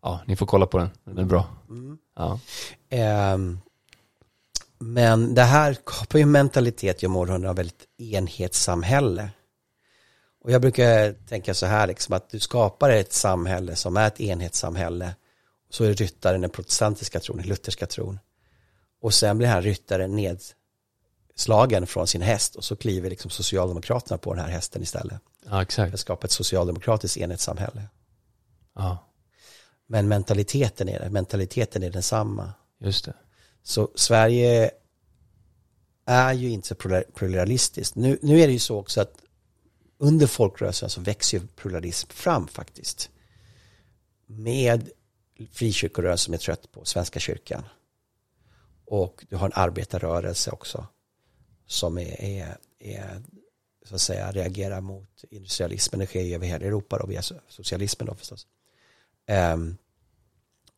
Ja, 0.02 0.20
ni 0.26 0.36
får 0.36 0.46
kolla 0.46 0.66
på 0.66 0.78
den, 0.78 0.90
den 1.04 1.18
är 1.18 1.24
bra. 1.24 1.46
Mm. 1.68 1.98
Ja. 2.16 2.38
Um, 3.34 3.60
men 4.82 5.34
det 5.34 5.42
här 5.42 5.74
skapar 5.74 6.18
ju 6.18 6.26
mentalitet 6.26 7.02
genom 7.02 7.16
århundraden 7.16 7.50
av 7.50 7.56
väldigt 7.56 7.84
enhetssamhälle. 7.98 9.30
Och 10.44 10.50
jag 10.50 10.60
brukar 10.60 11.12
tänka 11.12 11.54
så 11.54 11.66
här, 11.66 11.86
liksom, 11.86 12.14
att 12.14 12.30
du 12.30 12.40
skapar 12.40 12.90
ett 12.90 13.12
samhälle 13.12 13.76
som 13.76 13.96
är 13.96 14.06
ett 14.06 14.20
enhetssamhälle. 14.20 15.14
Och 15.68 15.74
så 15.74 15.84
är 15.84 15.94
ryttaren 15.94 16.40
den 16.40 16.50
protestantiska 16.50 17.20
tron, 17.20 17.36
den 17.36 17.46
lutherska 17.46 17.86
tron. 17.86 18.18
Och 19.00 19.14
sen 19.14 19.38
blir 19.38 19.48
han 19.48 19.62
ryttaren 19.62 20.16
ned, 20.16 20.40
slagen 21.34 21.86
från 21.86 22.06
sin 22.06 22.22
häst 22.22 22.56
och 22.56 22.64
så 22.64 22.76
kliver 22.76 23.10
liksom 23.10 23.30
Socialdemokraterna 23.30 24.18
på 24.18 24.34
den 24.34 24.44
här 24.44 24.50
hästen 24.50 24.82
istället. 24.82 25.20
Ja, 25.44 25.62
exakt. 25.62 25.90
För 25.90 25.94
att 25.94 26.00
skapa 26.00 26.24
ett 26.24 26.32
socialdemokratiskt 26.32 27.16
enhetssamhälle. 27.16 27.82
Ja. 28.74 28.98
Men 29.86 30.08
mentaliteten 30.08 30.88
är 30.88 31.00
det, 31.00 31.10
mentaliteten 31.10 31.82
är 31.82 31.90
densamma. 31.90 32.52
Just 32.80 33.04
det. 33.04 33.14
Så 33.62 33.90
Sverige 33.94 34.70
är 36.04 36.32
ju 36.32 36.50
inte 36.50 36.68
så 36.68 36.74
pluralistiskt. 37.14 37.94
Nu, 37.94 38.18
nu 38.22 38.40
är 38.40 38.46
det 38.46 38.52
ju 38.52 38.58
så 38.58 38.78
också 38.78 39.00
att 39.00 39.22
under 39.98 40.26
folkrörelsen 40.26 40.90
så 40.90 41.00
växer 41.00 41.38
ju 41.38 41.46
pluralism 41.46 42.10
fram 42.10 42.48
faktiskt. 42.48 43.10
Med 44.26 44.90
frikyrkorörelsen 45.52 46.24
som 46.24 46.34
är 46.34 46.38
trött 46.38 46.72
på 46.72 46.84
Svenska 46.84 47.20
kyrkan. 47.20 47.64
Och 48.84 49.24
du 49.28 49.36
har 49.36 49.46
en 49.46 49.52
arbetarrörelse 49.54 50.50
också 50.50 50.86
som 51.66 51.98
är, 51.98 52.20
är, 52.20 52.56
är 52.78 53.22
så 53.84 53.94
att 53.94 54.00
säga 54.00 54.32
reagerar 54.32 54.80
mot 54.80 55.24
industrialismen. 55.30 55.98
Det 55.98 56.06
sker 56.06 56.22
ju 56.22 56.34
över 56.34 56.46
hela 56.46 56.66
Europa 56.66 56.98
då 56.98 57.06
via 57.06 57.22
socialismen 57.48 58.06
då 58.06 58.14
förstås. 58.14 58.46
Um, 59.54 59.76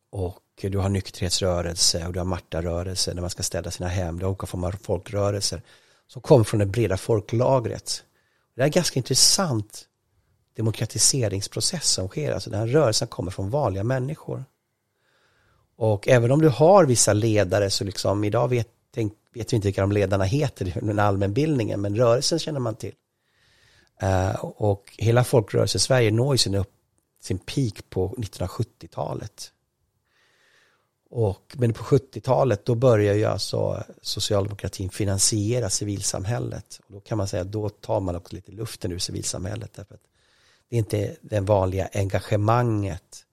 och 0.09 0.39
du 0.61 0.77
har 0.77 0.89
nykterhetsrörelse 0.89 2.07
och 2.07 2.13
du 2.13 2.19
har 2.19 2.25
Marta-rörelse 2.25 3.13
när 3.13 3.21
man 3.21 3.29
ska 3.29 3.43
städa 3.43 3.71
sina 3.71 3.89
hem. 3.89 4.19
Du 4.19 4.25
har 4.25 4.29
olika 4.29 4.45
former 4.45 4.67
av 4.67 4.71
folkrörelser 4.71 5.61
som 6.07 6.21
kommer 6.21 6.43
från 6.43 6.59
det 6.59 6.65
breda 6.65 6.97
folklagret. 6.97 8.03
Det 8.55 8.61
är 8.61 8.65
en 8.65 8.71
ganska 8.71 8.99
intressant 8.99 9.87
demokratiseringsprocess 10.55 11.89
som 11.89 12.07
sker. 12.07 12.31
Alltså 12.31 12.49
den 12.49 12.59
här 12.59 12.67
rörelsen 12.67 13.07
kommer 13.07 13.31
från 13.31 13.49
vanliga 13.49 13.83
människor. 13.83 14.45
Och 15.77 16.07
även 16.07 16.31
om 16.31 16.41
du 16.41 16.49
har 16.49 16.85
vissa 16.85 17.13
ledare 17.13 17.69
så 17.69 17.83
liksom 17.83 18.23
idag 18.23 18.47
vet, 18.47 18.67
tänk, 18.93 19.13
vet 19.33 19.53
vi 19.53 19.55
inte 19.55 19.67
vilka 19.67 19.81
de 19.81 19.91
ledarna 19.91 20.23
heter 20.23 20.67
i 20.67 20.71
den 20.81 20.99
allmänbildningen, 20.99 21.81
men 21.81 21.95
rörelsen 21.95 22.39
känner 22.39 22.59
man 22.59 22.75
till. 22.75 22.93
Uh, 24.03 24.35
och 24.45 24.93
hela 24.97 25.23
folkrörelsen 25.23 25.81
Sverige 25.81 26.11
når 26.11 26.33
ju 26.33 26.37
sin, 26.37 26.55
upp, 26.55 26.71
sin 27.21 27.37
peak 27.37 27.89
på 27.89 28.15
1970-talet. 28.17 29.51
Och, 31.09 31.55
men 31.57 31.73
på 31.73 31.83
70-talet 31.83 32.65
då 32.65 32.75
börjar 32.75 33.15
ju 33.15 33.25
alltså 33.25 33.83
socialdemokratin 34.01 34.89
finansiera 34.89 35.69
civilsamhället. 35.69 36.81
Och 36.87 36.93
då 36.93 36.99
kan 36.99 37.17
man 37.17 37.27
säga 37.27 37.41
att 37.41 37.51
då 37.51 37.69
tar 37.69 37.99
man 37.99 38.15
också 38.15 38.35
lite 38.35 38.51
luften 38.51 38.91
ur 38.91 38.99
civilsamhället. 38.99 39.73
Därför 39.73 39.95
att 39.95 40.01
det 40.69 40.75
är 40.75 40.79
inte 40.79 41.15
det 41.21 41.39
vanliga 41.39 41.89
engagemanget 41.93 43.25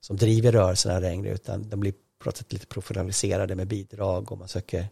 som 0.00 0.16
driver 0.16 0.52
rörelserna 0.52 0.98
längre 0.98 1.30
utan 1.30 1.68
de 1.68 1.80
blir 1.80 1.94
på 2.18 2.32
lite 2.48 2.66
professionaliserade 2.66 3.54
med 3.54 3.66
bidrag 3.66 4.32
och 4.32 4.38
man 4.38 4.48
söker, 4.48 4.86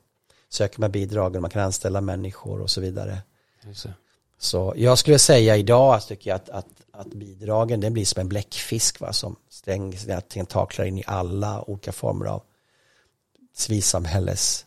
söker 0.49 0.81
med 0.81 0.91
bidrag 0.91 1.37
och 1.37 1.43
man 1.43 1.51
kan 1.51 1.63
anställa 1.63 2.01
människor 2.01 2.61
och 2.61 2.71
så 2.71 2.81
vidare. 2.81 3.23
Så 4.39 4.75
jag 4.77 4.99
skulle 4.99 5.19
säga 5.19 5.57
idag 5.57 6.07
tycker 6.07 6.31
jag 6.31 6.37
att, 6.37 6.49
att, 6.49 6.67
att 6.93 7.07
bidragen 7.07 7.81
det 7.81 7.91
blir 7.91 8.05
som 8.05 8.21
en 8.21 8.29
bläckfisk 8.29 9.01
va, 9.01 9.13
som 9.13 9.37
stänger 9.49 9.99
sina 9.99 10.21
tentaklar 10.21 10.85
in 10.85 10.99
i 10.99 11.05
alla 11.07 11.71
olika 11.71 11.93
former 11.93 12.27
av 12.27 12.43
civilsamhälles 13.55 14.67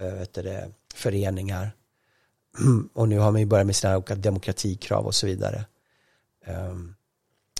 äh, 0.00 0.14
vet 0.14 0.34
det, 0.34 0.70
föreningar. 0.94 1.72
Och 2.94 3.08
nu 3.08 3.18
har 3.18 3.32
man 3.32 3.40
ju 3.40 3.46
börjat 3.46 3.66
med 3.66 3.76
sina 3.76 3.96
olika 3.96 4.14
demokratikrav 4.14 5.06
och 5.06 5.14
så 5.14 5.26
vidare. 5.26 5.64
Um, 6.46 6.94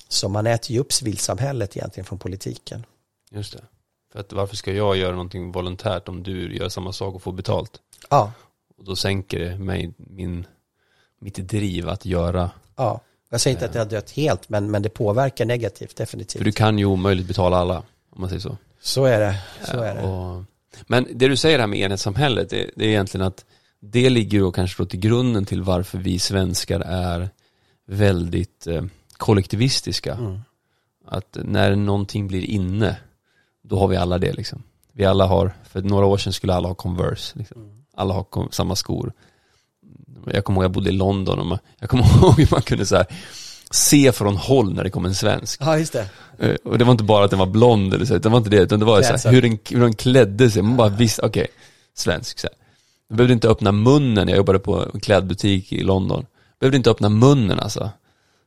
så 0.08 0.28
man 0.28 0.46
äter 0.46 0.70
ju 0.70 0.78
upp 0.78 0.92
civilsamhället 0.92 1.76
egentligen 1.76 2.04
från 2.04 2.18
politiken. 2.18 2.86
Just 3.30 3.52
det. 3.52 3.64
För 4.12 4.20
att 4.20 4.32
varför 4.32 4.56
ska 4.56 4.72
jag 4.72 4.96
göra 4.96 5.12
någonting 5.12 5.52
volontärt 5.52 6.08
om 6.08 6.22
du 6.22 6.56
gör 6.56 6.68
samma 6.68 6.92
sak 6.92 7.14
och 7.14 7.22
får 7.22 7.32
betalt? 7.32 7.80
Ja. 8.10 8.32
Och 8.76 8.84
då 8.84 8.96
sänker 8.96 9.38
det 9.38 9.58
mig, 9.58 9.92
min, 9.96 10.46
mitt 11.22 11.48
driv 11.48 11.88
att 11.88 12.04
göra 12.06 12.50
ja. 12.76 13.00
Jag 13.30 13.40
säger 13.40 13.56
inte 13.56 13.66
att 13.66 13.72
det 13.72 13.78
har 13.78 13.86
dött 13.86 14.10
helt, 14.10 14.48
men, 14.48 14.70
men 14.70 14.82
det 14.82 14.88
påverkar 14.88 15.44
negativt 15.44 15.96
definitivt. 15.96 16.38
För 16.38 16.44
du 16.44 16.52
kan 16.52 16.78
ju 16.78 16.84
omöjligt 16.84 17.26
betala 17.26 17.56
alla, 17.56 17.78
om 18.10 18.20
man 18.20 18.28
säger 18.28 18.40
så. 18.40 18.56
Så 18.80 19.04
är 19.04 19.20
det. 19.20 19.38
Så 19.64 19.80
är 19.80 19.94
det. 19.94 20.02
Och, 20.02 20.44
men 20.86 21.06
det 21.14 21.28
du 21.28 21.36
säger 21.36 21.58
här 21.58 21.66
med 21.66 21.78
enhetssamhället, 21.78 22.50
det, 22.50 22.70
det 22.76 22.84
är 22.84 22.88
egentligen 22.88 23.26
att 23.26 23.44
det 23.80 24.10
ligger 24.10 24.40
då 24.40 24.52
kanske 24.52 24.82
då 24.82 24.86
till 24.86 25.00
grunden 25.00 25.44
till 25.44 25.62
varför 25.62 25.98
vi 25.98 26.18
svenskar 26.18 26.80
är 26.80 27.30
väldigt 27.86 28.66
eh, 28.66 28.82
kollektivistiska. 29.16 30.14
Mm. 30.14 30.40
Att 31.06 31.36
när 31.42 31.76
någonting 31.76 32.28
blir 32.28 32.44
inne, 32.44 32.96
då 33.62 33.78
har 33.78 33.88
vi 33.88 33.96
alla 33.96 34.18
det 34.18 34.32
liksom. 34.32 34.62
Vi 34.92 35.04
alla 35.04 35.26
har, 35.26 35.52
för 35.64 35.82
några 35.82 36.06
år 36.06 36.18
sedan 36.18 36.32
skulle 36.32 36.54
alla 36.54 36.68
ha 36.68 36.74
Converse. 36.74 37.38
Liksom. 37.38 37.62
Mm. 37.62 37.84
Alla 37.94 38.14
har 38.14 38.52
samma 38.52 38.76
skor. 38.76 39.12
Jag 40.26 40.44
kommer 40.44 40.56
ihåg, 40.60 40.64
jag 40.64 40.70
bodde 40.72 40.88
i 40.90 40.92
London 40.92 41.38
och 41.38 41.46
man, 41.46 41.58
jag 41.78 41.90
kommer 41.90 42.04
ihåg 42.18 42.38
hur 42.38 42.48
man 42.50 42.62
kunde 42.62 42.86
så 42.86 42.96
här, 42.96 43.06
se 43.70 44.12
från 44.12 44.36
håll 44.36 44.74
när 44.74 44.84
det 44.84 44.90
kom 44.90 45.04
en 45.04 45.14
svensk. 45.14 45.60
Ja, 45.62 45.78
just 45.78 45.92
det. 45.92 46.06
Eh, 46.38 46.54
Och 46.64 46.78
det 46.78 46.84
var 46.84 46.92
inte 46.92 47.04
bara 47.04 47.24
att 47.24 47.30
den 47.30 47.38
var 47.38 47.46
blond 47.46 47.94
eller 47.94 48.04
så, 48.04 48.14
utan 48.14 48.22
det 48.22 48.28
var 48.32 48.38
inte 48.38 48.50
det, 48.50 48.62
utan 48.62 48.80
det 48.80 48.86
var 48.86 49.02
så 49.02 49.28
här, 49.28 49.34
hur, 49.34 49.42
den, 49.42 49.58
hur 49.70 49.80
den 49.80 49.94
klädde 49.94 50.50
sig. 50.50 50.62
Man 50.62 50.76
bara 50.76 50.88
visste, 50.88 51.22
okej, 51.22 51.46
svensk 51.94 52.38
så 52.38 52.46
här. 52.46 52.56
Jag 53.08 53.16
behövde 53.16 53.32
inte 53.34 53.48
öppna 53.48 53.72
munnen, 53.72 54.28
jag 54.28 54.36
jobbade 54.36 54.58
på 54.58 54.86
en 54.94 55.00
klädbutik 55.00 55.72
i 55.72 55.82
London. 55.82 56.26
behövde 56.60 56.76
inte 56.76 56.90
öppna 56.90 57.08
munnen 57.08 57.60
alltså. 57.60 57.90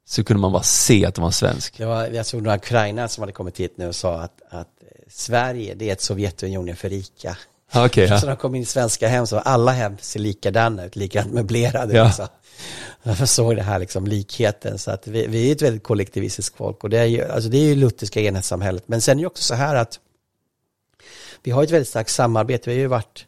Så 0.07 0.23
kunde 0.23 0.41
man 0.41 0.51
bara 0.51 0.63
se 0.63 1.05
att 1.05 1.15
det 1.15 1.21
var 1.21 1.27
en 1.27 1.33
svensk. 1.33 1.77
Det 1.77 1.85
var, 1.85 2.07
jag 2.07 2.25
såg 2.25 2.41
några 2.43 2.57
ukrainare 2.57 3.07
som 3.07 3.21
hade 3.21 3.31
kommit 3.33 3.59
hit 3.59 3.73
nu 3.77 3.87
och 3.87 3.95
sa 3.95 4.19
att, 4.21 4.41
att 4.49 4.67
eh, 4.81 4.87
Sverige, 5.09 5.73
det 5.75 5.89
är 5.89 5.93
ett 5.93 6.01
Sovjetunionen 6.01 6.75
för 6.75 6.89
rika. 6.89 7.37
Okej, 7.75 8.07
ja. 8.09 8.19
Så 8.19 8.25
när 8.25 8.35
de 8.35 8.39
kom 8.39 8.55
in 8.55 8.61
i 8.61 8.65
svenska 8.65 9.07
hem 9.07 9.27
så 9.27 9.39
alla 9.39 9.71
hem 9.71 9.97
ser 10.01 10.19
likadana 10.19 10.85
ut, 10.85 10.95
likadant 10.95 11.33
möblerade. 11.33 11.97
Ja. 11.97 12.05
Liksom. 12.05 12.27
Jag 13.03 13.29
såg 13.29 13.55
det 13.55 13.61
här 13.61 13.79
liksom 13.79 14.07
likheten. 14.07 14.77
Så 14.77 14.91
att 14.91 15.07
vi, 15.07 15.27
vi 15.27 15.47
är 15.47 15.55
ett 15.55 15.61
väldigt 15.61 15.83
kollektivistiskt 15.83 16.57
folk 16.57 16.83
och 16.83 16.89
det 16.89 16.99
är 16.99 17.05
ju, 17.05 17.23
alltså 17.23 17.49
det 17.49 17.57
är 17.57 17.65
ju 17.65 17.75
lutherska 17.75 18.21
enhetssamhället. 18.21 18.87
Men 18.87 19.01
sen 19.01 19.17
är 19.17 19.21
det 19.21 19.27
också 19.27 19.43
så 19.43 19.55
här 19.55 19.75
att 19.75 19.99
vi 21.43 21.51
har 21.51 21.63
ett 21.63 21.71
väldigt 21.71 21.89
starkt 21.89 22.09
samarbete. 22.09 22.69
Vi 22.69 22.75
har 22.75 22.81
ju 22.81 22.87
varit, 22.87 23.25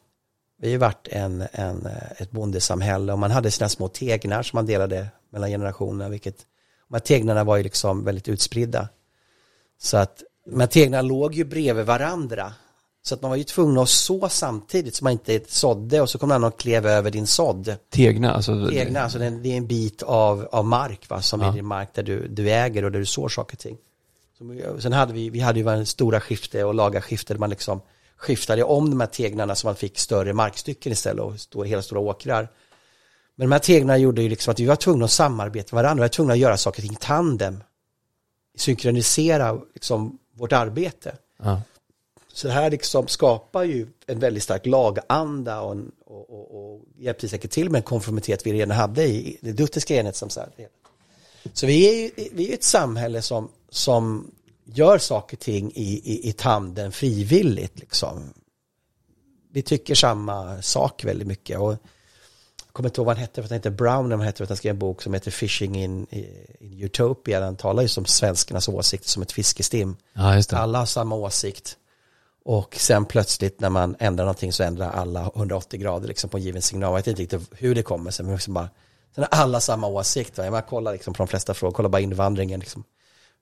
vi 0.62 0.68
har 0.68 0.72
ju 0.72 0.78
varit 0.78 1.08
en, 1.12 1.44
en, 1.52 1.88
ett 2.18 2.32
bondesamhälle 2.32 3.14
och 3.14 3.20
man 3.20 3.32
hade 3.32 3.52
sina 3.52 3.70
små 3.70 3.88
tegnar 3.88 4.44
som 4.44 4.58
man 4.58 4.66
delade 4.66 5.08
mellan 5.30 5.50
generationerna. 5.50 6.10
Vilket, 6.10 6.38
de 6.88 6.94
här 6.94 7.00
tegnarna 7.00 7.44
var 7.44 7.58
ju 7.58 7.64
liksom 7.64 8.04
väldigt 8.04 8.28
utspridda. 8.28 8.90
Så 9.82 9.98
att 9.98 10.24
de 10.46 10.60
här 10.60 10.68
tegnarna 10.68 11.02
låg 11.02 11.34
ju 11.34 11.44
bredvid 11.44 11.86
varandra. 11.86 12.54
Så 13.08 13.16
att 13.16 13.22
man 13.22 13.30
var 13.30 13.38
ju 13.38 13.44
tvungen 13.44 13.78
att 13.78 13.90
så 13.90 14.30
samtidigt 14.30 14.96
så 14.96 15.04
man 15.04 15.14
inte 15.14 15.42
sådde 15.48 16.02
och 16.02 16.10
så 16.10 16.18
kom 16.20 16.30
någon 16.30 16.44
och 16.44 16.60
klev 16.60 16.88
över 16.88 17.12
din 17.12 17.28
sådd. 17.28 17.76
Tegna, 17.90 18.34
alltså. 18.34 18.72
Egna, 18.72 19.00
alltså 19.02 19.20
det 19.20 19.26
är 19.26 19.28
en, 19.28 19.44
det 19.44 19.50
är 19.54 19.58
en 19.58 19.68
bit 19.68 20.04
av, 20.04 20.48
av 20.52 20.66
mark 20.66 21.10
va, 21.10 21.22
som 21.22 21.42
Ja. 21.42 21.48
är 21.48 21.52
din 21.52 21.66
mark 21.66 21.90
där 21.94 22.04
du, 22.04 22.28
du 22.28 22.52
äger 22.52 22.86
och 22.86 22.92
där 22.92 23.00
du 23.00 23.06
sår 23.06 23.30
saker 23.30 23.56
och 23.56 23.60
ting. 23.60 23.78
Så, 24.38 24.82
sen 24.82 24.94
hade 24.94 25.14
vi, 25.14 25.30
vi 25.30 25.40
hade 25.40 25.60
ju 25.60 25.86
stora 25.86 26.20
skifte 26.20 26.64
och 26.64 26.74
laga 26.74 27.02
skifte 27.02 27.34
där 27.34 27.40
man 27.40 27.50
liksom 27.50 27.82
skiftade 28.18 28.64
om 28.64 28.90
de 28.90 29.00
här 29.00 29.08
tegnarna 29.08 29.56
så 29.56 29.68
man 29.68 29.76
fick 29.76 30.00
större 30.00 30.34
markstycken 30.34 30.92
istället 30.92 31.24
och 31.24 31.40
stå, 31.40 31.64
hela 31.64 31.82
stora 31.82 32.02
åkrar. 32.02 32.50
Men 33.36 33.50
de 33.50 33.52
här 33.52 33.60
tegnarna 33.60 33.98
gjorde 33.98 34.22
ju 34.22 34.30
liksom 34.30 34.52
att 34.52 34.60
vi 34.60 34.66
var 34.66 34.76
tvungna 34.76 35.06
att 35.06 35.12
samarbeta 35.12 35.76
med 35.76 35.84
varandra, 35.84 36.02
vi 36.02 36.08
var 36.08 36.14
tvungna 36.14 36.34
att 36.34 36.40
göra 36.40 36.58
saker 36.58 36.86
i 36.86 36.98
tandem. 37.00 37.64
Synkronisera 38.58 39.60
liksom 39.74 40.18
vårt 40.34 40.54
arbete. 40.54 41.16
Ja. 41.44 41.62
Så 42.38 42.48
det 42.48 42.54
här 42.54 42.72
liksom 42.72 43.08
skapar 43.08 43.64
ju 43.64 43.88
en 44.08 44.20
väldigt 44.20 44.44
stark 44.44 44.66
laganda 44.66 45.62
och, 45.62 45.72
en, 45.72 45.92
och, 46.06 46.30
och, 46.30 46.74
och 46.74 46.82
hjälpte 46.98 47.30
säkert 47.30 47.52
till 47.52 47.70
med 47.70 47.80
en 47.80 47.84
konformitet 47.84 48.46
vi 48.46 48.54
redan 48.54 48.78
hade 48.78 49.04
i 49.04 49.38
det 49.42 49.60
lutherska 49.60 49.96
enhetssamhället. 49.96 50.56
Så 51.54 51.66
vi 51.66 51.90
är 51.90 51.94
ju 51.94 52.30
vi 52.32 52.50
är 52.50 52.54
ett 52.54 52.64
samhälle 52.64 53.22
som, 53.22 53.50
som 53.70 54.32
gör 54.66 54.98
saker 54.98 55.38
och 55.38 55.42
ting 55.42 55.72
i, 55.76 56.02
i, 56.14 56.30
i 56.30 56.34
tanden 56.34 56.92
frivilligt 56.92 57.80
liksom. 57.80 58.34
Vi 59.52 59.62
tycker 59.62 59.96
samma 59.96 60.62
sak 60.62 61.06
väldigt 61.06 61.28
mycket 61.28 61.60
och 61.60 61.72
jag 61.72 61.80
kommer 62.72 62.90
inte 62.90 63.02
ihåg 63.02 63.06
vad 63.06 63.16
han 63.16 63.22
hette, 63.22 63.42
för 63.42 63.50
han 63.50 63.58
hette 63.58 63.72
Brown, 63.72 64.12
han 64.12 64.22
hette, 64.22 64.38
för 64.38 64.48
han 64.48 64.58
skrev 64.58 64.72
en 64.72 64.80
bok 64.80 65.02
som 65.02 65.14
heter 65.14 65.32
Fishing 65.32 65.76
in, 65.76 66.08
in 66.60 66.84
Utopia, 66.84 67.46
han 67.46 67.56
talar 67.56 67.82
ju 67.82 67.90
som 67.90 68.06
svenskarnas 68.06 68.68
åsikt 68.70 69.08
som 69.08 69.24
ett 69.24 69.32
fiskestim. 69.32 69.96
ja. 70.52 70.58
Alla 70.58 70.80
har 70.80 70.86
samma 70.86 71.16
åsikt. 71.16 71.78
Och 72.50 72.76
sen 72.76 73.06
plötsligt 73.06 73.60
när 73.60 73.70
man 73.70 73.96
ändrar 74.00 74.26
någonting 74.26 74.54
så 74.54 74.64
ändrar 74.64 74.92
alla 74.92 75.32
180 75.36 75.80
grader 75.80 76.08
liksom 76.08 76.30
på 76.30 76.38
en 76.38 76.44
given 76.44 76.62
signal. 76.62 76.90
Jag 76.90 76.96
vet 76.96 77.08
inte 77.08 77.22
riktigt 77.22 77.42
hur 77.52 77.76
det 77.76 77.84
kommer 77.84 78.12
sig, 78.12 78.26
men 78.26 78.36
liksom 78.36 78.54
bara, 78.54 78.70
sen 79.16 79.26
har 79.32 79.40
alla 79.42 79.60
samma 79.62 79.88
åsikt. 79.88 80.38
Va? 80.38 80.52
Man 80.52 80.62
kollar 80.62 80.94
liksom 80.94 81.14
på 81.14 81.18
de 81.18 81.28
flesta 81.28 81.54
frågor, 81.54 81.74
kolla 81.74 81.90
bara 81.90 82.02
invandringen. 82.02 82.60
Liksom. 82.60 82.84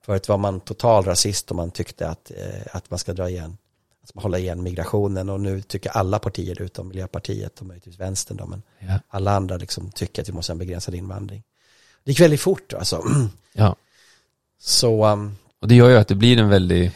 Förut 0.05 0.29
var 0.29 0.37
man 0.37 0.59
total 0.59 1.03
rasist 1.05 1.49
och 1.49 1.55
man 1.55 1.71
tyckte 1.71 2.09
att, 2.09 2.31
eh, 2.31 2.75
att 2.75 2.89
man 2.89 2.99
ska 2.99 3.13
dra 3.13 3.29
igen, 3.29 3.57
att 4.03 4.15
man 4.15 4.21
hålla 4.23 4.37
igen 4.39 4.63
migrationen 4.63 5.29
och 5.29 5.39
nu 5.41 5.61
tycker 5.61 5.89
alla 5.89 6.19
partier 6.19 6.61
utom 6.61 6.87
Miljöpartiet 6.87 7.59
och 7.59 7.65
möjligtvis 7.65 7.99
vänstern 7.99 8.37
då, 8.37 8.45
men 8.45 8.63
Ja. 8.79 8.99
alla 9.07 9.31
andra 9.35 9.57
liksom 9.57 9.91
tycker 9.91 10.21
att 10.21 10.29
vi 10.29 10.33
måste 10.33 10.51
ha 10.51 10.53
en 10.53 10.59
begränsad 10.59 10.95
invandring. 10.95 11.43
Det 12.03 12.11
gick 12.11 12.19
väldigt 12.19 12.41
fort 12.41 12.73
alltså. 12.73 13.03
ja. 13.53 13.75
Så 14.59 15.05
um, 15.05 15.35
Och 15.61 15.67
det 15.67 15.75
gör 15.75 15.89
ju 15.89 15.97
att 15.97 16.07
det 16.07 16.15
blir 16.15 16.37
en 16.37 16.49
väldigt, 16.49 16.93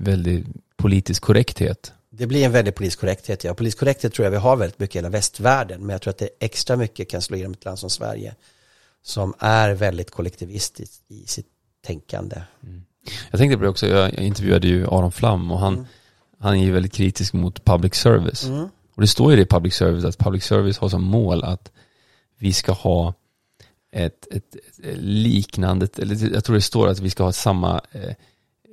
väldigt 0.00 0.46
politisk 0.76 1.22
korrekthet. 1.22 1.92
Det 2.10 2.26
blir 2.26 2.44
en 2.44 2.52
väldigt 2.52 2.74
politisk 2.74 3.00
korrekthet, 3.00 3.44
ja. 3.44 3.54
Politisk 3.54 3.78
korrekthet 3.78 4.14
tror 4.14 4.24
jag 4.24 4.30
vi 4.30 4.36
har 4.36 4.56
väldigt 4.56 4.78
mycket 4.78 4.96
i 4.96 4.98
hela 4.98 5.08
västvärlden, 5.08 5.80
men 5.80 5.90
jag 5.90 6.02
tror 6.02 6.10
att 6.10 6.18
det 6.18 6.28
extra 6.40 6.76
mycket 6.76 7.08
kan 7.08 7.22
slå 7.22 7.36
igenom 7.36 7.52
ett 7.52 7.64
land 7.64 7.78
som 7.78 7.90
Sverige, 7.90 8.34
som 9.02 9.34
är 9.38 9.70
väldigt 9.70 10.10
kollektivistiskt 10.10 11.02
i 11.08 11.26
sitt 11.26 11.46
tänkande. 11.86 12.42
Jag 13.30 13.38
tänkte 13.40 13.56
på 13.56 13.62
det 13.62 13.68
också, 13.68 13.86
jag, 13.86 14.14
jag 14.14 14.22
intervjuade 14.22 14.66
ju 14.68 14.86
Aron 14.86 15.12
Flam 15.12 15.50
och 15.52 15.58
han, 15.58 15.74
Mm. 15.74 15.86
han 16.38 16.56
är 16.56 16.64
ju 16.64 16.72
väldigt 16.72 16.92
kritisk 16.92 17.32
mot 17.32 17.64
public 17.64 17.94
service. 17.94 18.44
Mm. 18.44 18.68
Och 18.94 19.00
det 19.00 19.06
står 19.06 19.30
ju 19.30 19.36
det 19.36 19.42
i 19.42 19.46
public 19.46 19.74
service 19.74 20.04
att 20.04 20.18
public 20.18 20.44
service 20.44 20.78
har 20.78 20.88
som 20.88 21.02
mål 21.02 21.44
att 21.44 21.70
vi 22.38 22.52
ska 22.52 22.72
ha 22.72 23.14
ett, 23.92 24.26
ett, 24.30 24.56
ett 24.82 24.96
liknande, 24.98 25.88
eller 25.98 26.34
jag 26.34 26.44
tror 26.44 26.56
det 26.56 26.62
står 26.62 26.88
att 26.88 26.98
vi 27.00 27.10
ska 27.10 27.24
ha 27.24 27.32
samma, 27.32 27.80
eh, 27.92 28.14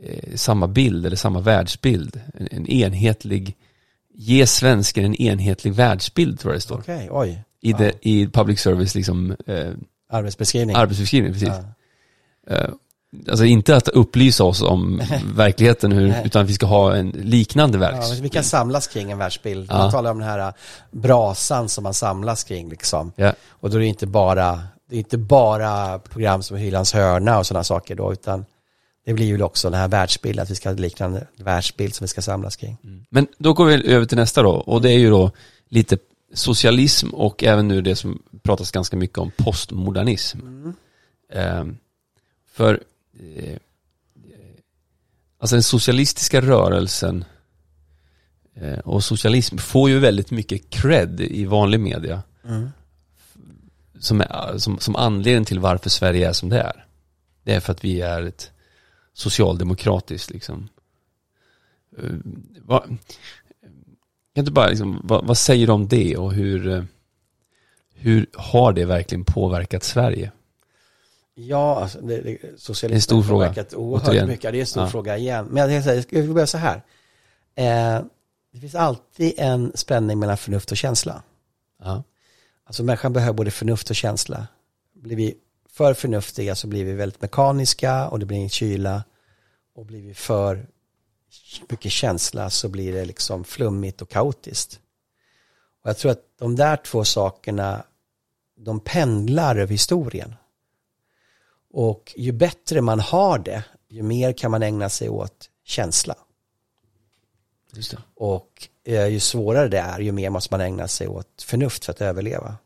eh, 0.03 0.35
samma 0.35 0.67
bild 0.67 1.05
eller 1.05 1.15
samma 1.15 1.39
världsbild. 1.39 2.19
En, 2.39 2.47
en 2.51 2.67
enhetlig, 2.67 3.55
ge 4.13 4.47
svensken 4.47 5.05
en 5.05 5.15
enhetlig 5.15 5.73
världsbild 5.73 6.39
tror 6.39 6.53
jag 6.53 6.57
det 6.57 6.61
står. 6.61 6.77
Okej, 6.79 7.07
oj. 7.11 7.43
I, 7.61 7.71
Wow. 7.73 7.81
det, 7.81 7.93
I 8.01 8.27
public 8.27 8.59
service 8.59 8.95
liksom 8.95 9.35
eh, 9.47 9.69
Arbetsbeskrivning. 10.11 10.75
arbetsbeskrivning, 10.75 11.31
precis. 11.33 11.49
Ja. 12.47 12.55
Eh, 12.55 12.69
Alltså 13.29 13.45
inte 13.45 13.75
att 13.75 13.87
upplysa 13.87 14.43
oss 14.43 14.61
om 14.61 15.01
verkligheten 15.35 15.91
hur, 15.91 16.15
utan 16.25 16.45
vi 16.45 16.53
ska 16.53 16.65
ha 16.65 16.95
en 16.95 17.09
liknande 17.09 17.77
Ja, 17.77 17.81
verks. 17.91 18.09
men 18.11 18.21
vi 18.21 18.29
kan 18.29 18.43
samlas 18.43 18.87
kring 18.87 19.11
en 19.11 19.17
världsbild. 19.17 19.67
Ja. 19.71 19.77
Man 19.77 19.91
talar 19.91 20.11
om 20.11 20.19
den 20.19 20.27
här 20.27 20.53
brasan 20.91 21.69
som 21.69 21.83
man 21.83 21.93
samlas 21.93 22.43
kring 22.43 22.69
liksom. 22.69 23.11
Ja. 23.15 23.33
Och 23.49 23.69
då 23.69 23.75
är 23.77 23.79
det 23.79 23.85
inte 23.85 24.07
bara, 24.07 24.59
det 24.89 24.95
är 24.95 24.99
inte 24.99 25.17
bara 25.17 25.99
program 25.99 26.43
som 26.43 26.57
Hylands 26.57 26.93
hörna 26.93 27.39
och 27.39 27.47
sådana 27.47 27.63
saker 27.63 27.95
då, 27.95 28.13
utan 28.13 28.45
det 29.05 29.13
blir 29.13 29.25
ju 29.25 29.43
också 29.43 29.69
den 29.69 29.79
här 29.79 29.87
världsbilden, 29.87 30.43
att 30.43 30.49
vi 30.49 30.55
ska 30.55 30.69
ha 30.69 30.75
liknande 30.75 31.27
världsbild 31.35 31.95
som 31.95 32.03
vi 32.03 32.07
ska 32.07 32.21
samlas 32.21 32.55
kring. 32.55 32.77
Men 33.09 33.27
då 33.37 33.53
går 33.53 33.65
vi 33.65 33.93
över 33.93 34.05
till 34.05 34.17
nästa 34.17 34.43
då 34.43 34.51
och 34.51 34.81
det 34.81 34.91
är 34.91 34.99
ju 34.99 35.09
då 35.09 35.31
lite 35.69 35.97
socialism 36.33 37.09
och 37.09 37.43
även 37.43 37.67
nu 37.67 37.81
det 37.81 37.95
som 37.95 38.21
pratas 38.43 38.71
ganska 38.71 38.97
mycket 38.97 39.17
om 39.17 39.31
postmodernism. 39.37 40.37
Eh, 41.33 41.65
för 42.51 42.83
eh, 43.19 43.57
alltså 45.39 45.55
den 45.55 45.63
socialistiska 45.63 46.41
rörelsen 46.41 47.25
eh, 48.55 48.79
och 48.79 49.03
socialism 49.03 49.57
får 49.57 49.89
ju 49.89 49.99
väldigt 49.99 50.31
mycket 50.31 50.69
cred 50.69 51.21
i 51.21 51.45
vanlig 51.45 51.79
media 51.79 52.21
som, 53.99 54.21
är, 54.21 54.57
som, 54.57 54.79
som 54.79 54.95
anledning 54.95 55.45
till 55.45 55.59
varför 55.59 55.89
Sverige 55.89 56.29
är 56.29 56.33
som 56.33 56.49
det 56.49 56.59
är. 56.59 56.85
Det 57.43 57.53
är 57.53 57.59
för 57.59 57.71
att 57.71 57.83
vi 57.83 58.01
är 58.01 58.21
ett 58.21 58.51
socialdemokratiskt 59.13 60.29
liksom. 60.29 60.69
Eh, 61.97 62.09
vad, 62.61 62.97
kan 64.35 64.45
du 64.45 64.51
bara 64.51 64.67
liksom, 64.67 65.01
vad, 65.03 65.25
vad 65.25 65.37
säger 65.37 65.67
du 65.67 65.73
om 65.73 65.87
det 65.87 66.17
och 66.17 66.33
hur, 66.33 66.67
eh, 66.69 66.83
hur 67.93 68.25
har 68.33 68.73
det 68.73 68.85
verkligen 68.85 69.25
påverkat 69.25 69.83
Sverige? 69.83 70.31
Ja, 71.33 71.81
alltså, 71.81 72.01
det, 72.01 72.21
det, 72.21 72.37
socialismen 72.57 72.89
Det 72.89 72.93
är 72.93 72.95
en 72.95 73.01
stor 73.01 73.15
har 73.15 73.23
fråga, 73.23 73.47
påverkat 73.47 73.73
Oerhört 73.73 74.07
återigen. 74.07 74.27
mycket, 74.27 74.51
det 74.51 74.57
är 74.57 74.59
en 74.59 74.65
stor 74.67 74.83
Ja. 74.83 74.89
fråga 74.89 75.17
igen. 75.17 75.45
Men 75.51 75.71
jag 75.71 75.83
säga, 75.83 76.01
ska 76.01 76.21
vi 76.21 76.27
börja 76.27 76.47
så 76.47 76.57
här. 76.57 76.81
Eh, 77.55 78.01
det 78.53 78.59
finns 78.59 78.75
alltid 78.75 79.33
en 79.37 79.71
spänning 79.75 80.19
mellan 80.19 80.37
förnuft 80.37 80.71
och 80.71 80.77
känsla. 80.77 81.23
Ja. 81.83 82.03
Alltså 82.63 82.83
människan 82.83 83.13
behöver 83.13 83.33
både 83.33 83.51
förnuft 83.51 83.89
och 83.89 83.95
känsla. 83.95 84.47
Blir 84.93 85.15
vi 85.15 85.35
för 85.81 85.93
förnuftiga 85.93 86.55
så 86.55 86.67
blir 86.67 86.85
vi 86.85 86.93
väldigt 86.93 87.21
mekaniska 87.21 88.07
och 88.07 88.19
det 88.19 88.25
blir 88.25 88.37
en 88.37 88.49
kyla. 88.49 89.03
Och 89.75 89.85
blir 89.85 90.01
vi 90.01 90.13
för 90.13 90.67
mycket 91.69 91.91
känsla 91.91 92.49
så 92.49 92.69
blir 92.69 92.93
det 92.93 93.05
liksom 93.05 93.43
flummigt 93.43 94.01
och 94.01 94.09
kaotiskt. 94.09 94.79
Och 95.83 95.89
jag 95.89 95.97
tror 95.97 96.11
att 96.11 96.23
de 96.39 96.55
där 96.55 96.77
två 96.77 97.03
sakerna, 97.03 97.83
de 98.57 98.79
pendlar 98.79 99.55
över 99.55 99.71
historien. 99.71 100.35
Och 101.73 102.13
ju 102.15 102.31
bättre 102.31 102.81
man 102.81 102.99
har 102.99 103.39
det, 103.39 103.63
ju 103.89 104.03
mer 104.03 104.33
kan 104.33 104.51
man 104.51 104.63
ägna 104.63 104.89
sig 104.89 105.09
åt 105.09 105.49
känsla. 105.63 106.15
Och 108.15 108.67
eh, 108.83 109.07
ju 109.07 109.19
svårare 109.19 109.67
det 109.67 109.79
är, 109.79 109.99
ju 109.99 110.11
mer 110.11 110.29
måste 110.29 110.53
man 110.53 110.61
ägna 110.61 110.87
sig 110.87 111.07
åt 111.07 111.41
förnuft 111.41 111.85
för 111.85 111.93
att 111.93 112.01
överleva. 112.01 112.57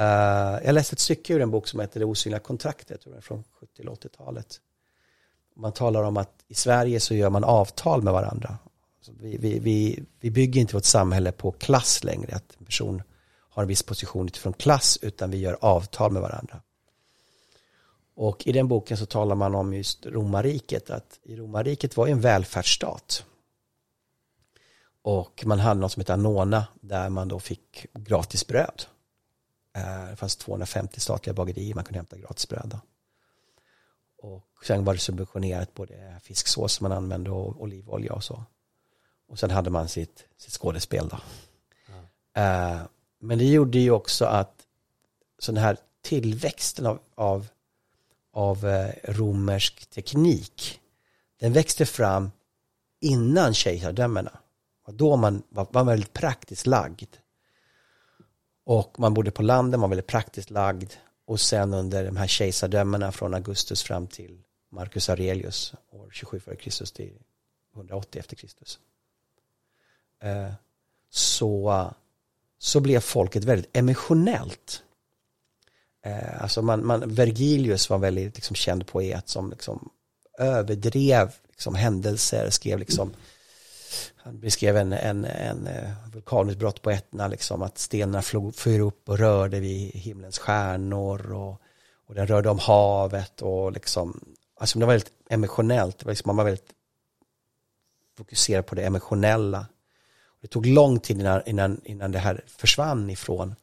Uh, 0.00 0.64
jag 0.64 0.72
läste 0.72 0.94
ett 0.94 1.00
stycke 1.00 1.34
ur 1.34 1.40
en 1.40 1.50
bok 1.50 1.68
som 1.68 1.80
heter 1.80 2.00
Det 2.00 2.06
osynliga 2.06 2.40
kontraktet, 2.40 3.00
tror 3.00 3.14
jag, 3.14 3.24
från 3.24 3.44
70 3.60 3.82
80-talet. 3.82 4.60
Man 5.56 5.72
talar 5.72 6.02
om 6.02 6.16
att 6.16 6.44
i 6.48 6.54
Sverige 6.54 7.00
så 7.00 7.14
gör 7.14 7.30
man 7.30 7.44
avtal 7.44 8.02
med 8.02 8.12
varandra. 8.12 8.58
Vi, 9.20 9.36
vi, 9.36 9.58
vi, 9.58 10.04
vi 10.20 10.30
bygger 10.30 10.60
inte 10.60 10.74
vårt 10.74 10.84
samhälle 10.84 11.32
på 11.32 11.52
klass 11.52 12.04
längre, 12.04 12.36
att 12.36 12.56
en 12.58 12.64
person 12.64 13.02
har 13.50 13.62
en 13.62 13.68
viss 13.68 13.82
position 13.82 14.26
utifrån 14.26 14.52
klass, 14.52 14.98
utan 15.02 15.30
vi 15.30 15.38
gör 15.38 15.58
avtal 15.60 16.12
med 16.12 16.22
varandra. 16.22 16.60
Och 18.14 18.46
i 18.46 18.52
den 18.52 18.68
boken 18.68 18.96
så 18.96 19.06
talar 19.06 19.34
man 19.34 19.54
om 19.54 19.74
just 19.74 20.06
romarriket, 20.06 20.90
att 20.90 21.18
i 21.22 21.36
romarriket 21.36 21.96
var 21.96 22.06
ju 22.06 22.12
en 22.12 22.20
välfärdsstat. 22.20 23.24
Och 25.02 25.42
man 25.46 25.58
hade 25.58 25.80
något 25.80 25.92
som 25.92 26.00
hette 26.00 26.14
Anona, 26.14 26.66
där 26.80 27.08
man 27.08 27.28
då 27.28 27.38
fick 27.38 27.86
gratis 27.94 28.46
bröd. 28.46 28.82
Eh, 29.76 30.10
det 30.10 30.16
fanns 30.16 30.36
250 30.36 31.00
statliga 31.00 31.34
bagerier 31.34 31.74
man 31.74 31.84
kunde 31.84 31.98
hämta 31.98 32.18
gratis 32.18 32.48
bröd. 32.48 32.78
Och 34.22 34.66
sen 34.66 34.84
var 34.84 34.92
det 34.94 35.00
subventionerat 35.00 35.74
både 35.74 36.20
fisksås 36.22 36.72
som 36.72 36.84
man 36.84 36.96
använde 36.96 37.30
och 37.30 37.62
olivolja 37.62 38.12
och 38.12 38.24
så. 38.24 38.44
Och 39.28 39.38
sen 39.38 39.50
hade 39.50 39.70
man 39.70 39.88
sitt, 39.88 40.24
sitt 40.36 40.52
skådespel 40.52 41.08
då. 41.08 41.16
Uh, 42.40 42.82
men 43.18 43.38
det 43.38 43.44
gjorde 43.44 43.78
ju 43.78 43.90
också 43.90 44.24
att 44.24 44.66
sån 45.38 45.56
här 45.56 45.76
tillväxten 46.02 46.86
av, 46.86 46.98
av, 47.14 47.46
av 48.32 48.66
uh, 48.66 48.90
romersk 49.04 49.86
teknik, 49.86 50.80
den 51.40 51.52
växte 51.52 51.86
fram 51.86 52.30
innan 53.00 53.54
kejsardömena. 53.54 54.38
Och 54.86 54.94
då 54.94 55.16
man 55.16 55.42
var, 55.48 55.66
var 55.70 55.84
väldigt 55.84 56.12
praktiskt 56.12 56.66
lagd. 56.66 57.16
Och 58.64 58.98
man 58.98 59.14
bodde 59.14 59.30
på 59.30 59.42
landet, 59.42 59.80
man 59.80 59.90
var 59.90 59.96
väldigt 59.96 60.06
praktiskt 60.06 60.50
lagd. 60.50 60.92
Och 61.26 61.40
sen 61.40 61.74
under 61.74 62.04
de 62.04 62.16
här 62.16 62.26
kejsardömena 62.26 63.12
från 63.12 63.34
Augustus 63.34 63.82
fram 63.82 64.06
till 64.06 64.38
Marcus 64.70 65.08
Aurelius 65.08 65.74
år 65.90 66.08
27 66.12 66.42
f.Kr. 66.46 66.84
till 66.94 67.12
180 67.74 68.18
efter 68.18 68.36
Kristus. 68.36 68.78
Eh, 70.20 70.52
så, 71.10 71.90
så 72.58 72.80
blev 72.80 73.00
folket 73.00 73.44
väldigt 73.44 73.76
emotionellt. 73.76 74.82
Eh, 76.02 76.42
alltså 76.42 76.62
man, 76.62 76.86
man, 76.86 77.14
Vergilius 77.14 77.90
var 77.90 77.98
väldigt 77.98 78.34
liksom 78.34 78.56
känd 78.56 78.86
poet 78.86 79.28
som 79.28 79.50
liksom 79.50 79.90
överdrev 80.38 81.34
liksom 81.50 81.74
händelser, 81.74 82.50
skrev 82.50 82.78
liksom 82.78 83.14
han 84.16 84.40
beskrev 84.40 84.76
en, 84.76 84.92
en, 84.92 85.24
en 85.24 85.66
eh, 85.66 85.90
vulkanutbrott 86.12 86.82
på 86.82 86.90
Etna, 86.90 87.28
liksom, 87.28 87.62
att 87.62 87.78
stenarna 87.78 88.22
flög 88.22 88.80
upp 88.80 89.08
och 89.08 89.18
rörde 89.18 89.60
vid 89.60 89.90
himlens 89.90 90.38
stjärnor 90.38 91.32
och, 91.32 91.60
och 92.06 92.14
den 92.14 92.26
rörde 92.26 92.50
om 92.50 92.58
havet 92.58 93.42
och 93.42 93.72
liksom, 93.72 94.24
alltså 94.60 94.78
det 94.78 94.84
var 94.86 94.92
väldigt 94.92 95.12
emotionellt, 95.30 95.98
det 95.98 96.04
var 96.04 96.12
liksom, 96.12 96.28
man 96.28 96.36
var 96.36 96.44
väldigt 96.44 96.70
fokuserad 98.18 98.66
på 98.66 98.74
det 98.74 98.82
emotionella. 98.82 99.66
Det 100.42 100.48
tog 100.48 100.66
lång 100.66 101.00
tid 101.00 101.20
innan, 101.20 101.42
innan, 101.46 101.80
innan 101.84 102.12
det 102.12 102.18
här 102.18 102.44
försvann 102.46 103.10
ifrån, 103.10 103.54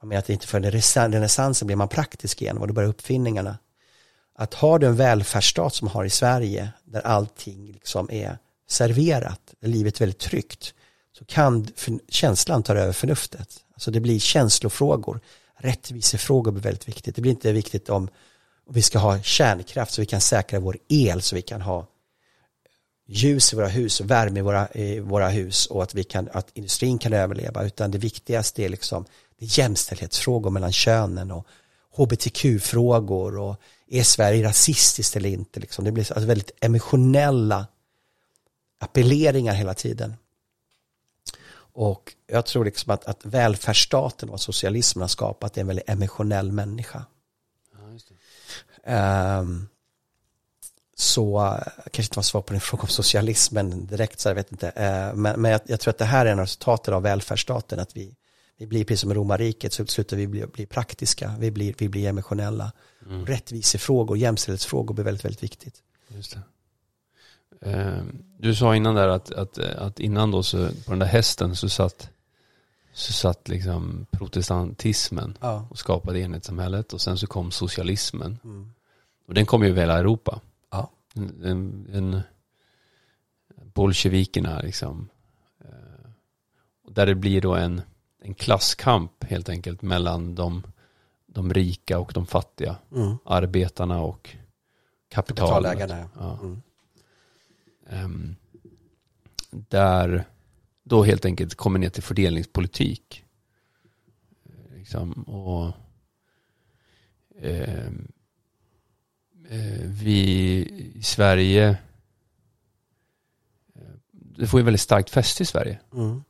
man 0.00 0.08
menar 0.08 0.18
att 0.18 0.26
det 0.26 0.32
inte 0.32 0.46
förrän 0.46 0.72
renässansen 1.12 1.66
blev 1.66 1.78
man 1.78 1.88
praktisk 1.88 2.42
igen, 2.42 2.58
och 2.58 2.68
då 2.68 2.74
började 2.74 2.90
uppfinningarna. 2.90 3.58
Att 4.34 4.54
ha 4.54 4.78
du 4.78 4.86
en 4.86 4.96
välfärdsstat 4.96 5.74
som 5.74 5.88
har 5.88 6.04
i 6.04 6.10
Sverige, 6.10 6.72
där 6.84 7.00
allting 7.00 7.72
liksom 7.72 8.10
är 8.10 8.38
serverat, 8.68 9.54
livet 9.60 9.96
är 9.96 10.00
väldigt 10.00 10.18
tryggt, 10.18 10.74
så 11.18 11.24
kan 11.24 11.68
känslan 12.08 12.62
ta 12.62 12.74
över 12.74 12.92
förnuftet. 12.92 13.64
Alltså 13.74 13.90
det 13.90 14.00
blir 14.00 14.18
känslofrågor. 14.18 15.20
Rättvisefrågor 15.56 16.52
blir 16.52 16.62
väldigt 16.62 16.88
viktigt. 16.88 17.16
Det 17.16 17.22
blir 17.22 17.32
inte 17.32 17.52
viktigt 17.52 17.88
om 17.88 18.08
vi 18.70 18.82
ska 18.82 18.98
ha 18.98 19.22
kärnkraft 19.22 19.92
så 19.92 20.00
vi 20.00 20.06
kan 20.06 20.20
säkra 20.20 20.60
vår 20.60 20.78
el 20.88 21.22
så 21.22 21.36
vi 21.36 21.42
kan 21.42 21.60
ha 21.60 21.86
ljus 23.06 23.52
i 23.52 23.56
våra 23.56 23.68
hus 23.68 24.00
och 24.00 24.10
värme 24.10 24.38
i 24.38 24.42
våra, 24.42 24.68
i 24.68 25.00
våra 25.00 25.28
hus 25.28 25.66
och 25.66 25.82
att, 25.82 25.94
vi 25.94 26.04
kan, 26.04 26.28
att 26.32 26.50
industrin 26.54 26.98
kan 26.98 27.12
överleva 27.12 27.64
utan 27.64 27.90
det 27.90 27.98
viktigaste 27.98 28.62
är 28.62 28.68
liksom 28.68 29.04
det 29.38 29.44
är 29.44 29.58
jämställdhetsfrågor 29.58 30.50
mellan 30.50 30.72
könen 30.72 31.30
och 31.30 31.46
hbtq-frågor 31.96 33.38
och 33.38 33.56
är 33.88 34.02
Sverige 34.02 34.44
rasistiskt 34.44 35.16
eller 35.16 35.28
inte 35.28 35.60
liksom. 35.60 35.84
det 35.84 35.92
blir 35.92 36.12
alltså 36.12 36.26
väldigt 36.26 36.50
emotionella 36.60 37.66
appelleringar 38.78 39.54
hela 39.54 39.74
tiden. 39.74 40.16
Och 41.76 42.14
jag 42.26 42.46
tror 42.46 42.64
liksom 42.64 42.92
att, 42.92 43.04
att 43.04 43.24
välfärdsstaten 43.24 44.30
och 44.30 44.40
socialismen 44.40 45.00
har 45.00 45.08
skapat 45.08 45.58
en 45.58 45.66
väldigt 45.66 45.90
emotionell 45.90 46.52
människa. 46.52 47.04
Ja, 48.84 49.40
um, 49.40 49.68
så 50.96 51.58
kanske 51.76 52.02
inte 52.02 52.18
var 52.18 52.22
svar 52.22 52.42
på 52.42 52.52
din 52.52 52.60
fråga 52.70 52.82
om 52.82 52.88
socialismen 52.88 53.86
direkt, 53.86 54.20
så 54.20 54.28
jag 54.28 54.34
vet 54.34 54.52
inte. 54.52 54.66
Uh, 54.66 55.16
men, 55.16 55.40
men 55.40 55.50
jag, 55.50 55.60
jag, 55.66 55.80
tror 55.80 55.90
att 55.90 55.98
det 55.98 56.04
här 56.04 56.26
är 56.26 56.32
en 56.32 56.38
av 56.38 56.44
resultaten 56.44 56.94
av 56.94 57.02
välfärdsstaten, 57.02 57.80
att 57.80 57.96
vi, 57.96 58.14
vi 58.56 58.66
blir 58.66 58.84
precis 58.84 59.00
som 59.00 59.14
romarriket, 59.14 59.72
så 59.72 59.86
slutar 59.86 60.16
vi 60.16 60.26
bli, 60.26 60.46
bli 60.46 60.66
praktiska, 60.66 61.34
vi 61.38 61.50
blir, 61.50 61.74
vi 61.78 61.88
blir 61.88 62.08
emotionella. 62.08 62.72
Mm. 63.06 63.26
Rättvisefrågor, 63.26 64.18
jämställdhetsfrågor 64.18 64.94
blir 64.94 65.04
väldigt, 65.04 65.24
väldigt 65.24 65.42
viktigt. 65.42 65.82
Just 66.08 66.32
det. 66.32 66.42
Eh, 67.60 68.02
du 68.38 68.54
sa 68.54 68.76
innan 68.76 68.94
där 68.94 69.08
att, 69.08 69.32
att, 69.32 69.58
att 69.58 70.00
innan 70.00 70.30
då 70.30 70.42
så 70.42 70.68
på 70.68 70.90
den 70.90 70.98
där 70.98 71.06
hästen 71.06 71.56
så 71.56 71.68
satt 71.68 72.10
så 72.96 73.12
satt 73.12 73.48
liksom 73.48 74.06
protestantismen 74.10 75.38
ja. 75.40 75.66
och 75.70 75.78
skapade 75.78 76.20
enhetssamhället 76.20 76.92
och 76.92 77.00
sen 77.00 77.18
så 77.18 77.26
kom 77.26 77.50
socialismen. 77.50 78.38
Mm. 78.44 78.70
Och 79.28 79.34
den 79.34 79.46
kom 79.46 79.62
ju 79.62 79.68
över 79.68 79.80
hela 79.80 79.98
Europa. 79.98 80.40
Ja. 80.70 80.90
En, 81.14 81.42
en, 81.44 81.86
en 81.92 82.20
bolsjevikerna 83.74 84.60
liksom. 84.60 85.08
Eh, 85.64 86.10
där 86.88 87.06
det 87.06 87.14
blir 87.14 87.40
då 87.40 87.54
en, 87.54 87.82
en 88.22 88.34
klasskamp 88.34 89.24
helt 89.24 89.48
enkelt 89.48 89.82
mellan 89.82 90.34
de, 90.34 90.62
de 91.26 91.54
rika 91.54 91.98
och 91.98 92.12
de 92.14 92.26
fattiga. 92.26 92.76
Mm. 92.92 93.16
Arbetarna 93.24 94.00
och 94.00 94.36
kapitalägarna. 95.08 96.08
Ja. 96.18 96.38
Mm. 96.42 96.62
Um, 97.90 98.36
där 99.50 100.24
då 100.82 101.04
helt 101.04 101.24
enkelt 101.24 101.54
kommer 101.54 101.78
ner 101.78 101.88
till 101.88 102.02
fördelningspolitik. 102.02 103.24
Liksom, 104.74 105.12
och 105.12 105.72
eh, 107.42 107.90
vi 109.84 110.12
i 110.94 111.02
Sverige 111.02 111.68
eh, 113.74 113.82
det 114.12 114.46
får 114.46 114.60
ju 114.60 114.64
väldigt 114.64 114.80
starkt 114.80 115.10
fäste 115.10 115.42
i 115.42 115.46
Sverige. 115.46 115.80
Mm. 115.92 116.22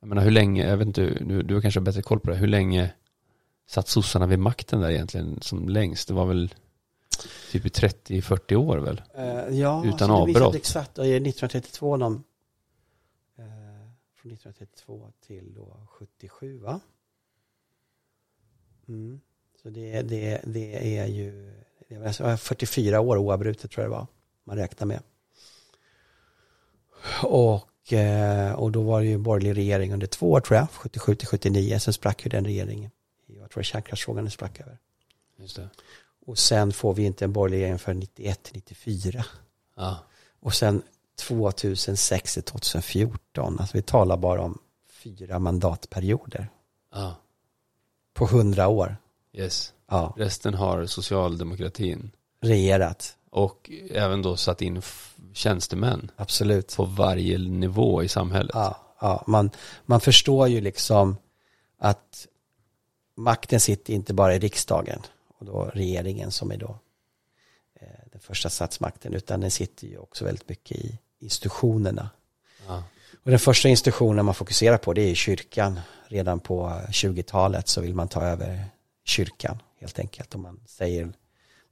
Jag 0.00 0.08
menar 0.08 0.22
hur 0.22 0.30
länge, 0.30 0.68
jag 0.68 0.76
vet 0.76 0.86
inte, 0.86 1.24
du, 1.24 1.42
du 1.42 1.54
har 1.54 1.62
kanske 1.62 1.80
bättre 1.80 2.02
koll 2.02 2.20
på 2.20 2.30
det, 2.30 2.36
hur 2.36 2.46
länge 2.46 2.92
satt 3.66 3.88
sossarna 3.88 4.26
vid 4.26 4.38
makten 4.38 4.80
där 4.80 4.90
egentligen 4.90 5.38
som 5.40 5.68
längst? 5.68 6.08
Det 6.08 6.14
var 6.14 6.26
väl 6.26 6.54
typ 7.52 7.66
i 7.66 7.68
30-40 7.68 8.54
år 8.54 8.78
väl? 8.78 9.02
Uh, 9.18 9.58
ja, 9.58 9.84
Utan 9.84 10.10
alltså, 10.10 10.12
avbrott. 10.12 10.54
exakt. 10.54 10.94
Det 10.94 11.02
är 11.02 11.16
1932 11.16 11.96
de, 11.96 12.14
uh, 12.14 12.22
från 14.14 14.32
1932 14.32 15.12
till 15.26 15.54
då 15.54 15.86
77 15.88 16.58
va? 16.58 16.80
Mm. 18.88 19.20
Så 19.62 19.70
det, 19.70 20.02
det, 20.02 20.40
det 20.44 20.98
är 20.98 21.06
ju 21.06 21.52
det 21.88 21.98
var 21.98 22.36
44 22.36 23.00
år 23.00 23.16
oavbrutet 23.16 23.70
tror 23.70 23.84
jag 23.84 23.90
det 23.90 23.96
var. 23.96 24.06
Man 24.44 24.56
räknar 24.56 24.86
med. 24.86 25.02
Och, 27.22 27.92
uh, 27.92 28.52
och 28.52 28.72
då 28.72 28.82
var 28.82 29.00
det 29.00 29.06
ju 29.06 29.18
borgerlig 29.18 29.56
regering 29.56 29.92
under 29.92 30.06
två 30.06 30.30
år 30.30 30.40
tror 30.40 30.56
jag, 30.56 30.70
77 30.70 31.14
till 31.14 31.28
79. 31.28 31.78
Sen 31.78 31.92
sprack 31.92 32.24
ju 32.24 32.28
den 32.28 32.44
regeringen. 32.44 32.90
Jag 33.26 33.50
tror 33.50 33.62
kärnkraftsfrågan 33.62 34.30
sprack 34.30 34.60
över. 34.60 34.78
Just 35.36 35.56
det. 35.56 35.70
Och 36.26 36.38
sen 36.38 36.72
får 36.72 36.94
vi 36.94 37.04
inte 37.04 37.24
en 37.24 37.32
borgerlig 37.32 37.58
regering 37.58 37.78
för 37.78 37.94
91-94. 37.94 39.24
Ja. 39.76 39.98
Och 40.40 40.54
sen 40.54 40.82
2006 41.16 42.34
till 42.34 42.42
2014. 42.42 43.60
Alltså 43.60 43.76
vi 43.76 43.82
talar 43.82 44.16
bara 44.16 44.42
om 44.42 44.58
fyra 44.90 45.38
mandatperioder. 45.38 46.48
Ja. 46.92 47.16
På 48.14 48.26
hundra 48.26 48.68
år. 48.68 48.96
Yes. 49.32 49.72
Ja. 49.88 50.14
Resten 50.16 50.54
har 50.54 50.86
socialdemokratin. 50.86 52.10
Regerat. 52.40 53.16
Och 53.30 53.70
även 53.90 54.22
då 54.22 54.36
satt 54.36 54.62
in 54.62 54.82
tjänstemän. 55.32 56.10
Absolut. 56.16 56.76
På 56.76 56.84
varje 56.84 57.38
nivå 57.38 58.02
i 58.02 58.08
samhället. 58.08 58.54
Ja, 58.54 58.80
ja. 59.00 59.24
Man, 59.26 59.50
man 59.84 60.00
förstår 60.00 60.48
ju 60.48 60.60
liksom 60.60 61.16
att 61.78 62.26
makten 63.14 63.60
sitter 63.60 63.94
inte 63.94 64.14
bara 64.14 64.34
i 64.34 64.38
riksdagen 64.38 65.02
och 65.38 65.46
då 65.46 65.70
regeringen 65.74 66.30
som 66.30 66.50
är 66.50 66.56
då 66.56 66.78
eh, 67.80 67.88
den 68.12 68.20
första 68.20 68.50
statsmakten 68.50 69.14
utan 69.14 69.40
den 69.40 69.50
sitter 69.50 69.86
ju 69.86 69.98
också 69.98 70.24
väldigt 70.24 70.48
mycket 70.48 70.76
i 70.76 70.98
institutionerna. 71.18 72.10
Ja. 72.66 72.82
Och 73.24 73.30
den 73.30 73.38
första 73.38 73.68
institutionen 73.68 74.24
man 74.24 74.34
fokuserar 74.34 74.78
på 74.78 74.92
det 74.92 75.10
är 75.10 75.14
kyrkan. 75.14 75.80
Redan 76.08 76.40
på 76.40 76.80
20-talet 76.88 77.68
så 77.68 77.80
vill 77.80 77.94
man 77.94 78.08
ta 78.08 78.22
över 78.22 78.64
kyrkan 79.04 79.62
helt 79.80 79.98
enkelt. 79.98 80.34
Och 80.34 80.40
man, 80.40 80.60
säger, 80.66 81.12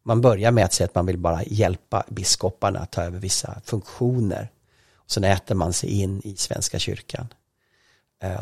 man 0.02 0.20
börjar 0.20 0.50
med 0.50 0.64
att 0.64 0.72
säga 0.72 0.84
att 0.84 0.94
man 0.94 1.06
vill 1.06 1.18
bara 1.18 1.42
hjälpa 1.44 2.04
biskoparna 2.08 2.78
att 2.78 2.92
ta 2.92 3.02
över 3.02 3.18
vissa 3.18 3.60
funktioner. 3.64 4.50
Och 4.94 5.10
sen 5.10 5.24
äter 5.24 5.54
man 5.54 5.72
sig 5.72 5.90
in 5.90 6.20
i 6.24 6.36
Svenska 6.36 6.78
kyrkan 6.78 7.28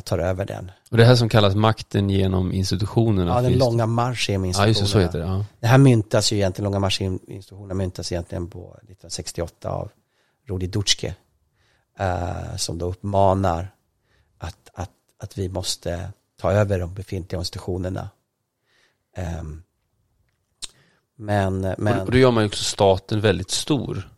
tar 0.05 0.19
över 0.19 0.45
den. 0.45 0.71
Och 0.91 0.97
det 0.97 1.05
här 1.05 1.17
som 1.17 1.29
kallas 1.29 1.55
makten 1.55 2.11
genom 2.11 2.53
institutionerna? 2.53 3.35
Ja, 3.35 3.43
den 3.43 3.59
långa 3.59 3.87
marschen 3.87 4.33
genom 4.33 4.45
institutionerna. 4.45 4.65
Ja, 4.65 4.69
just 4.69 4.81
det, 4.81 4.87
så 4.87 4.99
heter 4.99 5.19
det. 5.19 5.25
Ja. 5.25 5.45
Det 5.61 5.67
här 5.67 5.79
myntas 5.79 6.33
ju 6.33 6.37
egentligen, 6.37 6.65
långa 6.65 6.79
marschen 6.79 7.19
institutionerna 7.29 7.75
myntas 7.75 8.13
egentligen 8.13 8.51
på 8.51 8.61
1968 8.61 9.71
av 9.71 9.91
Rudi 10.47 10.67
Dutschke. 10.67 11.15
Eh, 11.99 12.57
som 12.57 12.79
då 12.79 12.87
uppmanar 12.87 13.75
att, 14.39 14.71
att, 14.75 14.91
att 15.19 15.39
vi 15.39 15.49
måste 15.49 16.13
ta 16.41 16.53
över 16.53 16.79
de 16.79 16.95
befintliga 16.95 17.39
institutionerna. 17.39 18.09
Eh, 19.17 19.43
men, 21.17 21.75
men... 21.79 22.01
Och 22.01 22.11
då 22.11 22.19
gör 22.19 22.31
man 22.31 22.43
ju 22.43 22.49
också 22.49 22.65
staten 22.65 23.21
väldigt 23.21 23.51
stor. 23.51 24.12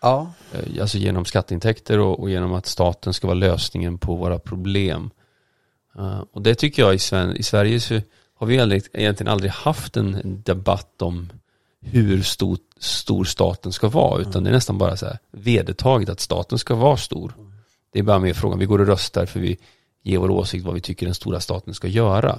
Ja. 0.00 0.32
Eh, 0.52 0.80
alltså 0.80 0.98
genom 0.98 1.24
skatteintäkter 1.24 1.98
och, 1.98 2.20
och, 2.20 2.30
genom 2.30 2.54
att 2.54 2.66
staten 2.66 3.14
ska 3.14 3.26
vara 3.26 3.38
lösningen 3.38 3.98
på 3.98 4.14
våra 4.14 4.38
problem. 4.38 5.10
Uh, 5.98 6.22
och 6.32 6.42
det 6.42 6.54
tycker 6.54 6.82
jag 6.82 6.94
i, 6.94 6.98
Sven 6.98 7.36
i 7.36 7.42
Sverige 7.42 7.80
så 7.80 8.00
har 8.34 8.46
vi 8.46 8.60
aldrig, 8.60 8.82
egentligen 8.92 9.32
aldrig 9.32 9.50
haft 9.50 9.96
en 9.96 10.42
debatt 10.44 11.02
om 11.02 11.32
hur 11.80 12.22
stor, 12.22 12.58
stor 12.78 13.24
staten 13.24 13.72
ska 13.72 13.88
vara 13.88 14.20
utan 14.20 14.44
det 14.44 14.50
är 14.50 14.54
nästan 14.54 14.78
bara 14.78 14.96
så 14.96 15.06
här 15.06 15.18
vedertaget 15.30 16.08
att 16.08 16.20
staten 16.20 16.58
ska 16.58 16.74
vara 16.74 16.96
stor. 16.96 17.34
Det 17.92 17.98
är 17.98 18.02
bara 18.02 18.18
mer 18.18 18.34
frågan, 18.34 18.58
vi 18.58 18.66
går 18.66 18.80
och 18.80 18.86
röstar 18.86 19.26
för 19.26 19.40
vi 19.40 19.58
ger 20.02 20.18
vår 20.18 20.30
åsikt 20.30 20.64
vad 20.64 20.74
vi 20.74 20.80
tycker 20.80 21.06
den 21.06 21.14
stora 21.14 21.40
staten 21.40 21.74
ska 21.74 21.88
göra. 21.88 22.38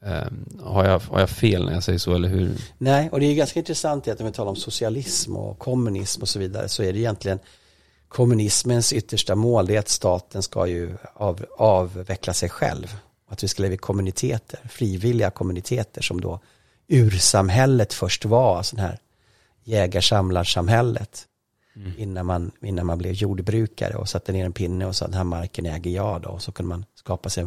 Um, 0.00 0.60
har, 0.62 0.84
jag, 0.84 0.98
har 0.98 1.20
jag 1.20 1.30
fel 1.30 1.64
när 1.64 1.72
jag 1.72 1.82
säger 1.82 1.98
så 1.98 2.14
eller 2.14 2.28
hur? 2.28 2.56
Nej, 2.78 3.10
och 3.10 3.20
det 3.20 3.26
är 3.26 3.34
ganska 3.34 3.58
intressant 3.58 4.08
att 4.08 4.18
när 4.18 4.26
vi 4.26 4.32
talar 4.32 4.50
om 4.50 4.56
socialism 4.56 5.36
och 5.36 5.58
kommunism 5.58 6.22
och 6.22 6.28
så 6.28 6.38
vidare 6.38 6.68
så 6.68 6.82
är 6.82 6.92
det 6.92 6.98
egentligen 6.98 7.38
kommunismens 8.08 8.92
yttersta 8.92 9.34
mål 9.34 9.66
det 9.66 9.74
är 9.74 9.78
att 9.78 9.88
staten 9.88 10.42
ska 10.42 10.66
ju 10.66 10.96
av, 11.14 11.44
avveckla 11.58 12.32
sig 12.32 12.48
själv. 12.48 12.96
Att 13.28 13.44
vi 13.44 13.48
ska 13.48 13.62
leva 13.62 13.74
i 13.74 13.78
kommuniteter, 13.78 14.60
frivilliga 14.68 15.30
kommuniteter 15.30 16.02
som 16.02 16.20
då 16.20 16.40
ursamhället 16.88 17.92
först 17.92 18.24
var, 18.24 18.62
sån 18.62 18.78
här 18.78 18.98
jägarsamlarsamhället. 19.64 21.24
Mm. 21.76 21.92
Innan, 21.98 22.26
man, 22.26 22.50
innan 22.62 22.86
man 22.86 22.98
blev 22.98 23.12
jordbrukare 23.12 23.94
och 23.94 24.08
satte 24.08 24.32
ner 24.32 24.44
en 24.44 24.52
pinne 24.52 24.86
och 24.86 24.96
sa 24.96 25.04
den 25.04 25.14
här 25.14 25.24
marken 25.24 25.66
äger 25.66 25.90
jag 25.90 26.22
då. 26.22 26.28
Och 26.28 26.42
så 26.42 26.52
kunde 26.52 26.68
man 26.68 26.84
skapa 26.94 27.28
sig 27.28 27.46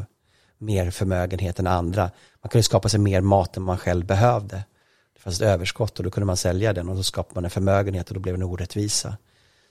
mer 0.61 0.91
förmögenhet 0.91 1.59
än 1.59 1.67
andra. 1.67 2.11
Man 2.41 2.49
kunde 2.49 2.63
skapa 2.63 2.89
sig 2.89 2.99
mer 2.99 3.21
mat 3.21 3.57
än 3.57 3.63
man 3.63 3.77
själv 3.77 4.05
behövde. 4.05 4.63
Det 5.13 5.19
fanns 5.19 5.41
ett 5.41 5.47
överskott 5.47 5.97
och 5.97 6.03
då 6.03 6.11
kunde 6.11 6.25
man 6.25 6.37
sälja 6.37 6.73
den 6.73 6.89
och 6.89 6.95
då 6.95 7.03
skapade 7.03 7.35
man 7.35 7.45
en 7.45 7.51
förmögenhet 7.51 8.07
och 8.07 8.13
då 8.13 8.19
blev 8.19 8.37
det 8.37 8.43
en 8.43 8.49
orättvisa. 8.49 9.17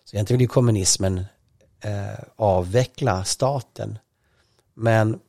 Så 0.04 0.16
egentligen 0.16 0.38
vill 0.38 0.44
ju 0.44 0.48
kommunismen 0.48 1.24
eh, 1.80 2.24
avveckla 2.36 3.24
staten. 3.24 3.98
Men 4.74 5.20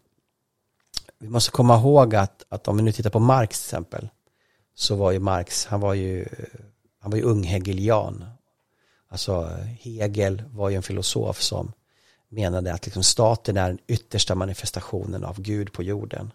vi 1.20 1.30
måste 1.30 1.51
komma 1.51 1.78
ihåg 1.78 2.16
att, 2.16 2.45
att 2.49 2.68
om 2.68 2.78
vi 2.78 2.84
nu 2.84 2.91
tittar 2.91 3.09
på 3.09 3.20
Marx 3.20 3.59
till 3.59 3.68
exempel 3.68 4.09
så 4.76 4.95
var 4.95 5.12
ju 5.12 5.20
Marx, 5.20 5.66
han 5.66 5.80
var 5.80 5.93
ju, 5.93 6.26
han 6.99 7.12
var 7.12 7.18
ju 7.18 7.24
unghegelian. 7.24 8.26
Alltså 9.09 9.49
Hegel 9.80 10.43
var 10.51 10.70
ju 10.70 10.76
en 10.76 10.84
filosof 10.84 11.41
som 11.41 11.72
menade 12.32 12.73
att 12.73 12.86
liksom 12.86 13.03
staten 13.03 13.57
är 13.57 13.67
den 13.67 13.79
yttersta 13.88 14.36
manifestationen 14.36 15.23
av 15.23 15.41
Gud 15.41 15.73
på 15.73 15.84
jorden. 15.84 16.32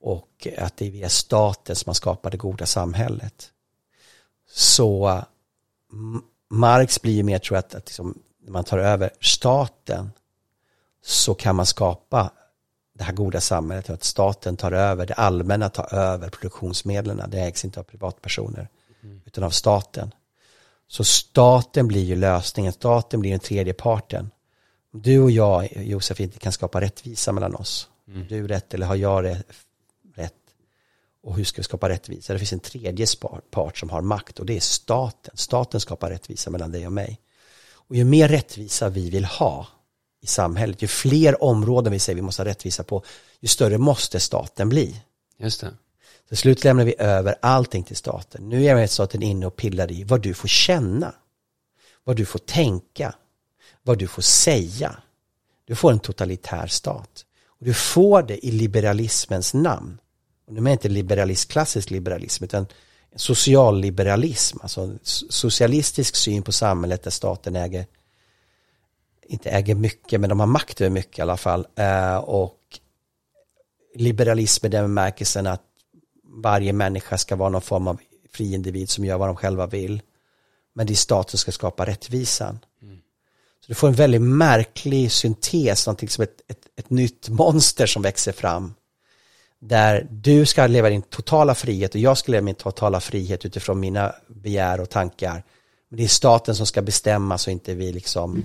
Och 0.00 0.48
att 0.58 0.76
det 0.76 0.86
är 0.86 0.90
via 0.90 1.08
staten 1.08 1.76
som 1.76 1.84
man 1.86 1.94
skapar 1.94 2.30
det 2.30 2.36
goda 2.36 2.66
samhället. 2.66 3.50
Så 4.50 5.22
Marx 6.50 7.02
blir 7.02 7.12
ju 7.12 7.22
mer, 7.22 7.38
tror 7.38 7.56
jag, 7.56 7.58
att, 7.58 7.74
att 7.74 7.86
liksom, 7.86 8.18
när 8.44 8.52
man 8.52 8.64
tar 8.64 8.78
över 8.78 9.10
staten 9.20 10.10
så 11.02 11.34
kan 11.34 11.56
man 11.56 11.66
skapa 11.66 12.30
det 12.94 13.04
här 13.04 13.12
goda 13.12 13.40
samhället, 13.40 13.90
att 13.90 14.04
staten 14.04 14.56
tar 14.56 14.72
över, 14.72 15.06
det 15.06 15.14
allmänna 15.14 15.68
tar 15.68 15.94
över 15.94 16.28
produktionsmedlen, 16.28 17.30
det 17.30 17.40
ägs 17.40 17.64
inte 17.64 17.80
av 17.80 17.84
privatpersoner, 17.84 18.68
mm. 19.02 19.20
utan 19.24 19.44
av 19.44 19.50
staten. 19.50 20.14
Så 20.88 21.04
staten 21.04 21.88
blir 21.88 22.04
ju 22.04 22.16
lösningen, 22.16 22.72
staten 22.72 23.20
blir 23.20 23.30
den 23.30 23.40
tredje 23.40 23.74
parten. 23.74 24.30
Du 25.02 25.20
och 25.20 25.30
jag, 25.30 25.68
Josef, 25.76 26.20
inte 26.20 26.38
kan 26.38 26.52
skapa 26.52 26.80
rättvisa 26.80 27.32
mellan 27.32 27.54
oss. 27.54 27.88
Mm. 28.08 28.26
Du 28.28 28.48
rätt 28.48 28.74
eller 28.74 28.86
har 28.86 28.96
jag 28.96 29.24
rätt? 30.14 30.34
Och 31.22 31.36
hur 31.36 31.44
ska 31.44 31.60
vi 31.60 31.64
skapa 31.64 31.88
rättvisa? 31.88 32.32
Det 32.32 32.38
finns 32.38 32.52
en 32.52 32.60
tredje 32.60 33.06
part 33.50 33.78
som 33.78 33.90
har 33.90 34.00
makt 34.00 34.38
och 34.38 34.46
det 34.46 34.56
är 34.56 34.60
staten. 34.60 35.36
Staten 35.36 35.80
skapar 35.80 36.10
rättvisa 36.10 36.50
mellan 36.50 36.72
dig 36.72 36.86
och 36.86 36.92
mig. 36.92 37.20
Och 37.72 37.96
ju 37.96 38.04
mer 38.04 38.28
rättvisa 38.28 38.88
vi 38.88 39.10
vill 39.10 39.24
ha, 39.24 39.66
i 40.22 40.26
samhället. 40.26 40.82
Ju 40.82 40.88
fler 40.88 41.42
områden 41.42 41.92
vi 41.92 41.98
säger 41.98 42.14
vi 42.14 42.22
måste 42.22 42.42
ha 42.42 42.48
rättvisa 42.48 42.84
på, 42.84 43.02
ju 43.40 43.48
större 43.48 43.78
måste 43.78 44.20
staten 44.20 44.68
bli. 44.68 45.02
Just 45.38 45.60
det. 45.60 45.74
Till 46.28 46.36
slut 46.36 46.64
lämnar 46.64 46.84
vi 46.84 46.94
över 46.98 47.36
allting 47.42 47.82
till 47.82 47.96
staten. 47.96 48.48
Nu 48.48 48.66
är 48.66 48.86
staten 48.86 49.22
inne 49.22 49.46
och 49.46 49.56
pillar 49.56 49.92
i 49.92 50.04
vad 50.04 50.22
du 50.22 50.34
får 50.34 50.48
känna, 50.48 51.14
vad 52.04 52.16
du 52.16 52.24
får 52.24 52.38
tänka, 52.38 53.14
vad 53.86 53.98
du 53.98 54.06
får 54.06 54.22
säga. 54.22 54.96
Du 55.64 55.74
får 55.74 55.92
en 55.92 55.98
totalitär 55.98 56.66
stat. 56.66 57.24
Och 57.46 57.64
du 57.64 57.74
får 57.74 58.22
det 58.22 58.46
i 58.46 58.50
liberalismens 58.50 59.54
namn. 59.54 59.98
Och 60.46 60.52
nu 60.52 60.68
är 60.68 60.72
inte 60.72 60.88
liberalism, 60.88 61.50
klassisk 61.50 61.90
liberalism, 61.90 62.44
utan 62.44 62.66
socialliberalism, 63.16 64.58
alltså 64.62 64.98
socialistisk 65.28 66.16
syn 66.16 66.42
på 66.42 66.52
samhället 66.52 67.02
där 67.02 67.10
staten 67.10 67.56
äger 67.56 67.86
inte 69.28 69.50
äger 69.50 69.74
mycket, 69.74 70.20
men 70.20 70.30
de 70.30 70.40
har 70.40 70.46
makt 70.46 70.80
över 70.80 70.90
mycket 70.90 71.18
i 71.18 71.22
alla 71.22 71.36
fall. 71.36 71.66
Eh, 71.76 72.16
och 72.16 72.58
liberalism 73.94 74.66
i 74.66 74.68
den 74.68 74.84
bemärkelsen 74.84 75.46
att 75.46 75.62
varje 76.42 76.72
människa 76.72 77.18
ska 77.18 77.36
vara 77.36 77.48
någon 77.48 77.62
form 77.62 77.88
av 77.88 78.00
fri 78.32 78.54
individ 78.54 78.90
som 78.90 79.04
gör 79.04 79.18
vad 79.18 79.28
de 79.28 79.36
själva 79.36 79.66
vill. 79.66 80.02
Men 80.72 80.86
det 80.86 80.92
är 80.92 80.94
staten 80.94 81.30
som 81.30 81.38
ska 81.38 81.52
skapa 81.52 81.86
rättvisan. 81.86 82.58
Så 83.66 83.70
du 83.70 83.74
får 83.74 83.88
en 83.88 83.94
väldigt 83.94 84.22
märklig 84.22 85.12
syntes, 85.12 85.86
någonting 85.86 86.08
som 86.08 86.24
ett, 86.24 86.40
ett, 86.48 86.58
ett 86.76 86.90
nytt 86.90 87.28
monster 87.28 87.86
som 87.86 88.02
växer 88.02 88.32
fram. 88.32 88.74
Där 89.58 90.06
du 90.10 90.46
ska 90.46 90.66
leva 90.66 90.90
din 90.90 91.02
totala 91.02 91.54
frihet 91.54 91.94
och 91.94 92.00
jag 92.00 92.18
ska 92.18 92.32
leva 92.32 92.44
min 92.44 92.54
totala 92.54 93.00
frihet 93.00 93.44
utifrån 93.44 93.80
mina 93.80 94.14
begär 94.28 94.80
och 94.80 94.90
tankar. 94.90 95.44
Men 95.88 95.96
det 95.96 96.04
är 96.04 96.08
staten 96.08 96.54
som 96.54 96.66
ska 96.66 96.82
bestämma 96.82 97.38
så 97.38 97.50
inte 97.50 97.74
vi 97.74 97.92
liksom 97.92 98.44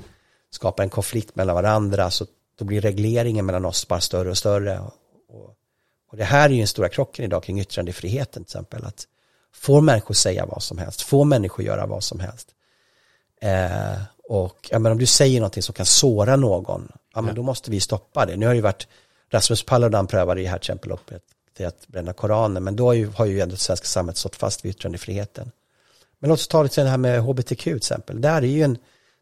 skapar 0.52 0.84
en 0.84 0.90
konflikt 0.90 1.36
mellan 1.36 1.56
varandra 1.56 2.12
så 2.12 2.26
då 2.60 2.66
blir 2.66 2.82
regleringen 2.82 3.46
mellan 3.46 3.66
oss 3.66 3.88
bara 3.88 4.02
större 4.02 4.30
och 4.30 4.38
större. 4.38 4.80
Och, 4.80 5.56
och 6.12 6.18
det 6.18 6.24
här 6.24 6.50
är 6.50 6.54
ju 6.54 6.58
den 6.58 6.68
stora 6.68 6.90
krocken 6.90 7.26
idag 7.26 7.44
kring 7.44 7.60
yttrandefriheten 7.60 8.44
till 8.44 8.50
exempel. 8.50 8.86
Att 8.86 9.08
får 9.54 9.82
människor 9.82 10.14
säga 10.14 10.46
vad 10.46 10.64
som 10.64 10.78
helst, 10.78 11.02
får 11.02 11.26
människor 11.26 11.66
göra 11.66 11.86
vad 11.86 12.04
som 12.04 12.20
helst. 12.20 12.48
Eh, 13.42 14.02
och 14.32 14.70
ja, 14.72 14.80
men 14.80 14.92
om 14.92 14.98
du 14.98 15.06
säger 15.06 15.40
någonting 15.40 15.64
som 15.64 15.74
kan 15.74 15.86
såra 15.86 16.36
någon, 16.36 16.92
ja, 17.14 17.22
men 17.22 17.36
då 17.36 17.44
måste 17.44 17.72
vi 17.72 17.80
stoppa 17.80 18.26
det. 18.26 18.36
Nu 18.36 18.46
har 18.46 18.54
det 18.54 18.56
ju 18.56 18.62
varit, 18.62 18.88
Rasmus 19.30 19.64
Paludan 19.64 20.08
prövade 20.08 20.42
ju 20.42 20.48
här 20.48 20.72
upp 20.92 21.12
till 21.58 21.66
att 21.66 21.88
bränna 21.88 22.14
Koranen, 22.14 22.64
men 22.64 22.76
då 22.76 22.86
har 22.86 22.94
ju, 22.94 23.08
har 23.08 23.26
ju 23.26 23.42
ändå 23.42 23.56
svenska 23.56 23.86
samhället 23.86 24.18
stått 24.18 24.36
fast 24.36 24.66
vid 24.66 24.70
yttrandefriheten. 24.70 25.52
Men 26.20 26.30
låt 26.30 26.40
oss 26.40 26.48
ta 26.48 26.64
lite 26.64 26.84
det 26.84 26.90
här 26.90 26.98
med 26.98 27.22
hbtq 27.22 27.64
till 27.64 27.78
exempel. 27.78 28.22
Där 28.22 28.42
är 28.42 28.42
ju 28.42 28.64
en, 28.64 28.78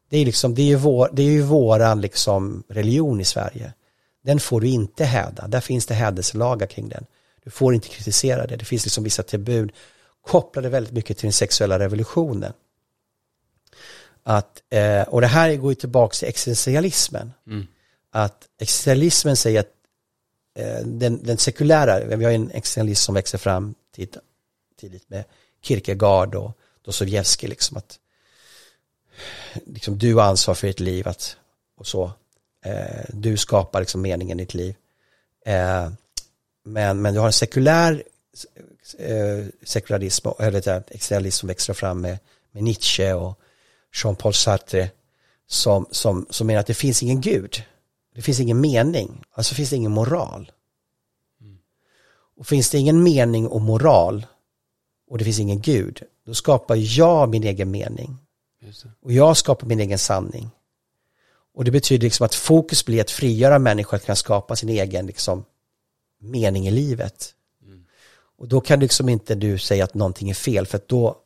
det 0.10 0.18
är, 0.18 0.26
liksom, 0.26 0.56
det 0.56 0.62
är 0.62 0.66
ju, 0.66 0.76
vår, 0.76 1.10
det 1.14 1.22
är 1.22 1.32
ju 1.32 1.42
våran 1.42 2.02
liksom 2.02 2.64
religion 2.70 3.22
i 3.22 3.26
Sverige. 3.26 3.74
Den 4.24 4.40
får 4.40 4.62
du 4.62 4.68
inte 4.68 5.04
häda. 5.04 5.48
Där 5.48 5.62
finns 5.62 5.86
det 5.86 5.94
hädelselagar 5.94 6.68
kring 6.68 6.90
den. 6.90 7.06
Du 7.44 7.50
får 7.50 7.74
inte 7.74 7.88
kritisera 7.88 8.48
det. 8.48 8.56
Det 8.56 8.66
finns 8.66 8.86
liksom 8.86 9.04
vissa 9.04 9.24
tillbud 9.24 9.72
kopplade 10.22 10.70
väldigt 10.70 10.94
mycket 10.94 11.18
till 11.18 11.26
den 11.26 11.34
sexuella 11.34 11.80
revolutionen. 11.80 12.54
Att, 14.30 14.62
eh, 14.70 15.02
och 15.02 15.22
det 15.22 15.28
här 15.28 15.56
går 15.56 15.72
ju 15.72 15.76
tillbaka 15.76 16.14
till 16.14 16.28
existentialismen. 16.28 17.34
Mm. 17.48 17.68
Att 18.12 18.48
existentialismen 18.60 19.36
säger 19.36 19.60
att 19.60 19.74
eh, 20.56 20.86
den, 20.86 21.24
den 21.24 21.38
sekulära, 21.38 22.16
vi 22.16 22.26
har 22.26 22.32
en 22.32 22.52
existentialism 22.52 23.06
som 23.06 23.16
växer 23.16 23.38
fram 23.38 23.76
tidigt 24.78 25.10
med 25.10 25.24
Kierkegaard 25.62 26.36
och 26.36 26.58
Dostojevskij, 26.82 27.50
liksom 27.50 27.78
att 27.78 28.00
liksom, 29.66 29.98
du 29.98 30.16
har 30.16 30.24
ansvar 30.24 30.54
för 30.54 30.68
ditt 30.68 30.80
liv 30.80 31.08
att, 31.08 31.38
och 31.78 31.88
så. 31.88 32.12
Eh, 32.66 33.06
du 33.10 33.38
skapar 33.38 33.80
liksom 33.80 34.02
meningen 34.02 34.40
i 34.40 34.44
ditt 34.44 34.54
liv. 34.54 34.76
Eh, 35.46 35.90
men, 36.64 37.02
men 37.02 37.14
du 37.14 37.20
har 37.20 37.28
en 37.28 37.34
sekulär 37.34 38.04
eh, 38.98 39.46
sekularism, 39.64 40.28
eller 40.40 40.84
existentialism 40.88 41.40
som 41.40 41.48
växer 41.48 41.74
fram 41.74 42.02
med, 42.02 42.18
med 42.52 42.64
Nietzsche 42.64 43.14
och 43.14 43.40
Jean-Paul 43.94 44.34
Sartre 44.34 44.90
som, 45.48 45.86
som, 45.92 46.26
som 46.30 46.48
menar 46.48 46.60
att 46.60 46.68
det 46.68 46.74
finns 46.74 47.04
ingen 47.04 47.22
gud. 47.22 47.64
Det 48.16 48.22
finns 48.22 48.40
ingen 48.40 48.62
mening, 48.62 49.24
alltså 49.32 49.56
finns 49.56 49.70
det 49.70 49.76
ingen 49.76 49.92
moral. 49.92 50.52
Och 52.38 52.48
finns 52.48 52.70
det 52.70 52.78
ingen 52.78 53.04
mening 53.04 53.48
och 53.48 53.62
moral 53.62 54.26
och 55.10 55.18
det 55.18 55.24
finns 55.24 55.40
ingen 55.40 55.62
gud, 55.62 56.04
då 56.26 56.34
skapar 56.34 56.76
jag 56.98 57.30
min 57.30 57.44
egen 57.44 57.72
mening. 57.72 58.18
Och 59.02 59.14
jag 59.14 59.38
skapar 59.38 59.68
min 59.68 59.80
egen 59.80 60.00
sanning. 60.00 60.50
Och 61.54 61.66
det 61.66 61.72
betyder 61.72 62.04
liksom 62.04 62.26
att 62.26 62.36
fokus 62.36 62.86
blir 62.86 63.02
att 63.02 63.12
frigöra 63.12 63.60
människor 63.60 63.98
att 63.98 64.06
kunna 64.06 64.16
skapa 64.16 64.56
sin 64.56 64.70
egen 64.70 65.06
liksom, 65.06 65.46
mening 66.20 66.68
i 66.68 66.72
livet. 66.72 67.34
Mm. 67.66 67.86
Och 68.38 68.48
då 68.48 68.62
kan 68.62 68.80
liksom 68.80 69.10
inte 69.10 69.36
du 69.36 69.58
säga 69.58 69.84
att 69.84 69.94
någonting 69.94 70.30
är 70.30 70.34
fel, 70.34 70.66
för 70.66 70.78
att 70.78 70.88
då, 70.88 71.18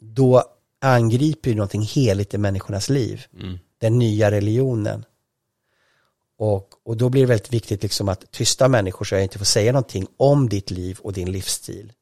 då 0.00 0.44
angriper 0.82 1.50
ju 1.50 1.56
någonting 1.56 1.82
heligt 1.82 2.34
i 2.34 2.38
människornas 2.38 2.88
liv. 2.88 3.26
Mm. 3.40 3.58
Den 3.78 3.98
nya 3.98 4.30
religionen. 4.30 5.04
Och, 6.38 6.68
och 6.84 6.96
då 6.96 7.08
blir 7.08 7.22
det 7.22 7.28
väldigt 7.28 7.52
viktigt 7.52 7.82
liksom 7.82 8.08
att 8.08 8.30
tysta 8.30 8.68
människor 8.68 9.04
så 9.04 9.14
jag 9.14 9.22
inte 9.22 9.38
får 9.38 9.44
säga 9.44 9.72
någonting 9.72 10.06
om 10.16 10.48
ditt 10.48 10.70
liv 10.70 10.98
och 11.02 11.12
din 11.12 11.32
livsstil. 11.32 11.92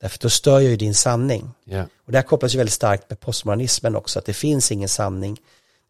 Därför 0.00 0.18
då 0.18 0.30
stör 0.30 0.60
jag 0.60 0.70
ju 0.70 0.76
din 0.76 0.94
sanning. 0.94 1.50
Yeah. 1.66 1.86
Och 2.04 2.12
det 2.12 2.18
här 2.18 2.22
kopplas 2.22 2.54
ju 2.54 2.58
väldigt 2.58 2.72
starkt 2.72 3.10
med 3.10 3.20
postmodernismen 3.20 3.96
också, 3.96 4.18
att 4.18 4.24
det 4.24 4.34
finns 4.34 4.72
ingen 4.72 4.88
sanning. 4.88 5.40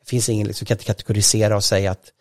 Det 0.00 0.10
finns 0.10 0.28
ingen, 0.28 0.46
liksom, 0.46 0.66
kan 0.66 0.74
inte 0.74 0.84
kategorisera 0.84 1.56
och 1.56 1.64
säga 1.64 1.90
att 1.90 2.12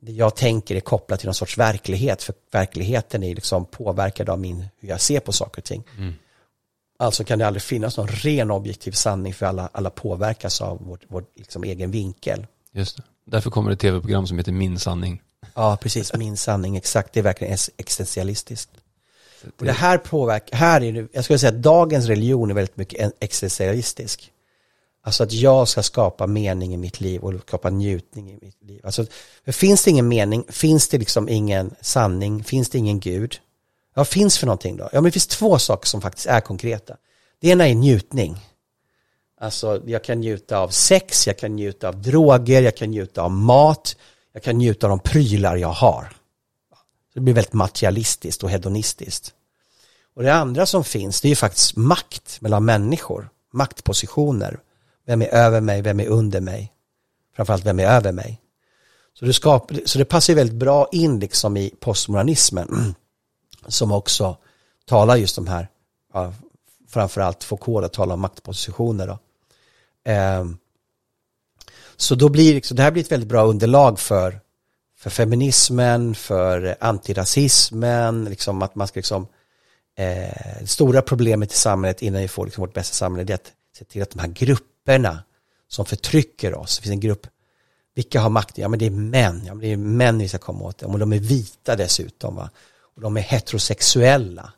det 0.00 0.12
jag 0.12 0.36
tänker 0.36 0.76
är 0.76 0.80
kopplat 0.80 1.20
till 1.20 1.26
någon 1.26 1.34
sorts 1.34 1.58
verklighet, 1.58 2.22
för 2.22 2.34
verkligheten 2.50 3.22
är 3.22 3.34
liksom 3.34 3.66
påverkad 3.66 4.28
av 4.28 4.40
min, 4.40 4.66
hur 4.78 4.88
jag 4.88 5.00
ser 5.00 5.20
på 5.20 5.32
saker 5.32 5.60
och 5.60 5.64
ting. 5.64 5.84
Mm. 5.98 6.14
Alltså 6.98 7.24
kan 7.24 7.38
det 7.38 7.46
aldrig 7.46 7.62
finnas 7.62 7.96
någon 7.96 8.08
ren 8.08 8.50
objektiv 8.50 8.92
sanning 8.92 9.34
för 9.34 9.46
alla, 9.46 9.68
alla 9.72 9.90
påverkas 9.90 10.60
av 10.60 10.78
vår, 10.80 10.98
vår 11.08 11.24
liksom 11.34 11.64
egen 11.64 11.90
vinkel. 11.90 12.46
Just 12.72 12.96
det. 12.96 13.02
Därför 13.24 13.50
kommer 13.50 13.70
det 13.70 13.76
tv-program 13.76 14.26
som 14.26 14.38
heter 14.38 14.52
Min 14.52 14.78
sanning. 14.78 15.22
Ja, 15.54 15.78
precis. 15.80 16.14
Min 16.14 16.36
sanning, 16.36 16.76
exakt. 16.76 17.12
Det 17.12 17.20
är 17.20 17.24
verkligen 17.24 17.58
existentialistiskt. 17.76 18.70
Och 19.58 19.64
det 19.64 19.72
här 19.72 19.98
påverkar, 19.98 20.56
här 20.56 20.82
är 20.82 20.92
det, 20.92 21.08
jag 21.12 21.24
skulle 21.24 21.38
säga 21.38 21.52
att 21.52 21.62
dagens 21.62 22.06
religion 22.06 22.50
är 22.50 22.54
väldigt 22.54 22.76
mycket 22.76 23.12
existentialistisk. 23.20 24.32
Alltså 25.04 25.22
att 25.22 25.32
jag 25.32 25.68
ska 25.68 25.82
skapa 25.82 26.26
mening 26.26 26.74
i 26.74 26.76
mitt 26.76 27.00
liv 27.00 27.20
och 27.20 27.34
skapa 27.48 27.70
njutning 27.70 28.30
i 28.30 28.38
mitt 28.42 28.62
liv. 28.62 28.80
Alltså, 28.84 29.06
finns 29.46 29.84
det 29.84 29.90
ingen 29.90 30.08
mening, 30.08 30.44
finns 30.48 30.88
det 30.88 30.98
liksom 30.98 31.28
ingen 31.28 31.74
sanning, 31.80 32.44
finns 32.44 32.70
det 32.70 32.78
ingen 32.78 33.00
gud? 33.00 33.38
Vad 33.94 34.08
finns 34.08 34.38
för 34.38 34.46
någonting 34.46 34.76
då? 34.76 34.84
Ja, 34.84 35.00
men 35.00 35.04
det 35.04 35.10
finns 35.10 35.26
två 35.26 35.58
saker 35.58 35.86
som 35.86 36.00
faktiskt 36.00 36.26
är 36.26 36.40
konkreta. 36.40 36.96
Det 37.40 37.48
ena 37.48 37.68
är 37.68 37.74
njutning. 37.74 38.40
Alltså, 39.40 39.82
jag 39.86 40.04
kan 40.04 40.20
njuta 40.20 40.58
av 40.58 40.68
sex, 40.68 41.26
jag 41.26 41.38
kan 41.38 41.56
njuta 41.56 41.88
av 41.88 42.02
droger, 42.02 42.62
jag 42.62 42.76
kan 42.76 42.90
njuta 42.90 43.22
av 43.22 43.30
mat, 43.30 43.96
jag 44.32 44.42
kan 44.42 44.58
njuta 44.58 44.86
av 44.86 44.90
de 44.90 44.98
prylar 44.98 45.56
jag 45.56 45.68
har. 45.68 46.12
Det 47.14 47.20
blir 47.20 47.34
väldigt 47.34 47.52
materialistiskt 47.52 48.42
och 48.42 48.50
hedonistiskt. 48.50 49.34
Och 50.14 50.22
det 50.22 50.34
andra 50.34 50.66
som 50.66 50.84
finns, 50.84 51.20
det 51.20 51.28
är 51.28 51.30
ju 51.30 51.36
faktiskt 51.36 51.76
makt 51.76 52.40
mellan 52.40 52.64
människor, 52.64 53.28
maktpositioner. 53.52 54.60
Vem 55.06 55.22
är 55.22 55.26
över 55.26 55.60
mig, 55.60 55.82
vem 55.82 56.00
är 56.00 56.06
under 56.06 56.40
mig? 56.40 56.72
Framförallt 57.36 57.66
vem 57.66 57.80
är 57.80 57.86
över 57.86 58.12
mig? 58.12 58.40
Så 59.18 59.24
det, 59.24 59.32
skapar, 59.32 59.80
så 59.84 59.98
det 59.98 60.04
passar 60.04 60.34
väldigt 60.34 60.56
bra 60.56 60.88
in 60.92 61.20
liksom 61.20 61.56
i 61.56 61.74
postmodernismen 61.80 62.94
som 63.68 63.92
också 63.92 64.36
talar 64.86 65.16
just 65.16 65.36
de 65.36 65.46
här, 65.46 65.68
ja, 66.12 66.32
framförallt 66.88 67.44
Foucault 67.44 67.92
talar 67.92 68.14
om 68.14 68.20
maktpositioner. 68.20 69.06
Då. 69.06 69.18
Eh, 70.10 70.44
så 71.96 72.14
då 72.14 72.28
blir 72.28 72.54
liksom, 72.54 72.76
det 72.76 72.82
här 72.82 72.90
blir 72.90 73.02
ett 73.02 73.12
väldigt 73.12 73.28
bra 73.28 73.44
underlag 73.44 74.00
för, 74.00 74.40
för 74.98 75.10
feminismen, 75.10 76.14
för 76.14 76.76
antirasismen, 76.80 78.24
liksom 78.24 78.62
att 78.62 78.74
man 78.74 78.88
ska 78.88 78.98
liksom, 78.98 79.26
eh, 79.98 80.60
det 80.60 80.66
stora 80.66 81.02
problemet 81.02 81.52
i 81.52 81.56
samhället 81.56 82.02
innan 82.02 82.20
vi 82.22 82.28
får 82.28 82.44
liksom 82.44 82.62
vårt 82.62 82.74
bästa 82.74 82.94
samhälle 82.94 83.24
det 83.24 83.32
är 83.32 83.34
att 83.34 83.52
se 83.78 83.84
till 83.84 84.02
att 84.02 84.10
de 84.10 84.18
här 84.18 84.28
grupperna 84.28 85.22
som 85.68 85.86
förtrycker 85.86 86.54
oss, 86.54 86.76
det 86.76 86.82
finns 86.82 86.92
en 86.92 87.00
grupp, 87.00 87.26
vilka 87.94 88.20
har 88.20 88.30
makten? 88.30 88.62
Ja 88.62 88.68
men 88.68 88.78
det 88.78 88.86
är 88.86 88.90
män, 88.90 89.42
ja 89.46 89.54
men 89.54 89.60
det 89.60 89.72
är 89.72 89.76
män 89.76 90.18
vi 90.18 90.28
ska 90.28 90.38
komma 90.38 90.64
åt, 90.64 90.82
och 90.82 90.98
de 90.98 91.12
är 91.12 91.18
vita 91.18 91.76
dessutom 91.76 92.36
va, 92.36 92.50
och 92.94 93.02
de 93.02 93.16
är 93.16 93.20
heterosexuella 93.20 94.52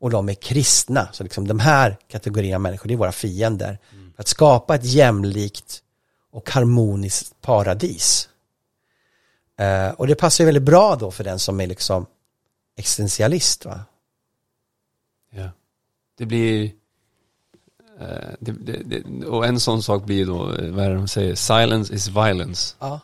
och 0.00 0.10
de 0.10 0.28
är 0.28 0.34
kristna, 0.34 1.08
så 1.12 1.22
liksom 1.22 1.48
de 1.48 1.58
här 1.60 1.98
kategorierna 2.08 2.58
människor, 2.58 2.88
det 2.88 2.94
är 2.94 2.98
våra 2.98 3.12
fiender. 3.12 3.78
Mm. 3.92 4.12
För 4.16 4.22
att 4.22 4.28
skapa 4.28 4.74
ett 4.74 4.84
jämlikt 4.84 5.82
och 6.30 6.50
harmoniskt 6.50 7.40
paradis. 7.40 8.28
Uh, 9.60 9.88
och 9.88 10.06
det 10.06 10.14
passar 10.14 10.44
ju 10.44 10.46
väldigt 10.46 10.62
bra 10.62 10.96
då 10.96 11.10
för 11.10 11.24
den 11.24 11.38
som 11.38 11.60
är 11.60 11.66
liksom 11.66 12.06
existentialist 12.76 13.64
va. 13.64 13.80
Ja. 15.30 15.50
Det 16.18 16.26
blir 16.26 16.64
uh, 16.64 16.70
det, 18.40 18.52
det, 18.52 18.82
det, 18.84 19.26
och 19.26 19.46
en 19.46 19.60
sån 19.60 19.82
sak 19.82 20.04
blir 20.04 20.26
då, 20.26 20.38
vad 20.46 20.84
är 20.84 20.88
det 20.88 20.94
de 20.94 21.08
säger, 21.08 21.34
silence 21.34 21.94
is 21.94 22.08
violence. 22.08 22.76
Ja. 22.78 23.00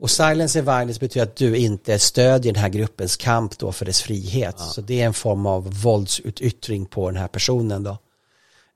Och 0.00 0.10
silence 0.10 0.58
is 0.58 0.64
violence 0.64 1.00
betyder 1.00 1.26
att 1.26 1.36
du 1.36 1.56
inte 1.56 1.98
stödjer 1.98 2.52
den 2.52 2.62
här 2.62 2.68
gruppens 2.68 3.16
kamp 3.16 3.58
då 3.58 3.72
för 3.72 3.84
dess 3.84 4.02
frihet. 4.02 4.54
Ja. 4.58 4.64
Så 4.64 4.80
det 4.80 5.00
är 5.00 5.06
en 5.06 5.14
form 5.14 5.46
av 5.46 5.80
våldsutyttring 5.82 6.86
på 6.86 7.10
den 7.10 7.20
här 7.20 7.28
personen 7.28 7.82
då 7.82 7.90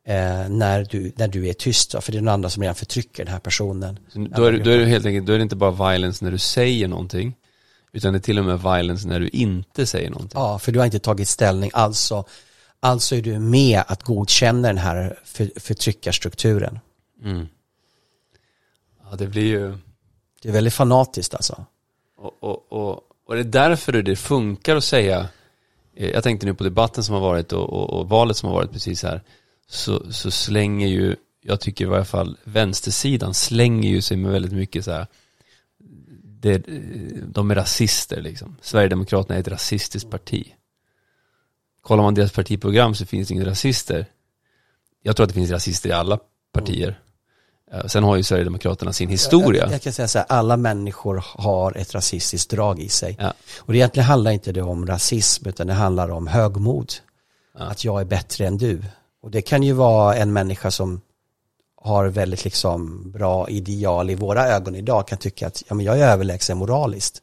eh, 0.07 0.49
när, 0.49 0.87
du, 0.91 1.13
när 1.17 1.29
du 1.29 1.49
är 1.49 1.53
tyst. 1.53 1.95
För 2.01 2.13
det 2.13 2.19
är 2.19 2.23
någon 2.23 2.35
annan 2.35 2.51
som 2.51 2.63
redan 2.63 2.75
förtrycker 2.75 3.25
den 3.25 3.33
här 3.33 3.41
personen. 3.41 3.99
då, 4.13 4.45
är, 4.45 4.53
då 4.53 4.71
är 4.71 4.79
det 4.79 4.87
helt 4.87 5.07
enkelt, 5.07 5.27
då 5.27 5.33
är 5.33 5.39
det 5.39 5.43
inte 5.43 5.57
bara 5.57 5.91
violence 5.91 6.25
när 6.25 6.33
du 6.33 6.39
säger 6.39 6.89
någonting. 6.89 7.35
Utan 7.93 8.13
det 8.13 8.19
är 8.19 8.21
till 8.21 8.39
och 8.39 8.45
med 8.45 8.63
violence 8.63 9.09
när 9.09 9.21
du 9.21 9.29
inte 9.29 9.87
säger 9.87 10.11
någonting. 10.11 10.41
Ja, 10.41 10.59
för 10.59 10.73
du 10.73 10.79
har 10.79 10.87
inte 10.87 10.99
tagit 10.99 11.29
ställning. 11.29 11.71
Alltså, 11.75 12.25
alltså 12.81 13.17
är 13.17 13.23
du 13.23 13.39
med 13.39 13.83
att 13.87 14.03
godkänna 14.03 14.69
den 14.69 14.79
här 14.79 15.19
för, 15.25 15.61
förtryckarstrukturen. 15.61 16.79
Mm. 17.25 17.47
Ja, 19.11 19.17
det 19.17 19.27
blir 19.27 19.47
ju... 19.47 19.79
Det 20.45 20.51
är 20.51 20.53
väldigt 20.53 20.75
fanatiskt 20.75 21.35
alltså. 21.35 21.65
Och, 22.17 22.33
och, 22.41 22.73
och, 22.73 23.01
och 23.27 23.35
det 23.35 23.41
är 23.41 23.45
därför 23.45 24.03
det 24.03 24.17
funkar 24.17 24.77
att 24.77 24.85
säga, 24.85 25.29
eh, 25.97 26.11
jag 26.11 26.23
tänkte 26.23 26.47
nu 26.47 26.55
på 26.55 26.65
debatten 26.65 27.05
som 27.05 27.15
har 27.15 27.23
varit 27.23 27.53
och, 27.53 27.73
och, 27.73 27.91
och 27.91 28.09
valet 28.09 28.37
som 28.37 28.49
har 28.49 28.57
varit 28.57 28.73
precis 28.73 29.03
här 29.03 29.23
så, 29.67 30.13
så 30.13 30.31
slänger 30.31 30.89
ju, 30.89 31.17
jag 31.41 31.61
tycker 31.61 31.85
i 31.85 31.89
varje 31.89 32.05
fall 32.05 32.37
vänstersidan 32.45 33.35
slänger 33.35 33.91
ju 33.91 34.03
sig 34.03 34.17
med 34.17 34.33
väldigt 34.33 34.53
mycket 34.53 34.85
så 34.85 34.93
här, 34.93 35.07
det, 36.25 36.69
eh, 36.69 37.23
de 37.27 37.51
är 37.51 37.55
rasister 37.55 38.21
liksom. 38.21 38.57
Sverigedemokraterna 38.61 39.37
är 39.37 39.41
ett 39.41 39.49
rasistiskt 39.49 40.11
parti. 40.11 40.55
Kollar 41.83 42.03
man 42.03 42.15
deras 42.15 42.33
partiprogram 42.33 42.95
så 42.95 43.07
finns 43.07 43.29
det 43.29 43.35
inga 43.35 43.47
rasister. 43.47 44.07
Jag 45.03 45.17
tror 45.17 45.25
att 45.25 45.31
det 45.31 45.35
finns 45.35 45.51
rasister 45.51 45.89
i 45.89 45.93
alla 45.93 46.19
partier. 46.53 47.01
Mm. 47.75 47.89
Sen 47.89 48.05
har 48.05 48.17
ju 48.17 48.23
Sverigedemokraterna 48.23 48.93
sin 48.93 49.09
historia. 49.09 49.63
Jag, 49.63 49.73
jag, 49.73 49.83
kan 49.83 49.93
säga 49.93 50.09
så 50.09 50.19
här, 50.19 50.27
alla 50.29 50.57
människor 50.57 51.25
har 51.27 51.77
ett 51.77 51.95
rasistiskt 51.95 52.51
drag 52.51 52.81
i 52.81 52.89
sig. 52.89 53.17
Ja. 53.21 53.33
Och 53.59 53.73
det 53.73 53.79
egentligen 53.79 54.07
handlar 54.07 54.31
inte 54.31 54.53
det 54.53 54.63
om 54.63 54.87
rasism, 54.87 55.49
utan 55.49 55.67
det 55.67 55.73
handlar 55.73 56.11
om 56.11 56.27
högmod. 56.27 56.93
Ja. 57.59 57.65
Att 57.65 57.85
jag 57.85 58.01
är 58.01 58.05
bättre 58.05 58.47
än 58.47 58.59
du. 58.59 58.83
Och 59.23 59.31
det 59.31 59.43
kan 59.43 59.63
ju 59.63 59.73
vara 59.73 60.17
en 60.17 60.33
människa 60.33 60.71
som 60.71 61.01
har 61.77 62.07
väldigt 62.07 62.45
liksom 62.45 63.11
bra 63.11 63.49
ideal 63.49 64.11
i 64.11 64.15
våra 64.15 64.47
ögon 64.47 64.75
idag 64.75 65.09
kan 65.09 65.19
tycka 65.19 65.47
att 65.47 65.63
ja, 65.69 65.75
men 65.75 65.87
jag 65.87 66.01
är 66.01 66.09
överlägsen 66.09 66.59
moraliskt. 66.59 67.23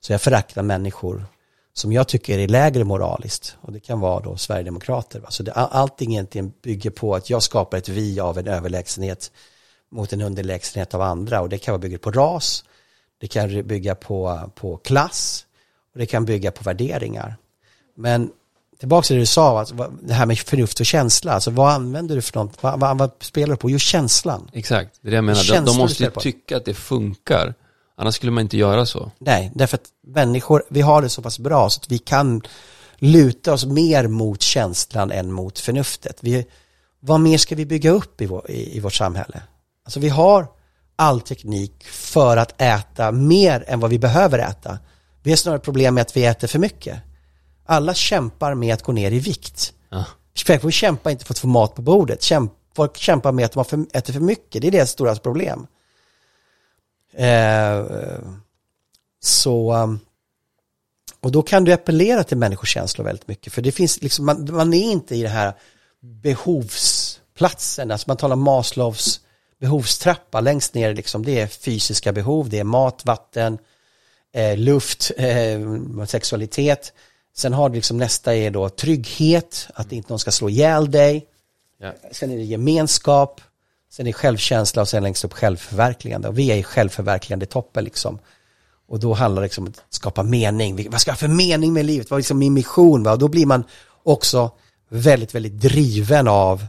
Så 0.00 0.12
jag 0.12 0.20
föraktar 0.20 0.62
människor 0.62 1.24
som 1.72 1.92
jag 1.92 2.08
tycker 2.08 2.38
är 2.38 2.48
lägre 2.48 2.84
moraliskt. 2.84 3.56
Och 3.60 3.72
det 3.72 3.80
kan 3.80 4.00
vara 4.00 4.20
då 4.20 4.36
Sverigedemokrater. 4.36 5.22
Så 5.28 5.42
det, 5.42 5.52
allting 5.52 6.12
egentligen 6.12 6.52
bygger 6.62 6.90
på 6.90 7.14
att 7.14 7.30
jag 7.30 7.42
skapar 7.42 7.78
ett 7.78 7.88
vi 7.88 8.20
av 8.20 8.38
en 8.38 8.46
överlägsenhet 8.46 9.30
mot 9.90 10.12
en 10.12 10.20
underlägsenhet 10.20 10.94
av 10.94 11.02
andra. 11.02 11.40
Och 11.40 11.48
det 11.48 11.58
kan 11.58 11.72
vara 11.72 11.80
bygga 11.80 11.98
på 11.98 12.10
ras, 12.10 12.64
det 13.20 13.28
kan 13.28 13.66
bygga 13.66 13.94
på, 13.94 14.50
på 14.54 14.76
klass 14.76 15.46
och 15.92 15.98
det 15.98 16.06
kan 16.06 16.24
bygga 16.24 16.50
på 16.50 16.64
värderingar. 16.64 17.36
Men 17.96 18.30
tillbaka 18.78 19.06
till 19.06 19.16
det 19.16 19.22
du 19.22 19.26
sa, 19.26 19.58
alltså, 19.58 19.92
det 20.02 20.14
här 20.14 20.26
med 20.26 20.38
förnuft 20.38 20.80
och 20.80 20.86
känsla. 20.86 21.32
Alltså 21.32 21.50
vad 21.50 21.72
använder 21.72 22.14
du 22.14 22.22
för 22.22 22.38
något? 22.38 22.62
Vad, 22.62 22.80
vad, 22.80 22.98
vad 22.98 23.10
spelar 23.20 23.54
du 23.54 23.56
på? 23.56 23.70
Jo, 23.70 23.78
känslan. 23.78 24.50
Exakt, 24.52 24.98
det 25.02 25.08
är 25.08 25.10
det 25.10 25.16
jag 25.16 25.24
menar. 25.24 25.52
De, 25.52 25.64
de 25.64 25.76
måste 25.76 26.04
ju 26.04 26.10
tycka 26.10 26.56
att 26.56 26.64
det 26.64 26.74
funkar. 26.74 27.54
Annars 27.96 28.14
skulle 28.14 28.32
man 28.32 28.42
inte 28.42 28.56
göra 28.56 28.86
så. 28.86 29.10
Nej, 29.18 29.52
därför 29.54 29.76
att 29.76 29.88
människor, 30.06 30.62
vi 30.68 30.80
har 30.80 31.02
det 31.02 31.08
så 31.08 31.22
pass 31.22 31.38
bra 31.38 31.70
så 31.70 31.80
att 31.80 31.90
vi 31.90 31.98
kan 31.98 32.42
luta 32.98 33.52
oss 33.52 33.66
mer 33.66 34.06
mot 34.06 34.42
känslan 34.42 35.10
än 35.10 35.32
mot 35.32 35.58
förnuftet. 35.58 36.18
Vi, 36.20 36.46
vad 37.00 37.20
mer 37.20 37.38
ska 37.38 37.54
vi 37.54 37.66
bygga 37.66 37.90
upp 37.90 38.20
i, 38.20 38.26
vår, 38.26 38.50
i, 38.50 38.76
i 38.76 38.80
vårt 38.80 38.94
samhälle? 38.94 39.42
Alltså 39.90 40.00
vi 40.00 40.08
har 40.08 40.46
all 40.96 41.20
teknik 41.20 41.84
för 41.84 42.36
att 42.36 42.62
äta 42.62 43.12
mer 43.12 43.64
än 43.66 43.80
vad 43.80 43.90
vi 43.90 43.98
behöver 43.98 44.38
äta. 44.38 44.78
Vi 45.22 45.30
har 45.30 45.36
snarare 45.36 45.60
problem 45.60 45.94
med 45.94 46.02
att 46.02 46.16
vi 46.16 46.24
äter 46.24 46.48
för 46.48 46.58
mycket. 46.58 46.98
Alla 47.66 47.94
kämpar 47.94 48.54
med 48.54 48.74
att 48.74 48.82
gå 48.82 48.92
ner 48.92 49.10
i 49.10 49.18
vikt. 49.18 49.72
Ja. 49.88 50.04
Folk 50.60 50.74
kämpar 50.74 51.10
inte 51.10 51.24
för 51.24 51.34
att 51.34 51.38
få 51.38 51.46
mat 51.46 51.74
på 51.74 51.82
bordet. 51.82 52.22
Kämp, 52.22 52.52
folk 52.76 52.96
kämpar 52.96 53.32
med 53.32 53.44
att 53.56 53.68
för, 53.68 53.86
äter 53.92 54.12
för 54.12 54.20
mycket. 54.20 54.62
Det 54.62 54.68
är 54.68 54.72
deras 54.72 54.90
stora 54.90 55.14
problem. 55.14 55.66
Eh, 57.14 57.84
så, 59.20 59.74
um, 59.74 60.00
och 61.20 61.32
då 61.32 61.42
kan 61.42 61.64
du 61.64 61.72
appellera 61.72 62.24
till 62.24 62.36
människokänslor 62.36 63.04
väldigt 63.04 63.28
mycket. 63.28 63.52
För 63.52 63.62
det 63.62 63.72
finns 63.72 64.02
liksom, 64.02 64.26
man, 64.26 64.48
man 64.52 64.74
är 64.74 64.92
inte 64.92 65.16
i 65.16 65.22
det 65.22 65.28
här 65.28 65.54
behovsplatsen. 66.00 67.90
Alltså 67.90 68.04
man 68.08 68.16
talar 68.16 68.36
Maslows 68.36 69.20
behovstrappa 69.60 70.40
längst 70.40 70.74
ner 70.74 70.94
liksom. 70.94 71.24
Det 71.24 71.40
är 71.40 71.46
fysiska 71.46 72.12
behov, 72.12 72.48
det 72.48 72.58
är 72.58 72.64
mat, 72.64 73.04
vatten, 73.04 73.58
eh, 74.32 74.56
luft, 74.56 75.10
eh, 75.16 76.04
sexualitet. 76.06 76.92
Sen 77.36 77.52
har 77.52 77.68
du 77.68 77.74
liksom 77.74 77.98
nästa 77.98 78.34
är 78.34 78.50
då 78.50 78.68
trygghet, 78.68 79.68
att 79.74 79.92
inte 79.92 80.12
någon 80.12 80.18
ska 80.18 80.30
slå 80.30 80.48
ihjäl 80.48 80.90
dig. 80.90 81.26
Ja. 81.80 81.92
Sen 82.12 82.30
är 82.30 82.36
det 82.36 82.42
gemenskap, 82.42 83.40
sen 83.90 84.06
är 84.06 84.08
det 84.08 84.12
självkänsla 84.12 84.82
och 84.82 84.88
sen 84.88 85.02
längst 85.02 85.24
upp 85.24 85.32
självförverkligande. 85.32 86.28
Och 86.28 86.38
vi 86.38 86.50
är 86.50 86.56
i 86.56 86.62
självförverkligande 86.62 87.46
toppen 87.46 87.84
liksom. 87.84 88.18
Och 88.88 89.00
då 89.00 89.14
handlar 89.14 89.42
det 89.42 89.46
liksom 89.46 89.64
om 89.64 89.70
att 89.70 89.94
skapa 89.94 90.22
mening. 90.22 90.90
Vad 90.90 91.00
ska 91.00 91.08
jag 91.08 91.14
ha 91.14 91.18
för 91.18 91.28
mening 91.28 91.72
med 91.72 91.84
livet? 91.84 92.10
Vad 92.10 92.16
är 92.16 92.20
liksom 92.20 92.38
min 92.38 92.52
mission? 92.52 93.02
Va? 93.02 93.12
Och 93.12 93.18
då 93.18 93.28
blir 93.28 93.46
man 93.46 93.64
också 94.02 94.50
väldigt, 94.88 95.34
väldigt 95.34 95.60
driven 95.60 96.28
av 96.28 96.66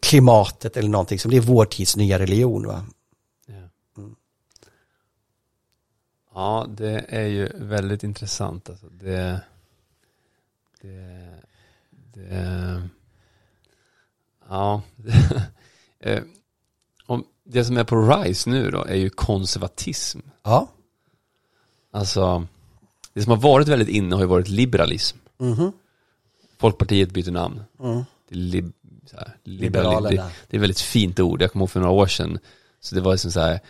klimatet 0.00 0.76
eller 0.76 0.88
någonting 0.88 1.18
som 1.18 1.30
det 1.30 1.36
är 1.36 1.40
vår 1.40 1.64
tids 1.64 1.96
nya 1.96 2.18
religion. 2.18 2.66
Va? 2.66 2.86
Ja, 6.34 6.66
det 6.68 7.04
är 7.08 7.26
ju 7.26 7.48
väldigt 7.54 8.02
intressant. 8.02 8.70
Alltså. 8.70 8.86
Det, 8.88 9.40
det, 10.80 11.28
det, 11.90 12.88
ja, 14.48 14.82
Eh, 16.04 16.22
om 17.06 17.24
det 17.44 17.64
som 17.64 17.76
är 17.76 17.84
på 17.84 17.96
rise 17.96 18.50
nu 18.50 18.70
då 18.70 18.84
är 18.84 18.94
ju 18.94 19.10
konservatism. 19.10 20.18
Ja. 20.42 20.68
Alltså, 21.90 22.46
det 23.12 23.22
som 23.22 23.30
har 23.30 23.36
varit 23.38 23.68
väldigt 23.68 23.88
inne 23.88 24.14
har 24.14 24.22
ju 24.22 24.28
varit 24.28 24.48
liberalism. 24.48 25.16
Mhm. 25.38 25.72
Folkpartiet 26.58 27.10
byter 27.10 27.30
namn. 27.30 27.62
Mm. 27.80 28.04
till 28.28 28.38
lib, 28.38 28.72
så 29.10 29.16
här, 29.16 29.36
liberali- 29.44 30.16
det, 30.16 30.24
det 30.50 30.56
är 30.56 30.60
väldigt 30.60 30.80
fint 30.80 31.20
ord, 31.20 31.42
jag 31.42 31.52
kommer 31.52 31.62
ihåg 31.62 31.70
för 31.70 31.80
några 31.80 31.92
år 31.92 32.06
sedan. 32.06 32.38
Så 32.80 32.94
det 32.94 33.00
var 33.00 33.12
liksom 33.12 33.30
så 33.32 33.40
här, 33.40 33.60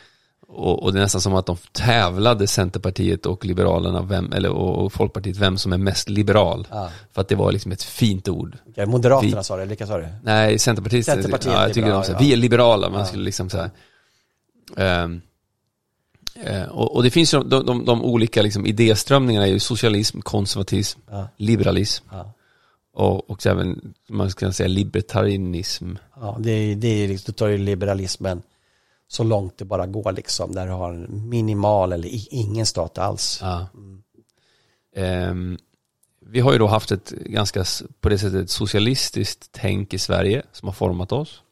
och, 0.49 0.82
och 0.82 0.93
det 0.93 0.99
är 0.99 1.03
nästan 1.03 1.20
som 1.20 1.35
att 1.35 1.47
de 1.47 1.57
tävlade 1.72 2.47
Centerpartiet 2.47 3.26
och 3.26 3.45
Liberalerna, 3.45 4.03
vem, 4.03 4.32
eller, 4.32 4.51
och, 4.51 4.85
och 4.85 4.93
Folkpartiet, 4.93 5.37
vem 5.37 5.59
som 5.59 5.72
är 5.72 5.78
mest 5.78 6.09
liberal. 6.09 6.66
Ja. 6.70 6.91
För 7.12 7.20
att 7.20 7.28
det 7.28 7.35
var 7.35 7.53
liksom 7.53 7.72
ett 7.72 7.82
fint 7.82 8.28
ord. 8.28 8.57
Okej, 8.68 8.87
Moderaterna 8.87 9.37
Vi- 9.39 9.45
sa 9.45 9.57
det, 9.57 9.64
vilka 9.64 9.87
sa 9.87 9.99
det? 9.99 10.14
Nej, 10.22 10.59
Centerpartiet, 10.59 11.07
Centerpartiet 11.07 11.55
ja, 11.55 11.62
jag 11.62 11.68
tycker 11.74 11.80
liberal, 11.87 12.03
de, 12.03 12.07
här, 12.12 12.14
ja. 12.14 12.26
vi 12.26 12.32
är 12.32 12.37
liberala, 12.37 12.89
man 12.91 13.01
Ja. 13.01 13.07
skulle 13.07 13.24
liksom 13.24 13.51
så 13.51 13.57
här. 13.59 13.70
Ehm, 14.76 15.20
eh, 16.45 16.62
och, 16.62 16.97
och 16.97 17.03
det 17.03 17.11
finns 17.11 17.35
ju 17.35 17.39
de, 17.39 17.49
de, 17.51 17.66
de, 17.66 17.85
de 17.85 18.03
olika 18.05 18.43
liksom, 18.43 18.66
idéströmningarna 18.66 19.47
är 19.47 19.51
ju 19.51 19.59
socialism, 19.59 20.20
konservatism, 20.20 21.01
Ja. 21.11 21.28
liberalism. 21.37 22.05
Och, 22.95 23.30
och 23.30 23.42
så 23.42 23.51
även, 23.51 23.95
man 24.09 24.30
ska 24.30 24.53
säga 24.53 24.68
libertarianism. 24.68 25.95
Ja, 26.16 26.36
det 26.40 26.51
är, 26.51 26.76
det 26.76 26.88
är 26.88 27.09
liksom, 27.09 27.32
då 27.32 27.36
tar 27.36 27.49
ju 27.49 27.59
liberalismen 27.59 28.42
så 29.09 29.24
långt 29.24 29.59
det 29.59 29.64
bara 29.64 29.86
går 29.86 30.12
liksom, 30.12 30.53
där 30.55 30.66
du 30.66 30.72
har 30.72 30.92
en 30.92 31.28
minimal 31.28 31.92
eller 31.92 32.34
ingen 32.34 32.66
stat 32.66 32.99
alls. 32.99 33.38
Ja. 33.42 33.66
Ehm, 34.97 35.59
vi 36.20 36.40
har 36.40 36.53
ju 36.53 36.59
då 36.59 36.66
haft 36.66 36.92
ett 36.92 37.11
ganska, 37.11 37.64
på 38.01 38.09
det 38.09 38.18
sättet, 38.18 38.51
socialistiskt 38.51 39.49
tänk 39.53 39.95
i 39.95 39.99
Sverige 39.99 40.42
som 40.53 40.68
har 40.68 40.72
format 40.72 41.12
oss. 41.12 41.42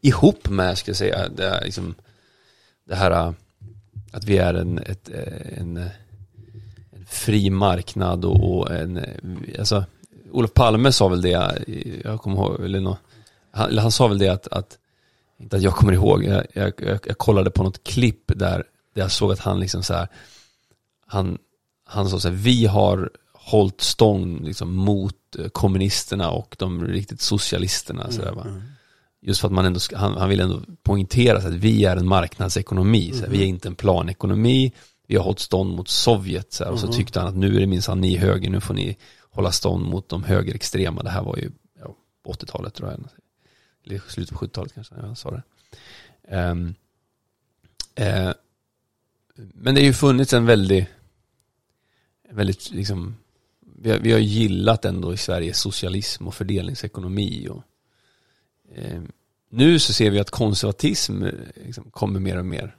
Ihop 0.00 0.48
med, 0.48 0.78
ska 0.78 0.90
jag 0.90 0.96
säga, 0.96 1.28
det, 1.28 1.50
här, 1.50 1.64
liksom, 1.64 1.94
det 2.84 2.94
här 2.94 3.10
äh, 3.10 3.32
att 4.12 4.24
vi 4.24 4.38
är 4.38 4.54
en, 4.54 4.78
ett, 4.78 5.08
äh, 5.08 5.60
en, 5.60 5.76
en 5.76 7.06
fri 7.06 7.50
marknad 7.50 8.24
och, 8.24 8.58
och 8.58 8.70
en, 8.70 8.96
äh, 8.96 9.58
alltså, 9.58 9.84
Olof 10.36 10.54
Palme 10.54 10.92
sa 10.92 11.08
väl 11.08 11.22
det, 11.22 11.64
jag 12.04 12.20
kommer 12.20 12.36
ihåg, 12.36 12.64
eller, 12.64 12.80
nå, 12.80 12.96
han, 13.50 13.78
han 13.78 13.92
sa 13.92 14.06
väl 14.06 14.18
det 14.18 14.28
att, 14.28 14.48
att 14.48 14.78
inte 15.40 15.56
att 15.56 15.62
jag 15.62 15.74
kommer 15.74 15.92
ihåg, 15.92 16.24
jag, 16.24 16.46
jag, 16.52 16.72
jag, 16.76 16.98
jag 17.06 17.18
kollade 17.18 17.50
på 17.50 17.62
något 17.62 17.84
klipp 17.84 18.22
där, 18.26 18.64
där 18.94 19.02
jag 19.02 19.12
såg 19.12 19.32
att 19.32 19.38
han 19.38 19.60
liksom 19.60 19.82
så 19.82 19.94
här 19.94 20.08
han, 21.06 21.38
han 21.84 22.08
sa 22.08 22.20
så 22.20 22.28
här, 22.28 22.34
vi 22.34 22.66
har 22.66 23.10
hållit 23.32 23.80
stånd 23.80 24.44
liksom, 24.44 24.74
mot 24.74 25.14
kommunisterna 25.52 26.30
och 26.30 26.56
de 26.58 26.84
riktigt 26.84 27.20
socialisterna. 27.20 28.10
Så 28.10 28.22
där, 28.22 28.32
va? 28.32 28.46
Just 29.22 29.40
för 29.40 29.48
att 29.48 29.54
man 29.54 29.66
ändå, 29.66 29.80
han, 29.94 30.16
han 30.16 30.28
vill 30.28 30.40
ändå 30.40 30.60
poängtera 30.82 31.40
så 31.40 31.48
att 31.48 31.54
vi 31.54 31.84
är 31.84 31.96
en 31.96 32.08
marknadsekonomi, 32.08 33.12
så 33.12 33.20
här, 33.20 33.28
vi 33.28 33.42
är 33.42 33.46
inte 33.46 33.68
en 33.68 33.74
planekonomi, 33.74 34.72
vi 35.06 35.16
har 35.16 35.24
hållit 35.24 35.38
stånd 35.38 35.76
mot 35.76 35.88
Sovjet. 35.88 36.52
Så 36.52 36.64
här, 36.64 36.70
och 36.70 36.80
så 36.80 36.92
tyckte 36.92 37.20
han 37.20 37.28
att 37.28 37.36
nu 37.36 37.56
är 37.56 37.60
det 37.60 37.66
minsann 37.66 38.00
ni 38.00 38.16
höger, 38.16 38.50
nu 38.50 38.60
får 38.60 38.74
ni 38.74 38.96
hålla 39.36 39.52
stånd 39.52 39.86
mot 39.86 40.08
de 40.08 40.24
högerextrema. 40.24 41.02
Det 41.02 41.10
här 41.10 41.22
var 41.22 41.36
ju 41.36 41.50
ja, 41.80 41.96
80-talet 42.24 42.74
tror 42.74 42.90
jag. 42.90 43.00
Eller 43.84 44.02
slutet 44.08 44.38
på 44.38 44.44
70-talet 44.44 44.74
kanske, 44.74 44.94
jag 44.94 45.18
sa 45.18 45.30
det. 45.30 45.42
Um, 46.36 46.74
uh, 48.00 48.32
men 49.34 49.74
det 49.74 49.80
har 49.80 49.86
ju 49.86 49.92
funnits 49.92 50.32
en 50.32 50.46
väldigt, 50.46 50.86
väldigt 52.30 52.70
liksom, 52.70 53.16
vi 53.60 53.90
har, 53.90 53.98
vi 53.98 54.12
har 54.12 54.18
gillat 54.18 54.84
ändå 54.84 55.14
i 55.14 55.16
Sverige 55.16 55.54
socialism 55.54 56.26
och 56.26 56.34
fördelningsekonomi 56.34 57.48
och 57.48 57.62
eh, 58.74 59.02
nu 59.48 59.78
så 59.78 59.92
ser 59.92 60.10
vi 60.10 60.18
att 60.18 60.30
konservatism 60.30 61.24
liksom, 61.54 61.90
kommer 61.90 62.20
mer 62.20 62.38
och 62.38 62.46
mer. 62.46 62.76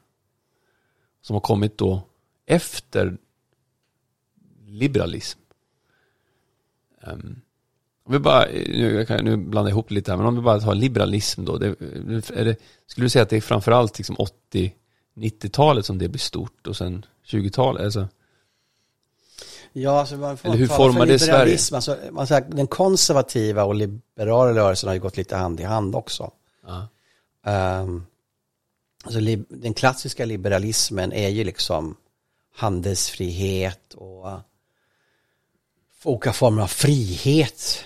Som 1.22 1.34
har 1.34 1.42
kommit 1.42 1.78
då 1.78 2.02
efter 2.46 3.18
liberalism. 4.66 5.40
Um, 7.02 7.42
om 8.06 8.14
vi 8.14 8.20
bara, 8.20 8.46
nu, 8.46 8.96
jag 8.96 9.08
kan, 9.08 9.26
nu 9.26 9.38
blandar 9.38 9.70
jag 9.70 9.74
ihop 9.74 9.92
lite 9.92 10.12
här, 10.12 10.18
men 10.18 10.28
om 10.28 10.36
vi 10.36 10.42
bara 10.42 10.60
tar 10.60 10.76
liberalism 10.76 11.46
då. 11.46 11.58
Det, 11.58 11.76
det, 11.80 12.60
skulle 12.88 13.06
du 13.06 13.10
säga 13.10 13.24
att 13.24 13.30
det 13.30 13.38
är 13.38 13.42
framförallt 13.42 13.98
liksom 13.98 14.18
80-90-talet 15.16 15.86
som 15.86 15.98
det 15.98 16.08
blir 16.08 16.20
stort 16.20 16.68
och 16.68 16.78
sen 16.78 17.06
20-talet? 17.26 17.84
Alltså, 17.84 18.08
Ja, 19.74 20.00
alltså 20.00 20.18
man 20.18 20.38
får 20.38 20.50
Eller 20.50 20.58
hur 20.58 20.68
formar 20.68 21.06
det 21.06 21.22
liberalism. 21.22 21.76
Alltså, 21.76 21.98
man 22.12 22.28
säger, 22.28 22.42
den 22.42 22.68
konservativa 22.68 23.64
och 23.64 23.76
liberala 23.76 24.54
rörelsen 24.60 24.88
har 24.88 24.94
ju 24.94 25.00
gått 25.00 25.18
lite 25.18 25.36
hand 25.36 25.60
i 25.60 25.64
hand 25.64 25.96
också. 25.96 26.32
ja. 26.66 26.88
Um, 27.82 28.06
alltså, 29.04 29.20
den 29.50 29.74
klassiska 29.74 30.26
liberalismen 30.26 31.14
är 31.14 31.30
ju 31.30 31.44
liksom 31.44 31.96
handelsfrihet 32.56 33.94
och 33.94 34.26
uh, 34.26 34.40
olika 36.04 36.34
former 36.34 36.62
av 36.64 36.68
frihet, 36.68 37.84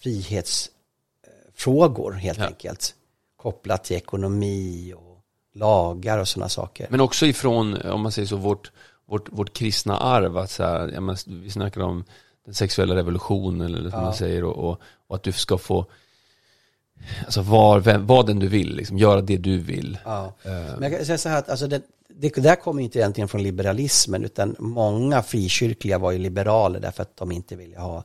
frihetsfrågor 0.00 2.12
helt 2.12 2.38
Ja. 2.38 2.46
enkelt. 2.46 2.94
Kopplat 3.36 3.84
till 3.84 3.96
ekonomi 3.96 4.94
och 4.96 5.22
lagar 5.54 6.18
och 6.18 6.28
sådana 6.28 6.48
saker. 6.48 6.86
Men 6.90 7.00
också 7.00 7.26
ifrån, 7.26 7.76
om 7.82 8.00
man 8.00 8.12
säger 8.12 8.28
så, 8.28 8.36
vårt, 8.36 8.72
vårt, 9.06 9.28
vårt 9.32 9.52
kristna 9.52 9.98
arv. 9.98 10.36
Att 10.36 10.50
så 10.50 10.62
här, 10.62 10.90
ja, 10.94 11.00
men, 11.00 11.16
vi 11.26 11.50
snackar 11.50 11.80
om 11.80 12.04
den 12.44 12.54
sexuella 12.54 12.96
revolutionen 12.96 13.74
eller 13.74 13.90
som 13.90 13.98
Ja. 13.98 14.04
man 14.04 14.14
säger 14.14 14.44
och, 14.44 14.70
och, 14.70 14.80
och 15.06 15.16
att 15.16 15.22
du 15.22 15.32
ska 15.32 15.58
få 15.58 15.86
Alltså 17.24 17.42
var, 17.42 17.80
vem, 17.80 18.06
den 18.06 18.38
du 18.38 18.48
vill, 18.48 18.76
liksom, 18.76 18.98
göra 18.98 19.20
det 19.20 19.36
du 19.36 19.58
vill. 19.58 19.98
Ja. 20.04 20.34
Eh, 20.42 20.50
Men 20.52 20.82
jag 20.82 20.92
kan 20.92 21.04
säga 21.06 21.18
så 21.18 21.28
här 21.28 21.38
att 21.38 21.48
alltså 21.48 21.66
det, 21.66 21.82
det 22.20 22.36
där 22.36 22.56
kommer 22.56 22.82
inte 22.82 22.98
egentligen 22.98 23.28
från 23.28 23.42
liberalismen 23.42 24.24
utan 24.24 24.56
många 24.58 25.22
frikyrkliga 25.22 25.98
var 25.98 26.12
ju 26.12 26.18
liberaler 26.18 26.80
därför 26.80 27.02
att 27.02 27.16
de 27.16 27.32
inte 27.32 27.56
ville 27.56 27.78
ha 27.78 28.04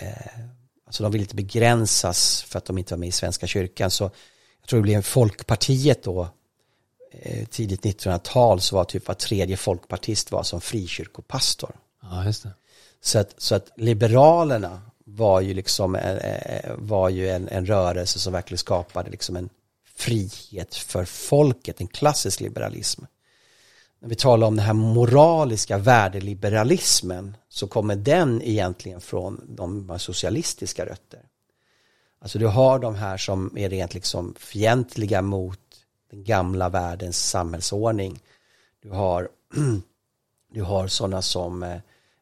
eh, 0.00 0.40
alltså 0.86 1.02
de 1.02 1.12
ville 1.12 1.24
inte 1.24 1.36
begränsas 1.36 2.42
för 2.42 2.58
att 2.58 2.64
de 2.64 2.78
inte 2.78 2.94
var 2.94 2.98
med 2.98 3.08
i 3.08 3.12
Svenska 3.12 3.46
kyrkan 3.46 3.90
så 3.90 4.04
jag 4.60 4.68
tror 4.68 4.80
det 4.80 4.82
blev 4.82 5.02
Folkpartiet 5.02 6.02
då 6.02 6.28
eh, 7.12 7.46
tidigt 7.46 7.82
1900-tal 7.82 8.60
så 8.60 8.76
var 8.76 8.84
typ 8.84 9.08
var 9.08 9.14
tredje 9.14 9.56
folkpartist 9.56 10.32
var 10.32 10.42
som 10.42 10.60
frikyrkopastor. 10.60 11.76
ja, 12.02 12.24
just 12.24 12.42
det. 12.42 12.50
Så 13.00 13.18
att, 13.18 13.34
så 13.38 13.54
att 13.54 13.70
Liberalerna 13.76 14.82
var 15.04 15.40
ju 15.40 15.54
liksom 15.54 15.94
eh, 15.94 16.16
eh, 16.16 16.72
var 16.78 17.08
ju 17.08 17.30
en, 17.30 17.48
en 17.48 17.66
rörelse 17.66 18.18
som 18.18 18.32
verkligen 18.32 18.58
skapade 18.58 19.10
liksom 19.10 19.36
en 19.36 19.48
frihet 19.96 20.74
för 20.74 21.04
folket, 21.04 21.80
en 21.80 21.88
klassisk 21.88 22.40
liberalism. 22.40 23.04
När 23.98 24.08
vi 24.08 24.14
talar 24.14 24.46
om 24.46 24.56
den 24.56 24.64
här 24.64 24.74
moraliska 24.74 25.78
värdeliberalismen 25.78 27.36
så 27.48 27.66
kommer 27.66 27.96
den 27.96 28.42
egentligen 28.42 29.00
från 29.00 29.40
de 29.48 29.98
socialistiska 29.98 30.86
rötter. 30.86 31.20
Alltså 32.18 32.38
du 32.38 32.46
har 32.46 32.78
de 32.78 32.94
här 32.94 33.16
som 33.16 33.58
är 33.58 33.70
rent 33.70 33.94
liksom 33.94 34.34
fientliga 34.38 35.22
mot 35.22 35.60
den 36.10 36.24
gamla 36.24 36.68
världens 36.68 37.28
samhällsordning. 37.28 38.20
Du 38.82 38.90
har, 38.90 39.28
du 40.52 40.62
har 40.62 40.88
sådana 40.88 41.22
som 41.22 41.62
eh, 41.62 41.78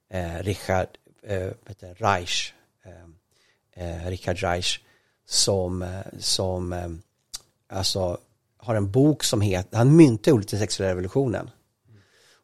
eh 0.09 0.43
Richard 0.43 0.89
eh, 1.22 1.51
Reich, 1.97 2.55
eh, 2.85 3.87
eh, 3.87 4.09
Richard 4.09 4.39
Reich, 4.39 4.81
som, 5.27 5.83
eh, 5.83 6.01
som 6.18 6.72
eh, 6.72 6.89
alltså 7.73 8.19
har 8.59 8.75
en 8.75 8.91
bok 8.91 9.25
som 9.25 9.41
heter, 9.41 9.77
han 9.77 9.97
myntade 9.97 10.35
ordet 10.35 10.49
den 10.49 10.61
sexuella 10.61 10.91
revolutionen. 10.91 11.51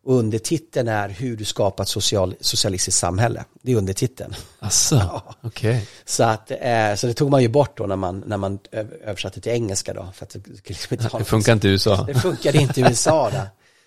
Och 0.05 0.15
undertiteln 0.15 0.89
är 0.89 1.09
hur 1.09 1.37
du 1.37 1.45
skapar 1.45 1.85
ett 1.85 1.89
social, 1.89 2.35
socialistiskt 2.41 3.01
samhälle. 3.01 3.45
Det 3.63 3.73
är 3.73 3.77
undertiteln. 3.77 4.35
Asså, 4.59 4.97
ja. 4.99 5.35
okej. 5.41 5.71
Okay. 5.71 5.87
Så, 6.05 6.25
att, 6.25 6.51
eh, 6.51 6.95
så 6.95 7.07
det 7.07 7.15
tog 7.15 7.31
man 7.31 7.43
ju 7.43 7.49
bort 7.49 7.79
då 7.79 7.87
när 7.87 7.97
man, 7.97 8.25
när 8.27 8.37
man 8.37 8.59
översatte 9.05 9.41
till 9.41 9.53
engelska 9.53 9.95
då. 9.95 10.09
För 10.15 10.25
att 10.25 10.31
det, 10.31 10.69
liksom 10.69 10.95
inte 10.95 11.09
det 11.19 11.25
funkar 11.25 11.53
inte 11.53 11.69
i 11.69 11.71
USA. 11.71 12.05
Det 12.07 12.15
funkade 12.15 12.59
inte 12.59 12.81
i 12.81 12.85
USA 12.85 13.31
då. 13.31 13.41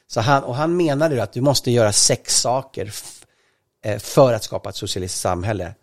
Så 0.08 0.22
han, 0.22 0.44
och 0.44 0.56
han 0.56 0.78
menade 0.78 1.24
att 1.24 1.34
du 1.34 1.42
måste 1.42 1.72
göra 1.72 1.92
sex 1.92 2.42
saker 2.42 2.94
eh, 3.86 4.00
för 4.00 4.34
att 4.34 4.44
skapa 4.44 4.70
ett 4.70 4.76
socialistiskt 4.76 5.22
samhälle. 5.22 5.74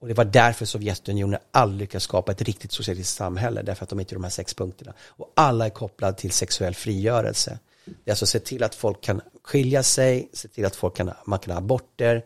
Och 0.00 0.08
det 0.08 0.14
var 0.14 0.24
därför 0.24 0.66
Sovjetunionen 0.66 1.40
aldrig 1.50 1.80
lyckades 1.80 2.02
skapa 2.02 2.32
ett 2.32 2.42
riktigt 2.42 2.72
socialistiskt 2.72 3.16
samhälle, 3.16 3.62
därför 3.62 3.82
att 3.84 3.90
de 3.90 4.00
inte 4.00 4.12
är 4.12 4.16
de 4.16 4.24
här 4.24 4.30
sex 4.30 4.54
punkterna. 4.54 4.92
Och 5.06 5.32
alla 5.36 5.66
är 5.66 5.70
kopplade 5.70 6.16
till 6.16 6.30
sexuell 6.30 6.74
frigörelse. 6.74 7.58
Det 7.84 8.10
är 8.10 8.12
alltså 8.12 8.26
se 8.26 8.40
till 8.40 8.62
att 8.62 8.74
folk 8.74 9.00
kan 9.00 9.20
skilja 9.42 9.82
sig, 9.82 10.28
se 10.32 10.48
till 10.48 10.64
att 10.64 10.76
folk 10.76 10.96
kan, 10.96 11.10
man 11.24 11.38
kan 11.38 11.52
ha 11.52 11.58
aborter, 11.58 12.24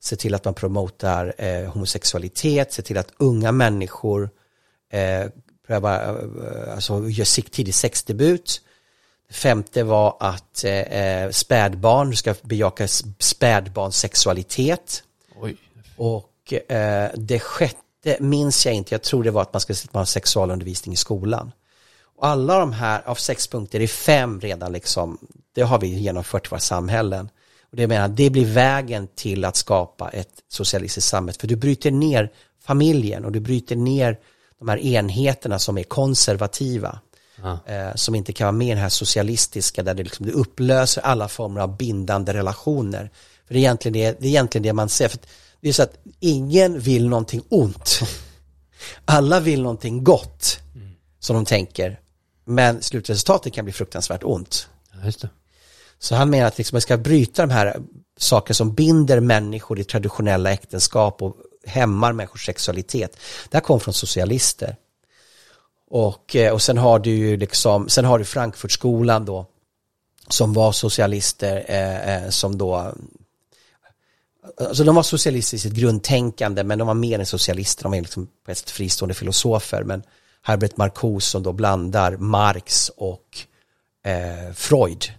se 0.00 0.16
till 0.16 0.34
att 0.34 0.44
man 0.44 0.54
promotar 0.54 1.34
eh, 1.38 1.70
homosexualitet, 1.70 2.72
se 2.72 2.82
till 2.82 2.98
att 2.98 3.12
unga 3.16 3.52
människor 3.52 4.30
eh, 4.90 5.26
prövar, 5.66 5.94
eh, 5.94 6.74
alltså 6.74 7.08
gör 7.08 7.50
tidig 7.50 7.74
sexdebut. 7.74 8.60
Det 9.28 9.34
femte 9.34 9.82
var 9.82 10.16
att 10.20 10.64
eh, 10.64 11.30
spädbarn, 11.30 12.10
du 12.10 12.16
ska 12.16 12.34
bejaka 12.42 12.88
spädbarnssexualitet. 13.18 15.02
Oj. 15.40 15.56
Och 15.96 16.30
eh, 16.52 17.08
det 17.14 17.38
sjätte 17.38 18.16
minns 18.20 18.66
jag 18.66 18.74
inte, 18.74 18.94
jag 18.94 19.02
tror 19.02 19.24
det 19.24 19.30
var 19.30 19.42
att 19.42 19.52
man 19.52 19.60
ska 19.60 19.74
ha 19.92 20.06
sexualundervisning 20.06 20.92
i 20.92 20.96
skolan. 20.96 21.52
Och 22.16 22.26
alla 22.26 22.58
de 22.58 22.72
här 22.72 23.02
av 23.08 23.14
sex 23.14 23.48
punkter 23.48 23.80
är 23.80 23.86
fem 23.86 24.40
redan 24.40 24.72
liksom, 24.72 25.18
det 25.54 25.62
har 25.62 25.78
vi 25.78 25.86
genomfört 25.86 26.46
i 26.46 26.48
våra 26.50 26.60
samhällen. 26.60 27.28
Och 27.70 27.76
det 27.76 27.86
menar, 27.86 28.08
det 28.08 28.30
blir 28.30 28.44
vägen 28.44 29.08
till 29.14 29.44
att 29.44 29.56
skapa 29.56 30.08
ett 30.08 30.32
socialistiskt 30.48 31.10
samhälle. 31.10 31.38
För 31.40 31.46
du 31.46 31.56
bryter 31.56 31.90
ner 31.90 32.32
familjen 32.62 33.24
och 33.24 33.32
du 33.32 33.40
bryter 33.40 33.76
ner 33.76 34.18
de 34.58 34.68
här 34.68 34.78
enheterna 34.78 35.58
som 35.58 35.78
är 35.78 35.82
konservativa. 35.82 37.00
Eh, 37.66 37.94
som 37.94 38.14
inte 38.14 38.32
kan 38.32 38.44
vara 38.44 38.52
med 38.52 38.66
i 38.66 38.70
den 38.70 38.78
här 38.78 38.88
socialistiska 38.88 39.82
där 39.82 39.94
det, 39.94 40.02
liksom, 40.02 40.26
det 40.26 40.32
upplöser 40.32 41.02
alla 41.02 41.28
former 41.28 41.60
av 41.60 41.76
bindande 41.76 42.32
relationer. 42.32 43.10
För 43.46 43.54
det 43.54 43.58
är 43.58 43.60
egentligen 43.60 43.92
det, 43.92 44.20
det, 44.20 44.26
är 44.26 44.30
egentligen 44.30 44.62
det 44.62 44.72
man 44.72 44.88
ser. 44.88 45.08
För 45.08 45.18
det 45.60 45.68
är 45.68 45.72
så 45.72 45.82
att 45.82 45.96
ingen 46.20 46.80
vill 46.80 47.08
någonting 47.08 47.42
ont. 47.48 48.00
Alla 49.04 49.40
vill 49.40 49.62
någonting 49.62 50.04
gott 50.04 50.60
mm. 50.74 50.92
som 51.18 51.36
de 51.36 51.44
tänker. 51.44 52.00
Men 52.44 52.82
slutresultatet 52.82 53.52
kan 53.52 53.64
bli 53.64 53.72
fruktansvärt 53.72 54.24
ont. 54.24 54.68
Ja, 55.04 55.28
så 55.98 56.14
han 56.14 56.30
menar 56.30 56.46
att 56.46 56.58
liksom 56.58 56.76
man 56.76 56.80
ska 56.80 56.96
bryta 56.96 57.46
de 57.46 57.52
här 57.52 57.76
saker 58.18 58.54
som 58.54 58.74
binder 58.74 59.20
människor 59.20 59.78
i 59.78 59.84
traditionella 59.84 60.52
äktenskap 60.52 61.22
och 61.22 61.36
hämmar 61.66 62.12
människors 62.12 62.46
sexualitet. 62.46 63.16
Det 63.50 63.56
här 63.56 63.62
kom 63.62 63.80
från 63.80 63.94
socialister. 63.94 64.76
Och, 65.90 66.36
eh, 66.36 66.52
och 66.52 66.62
sen 66.62 66.78
har 66.78 66.98
du 66.98 67.10
ju 67.10 67.36
liksom, 67.36 67.88
sen 67.88 68.04
har 68.04 68.18
du 68.18 68.24
Frankfurtskolan 68.24 69.24
då, 69.24 69.46
som 70.28 70.52
var 70.52 70.72
socialister, 70.72 71.64
eh, 71.68 72.14
eh, 72.14 72.30
som 72.30 72.58
då, 72.58 72.94
alltså 74.60 74.84
de 74.84 74.94
var 74.94 75.02
socialister 75.02 75.56
i 75.56 75.60
sitt 75.60 75.72
grundtänkande, 75.72 76.64
men 76.64 76.78
de 76.78 76.86
var 76.86 76.94
mer 76.94 77.18
än 77.18 77.26
socialister, 77.26 77.82
de 77.82 77.92
var 77.92 77.98
liksom 77.98 78.28
på 78.44 78.50
ett 78.50 78.70
fristående 78.70 79.14
filosofer, 79.14 79.82
men 79.82 80.02
Herbert 80.42 80.76
Marcuse 80.76 81.30
som 81.30 81.42
då 81.42 81.52
blandar 81.52 82.16
Marx 82.16 82.88
och 82.96 83.38
eh, 84.04 84.52
Freud. 84.54 85.12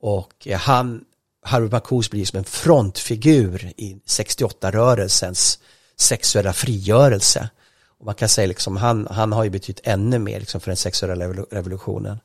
Och 0.00 0.46
eh, 0.46 0.58
han, 0.58 1.04
Herbert 1.44 1.72
Marcuse 1.72 2.10
blir 2.10 2.24
som 2.24 2.38
en 2.38 2.44
frontfigur 2.44 3.72
i 3.76 4.00
68-rörelsens 4.06 5.58
sexuella 5.96 6.52
frigörelse. 6.52 7.50
Och 7.98 8.06
man 8.06 8.14
kan 8.14 8.28
säga 8.28 8.46
liksom, 8.46 8.76
han, 8.76 9.06
han 9.10 9.32
har 9.32 9.44
ju 9.44 9.50
betytt 9.50 9.80
ännu 9.84 10.18
mer 10.18 10.40
liksom 10.40 10.60
för 10.60 10.70
den 10.70 10.76
sexuella 10.76 11.26
revolutionen. 11.50 12.18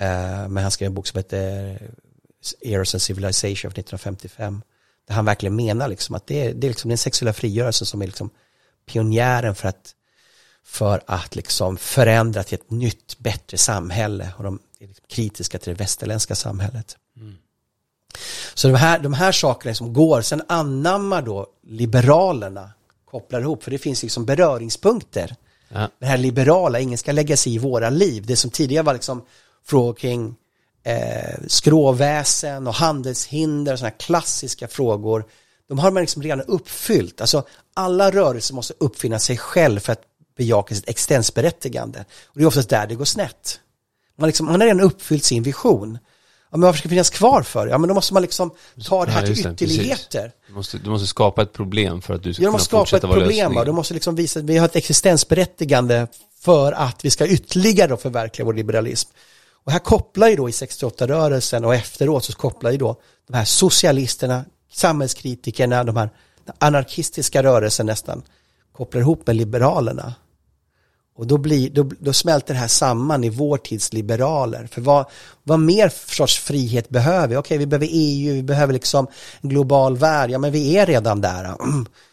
Eh, 0.00 0.48
men 0.48 0.56
han 0.56 0.70
skrev 0.70 0.86
en 0.86 0.94
bok 0.94 1.06
som 1.06 1.18
heter 1.18 1.78
Eros 2.60 2.94
and 2.94 3.02
Civilization 3.02 3.70
från 3.70 3.80
1955. 3.80 4.62
Där 5.06 5.14
han 5.14 5.24
verkligen 5.24 5.56
menar 5.56 5.88
liksom 5.88 6.14
att 6.14 6.26
det 6.26 6.46
är, 6.46 6.54
det 6.54 6.66
är 6.66 6.68
liksom 6.68 6.88
den 6.88 6.98
sexuella 6.98 7.32
frigörelsen 7.32 7.86
som 7.86 8.02
är 8.02 8.06
liksom 8.06 8.30
pionjären 8.86 9.54
för 9.54 9.68
att, 9.68 9.94
för 10.64 11.02
att 11.06 11.36
liksom 11.36 11.76
förändra 11.76 12.42
till 12.42 12.58
ett 12.58 12.70
nytt, 12.70 13.18
bättre 13.18 13.58
samhälle. 13.58 14.32
Och 14.36 14.44
de 14.44 14.58
är 14.80 14.86
liksom 14.86 15.04
kritiska 15.08 15.58
till 15.58 15.72
det 15.72 15.80
västerländska 15.80 16.34
samhället. 16.34 16.96
Mm. 17.16 17.36
Så 18.54 18.68
de 18.68 18.74
här, 18.74 18.98
de 18.98 19.12
här 19.12 19.32
sakerna 19.32 19.74
som 19.74 19.92
går, 19.92 20.22
sen 20.22 20.42
anammar 20.48 21.22
då 21.22 21.46
liberalerna 21.62 22.70
kopplar 23.04 23.40
ihop, 23.40 23.64
för 23.64 23.70
det 23.70 23.78
finns 23.78 24.02
liksom 24.02 24.24
beröringspunkter. 24.24 25.36
Ja. 25.68 25.88
Det 25.98 26.06
här 26.06 26.18
liberala, 26.18 26.80
ingen 26.80 26.98
ska 26.98 27.12
lägga 27.12 27.36
sig 27.36 27.54
i 27.54 27.58
våra 27.58 27.90
liv. 27.90 28.26
Det 28.26 28.36
som 28.36 28.50
tidigare 28.50 28.84
var 28.84 28.92
liksom 28.92 29.24
frågor 29.64 29.94
kring 29.94 30.34
eh, 30.82 31.38
skråväsen 31.46 32.66
och 32.66 32.74
handelshinder 32.74 33.72
och 33.72 33.78
sådana 33.78 33.90
klassiska 33.90 34.68
frågor. 34.68 35.24
De 35.68 35.78
har 35.78 35.90
man 35.90 36.00
liksom 36.00 36.22
redan 36.22 36.40
uppfyllt. 36.40 37.20
Alltså 37.20 37.44
alla 37.74 38.10
rörelser 38.10 38.54
måste 38.54 38.74
uppfinna 38.78 39.18
sig 39.18 39.36
själv 39.36 39.80
för 39.80 39.92
att 39.92 40.02
bejaka 40.36 40.74
sitt 40.74 40.88
existensberättigande. 40.88 42.04
Och 42.24 42.38
det 42.38 42.42
är 42.42 42.46
oftast 42.46 42.68
där 42.68 42.86
det 42.86 42.94
går 42.94 43.04
snett. 43.04 43.60
Man, 44.18 44.26
liksom, 44.26 44.46
man 44.46 44.60
har 44.60 44.66
redan 44.66 44.80
uppfyllt 44.80 45.24
sin 45.24 45.42
vision. 45.42 45.98
Ja, 46.50 46.58
men 46.58 46.66
varför 46.66 46.78
ska 46.78 46.88
det 46.88 46.92
finnas 46.92 47.10
kvar 47.10 47.42
för? 47.42 47.66
Ja, 47.66 47.78
men 47.78 47.88
då 47.88 47.94
måste 47.94 48.14
man 48.14 48.22
liksom 48.22 48.50
ta 48.84 49.04
det 49.04 49.10
här 49.10 49.20
ja, 49.20 49.26
till 49.26 49.52
ytterligheter. 49.52 50.32
Du 50.46 50.52
måste, 50.52 50.78
du 50.78 50.90
måste 50.90 51.06
skapa 51.06 51.42
ett 51.42 51.52
problem 51.52 52.02
för 52.02 52.14
att 52.14 52.22
du 52.22 52.34
ska 52.34 52.44
kunna 52.44 52.58
fortsätta 52.58 53.06
vara 53.06 53.18
lösningen. 53.18 53.52
Ja, 53.54 53.64
Du 53.64 53.72
måste 53.72 53.94
liksom 53.94 54.14
visa 54.14 54.40
att 54.40 54.44
vi 54.44 54.58
har 54.58 54.66
ett 54.66 54.76
existensberättigande 54.76 56.06
för 56.40 56.72
att 56.72 57.04
vi 57.04 57.10
ska 57.10 57.26
ytterligare 57.26 57.96
förverkliga 57.96 58.46
vår 58.46 58.54
liberalism. 58.54 59.10
Och 59.64 59.72
här 59.72 59.78
kopplar 59.78 60.28
ju 60.28 60.36
då 60.36 60.48
i 60.48 60.52
68-rörelsen 60.52 61.64
och 61.64 61.74
efteråt 61.74 62.24
så 62.24 62.32
kopplar 62.32 62.70
ju 62.70 62.78
då 62.78 62.96
de 63.26 63.36
här 63.36 63.44
socialisterna, 63.44 64.44
samhällskritikerna, 64.72 65.84
de 65.84 65.96
här 65.96 66.10
anarkistiska 66.58 67.42
rörelsen 67.42 67.86
nästan, 67.86 68.22
kopplar 68.72 69.00
ihop 69.00 69.26
med 69.26 69.36
liberalerna. 69.36 70.14
Och 71.16 71.26
då, 71.26 71.38
blir, 71.38 71.70
då, 71.70 71.90
då 71.98 72.12
smälter 72.12 72.54
det 72.54 72.60
här 72.60 72.68
samman 72.68 73.24
i 73.24 73.28
vår 73.28 73.58
tids 73.58 73.92
liberaler. 73.92 74.66
För 74.66 74.80
vad, 74.80 75.06
vad 75.42 75.60
mer 75.60 75.92
sorts 76.16 76.38
frihet 76.38 76.88
behöver 76.88 77.28
vi? 77.28 77.36
Okej, 77.36 77.58
vi 77.58 77.66
behöver 77.66 77.88
EU, 77.90 78.34
vi 78.34 78.42
behöver 78.42 78.72
liksom 78.72 79.06
en 79.40 79.48
global 79.48 79.96
värld. 79.96 80.30
Ja, 80.30 80.38
men 80.38 80.52
vi 80.52 80.76
är 80.76 80.86
redan 80.86 81.20
där. 81.20 81.56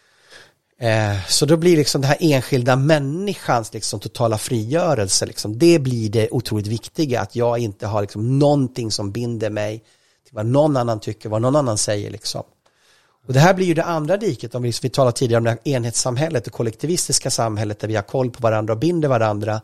Eh, 0.82 1.26
så 1.28 1.46
då 1.46 1.58
blir 1.58 1.78
liksom 1.78 2.02
det 2.02 2.08
här 2.08 2.18
enskilda 2.20 2.76
människans 2.76 3.74
liksom 3.74 4.00
totala 4.00 4.38
frigörelse, 4.38 5.26
liksom, 5.26 5.60
det 5.60 5.80
blir 5.80 6.10
det 6.10 6.30
otroligt 6.32 6.68
viktiga. 6.68 7.22
Att 7.22 7.36
jag 7.36 7.60
inte 7.60 7.88
har 7.88 8.02
liksom 8.02 8.40
någonting 8.40 8.92
som 8.92 9.12
binder 9.12 9.50
mig 9.50 9.84
till 10.26 10.36
vad 10.36 10.46
någon 10.46 10.78
annan 10.78 11.00
tycker, 11.00 11.30
vad 11.30 11.42
någon 11.42 11.56
annan 11.56 11.78
säger. 11.78 12.12
Liksom. 12.12 12.44
Och 13.28 13.34
det 13.34 13.40
här 13.40 13.54
blir 13.54 13.66
ju 13.66 13.74
det 13.74 13.84
andra 13.84 14.18
diket, 14.18 14.56
om 14.56 14.64
vi, 14.64 14.74
vi 14.82 14.90
talade 14.90 15.18
tidigare 15.18 15.38
om 15.38 15.44
det 15.44 15.50
här 15.50 15.60
enhetssamhället, 15.64 16.46
det 16.46 16.52
kollektivistiska 16.52 17.30
samhället 17.30 17.80
där 17.80 17.88
vi 17.88 17.96
har 17.96 18.04
koll 18.04 18.32
på 18.32 18.42
varandra 18.42 18.74
och 18.74 18.80
binder 18.80 19.10
varandra. 19.10 19.62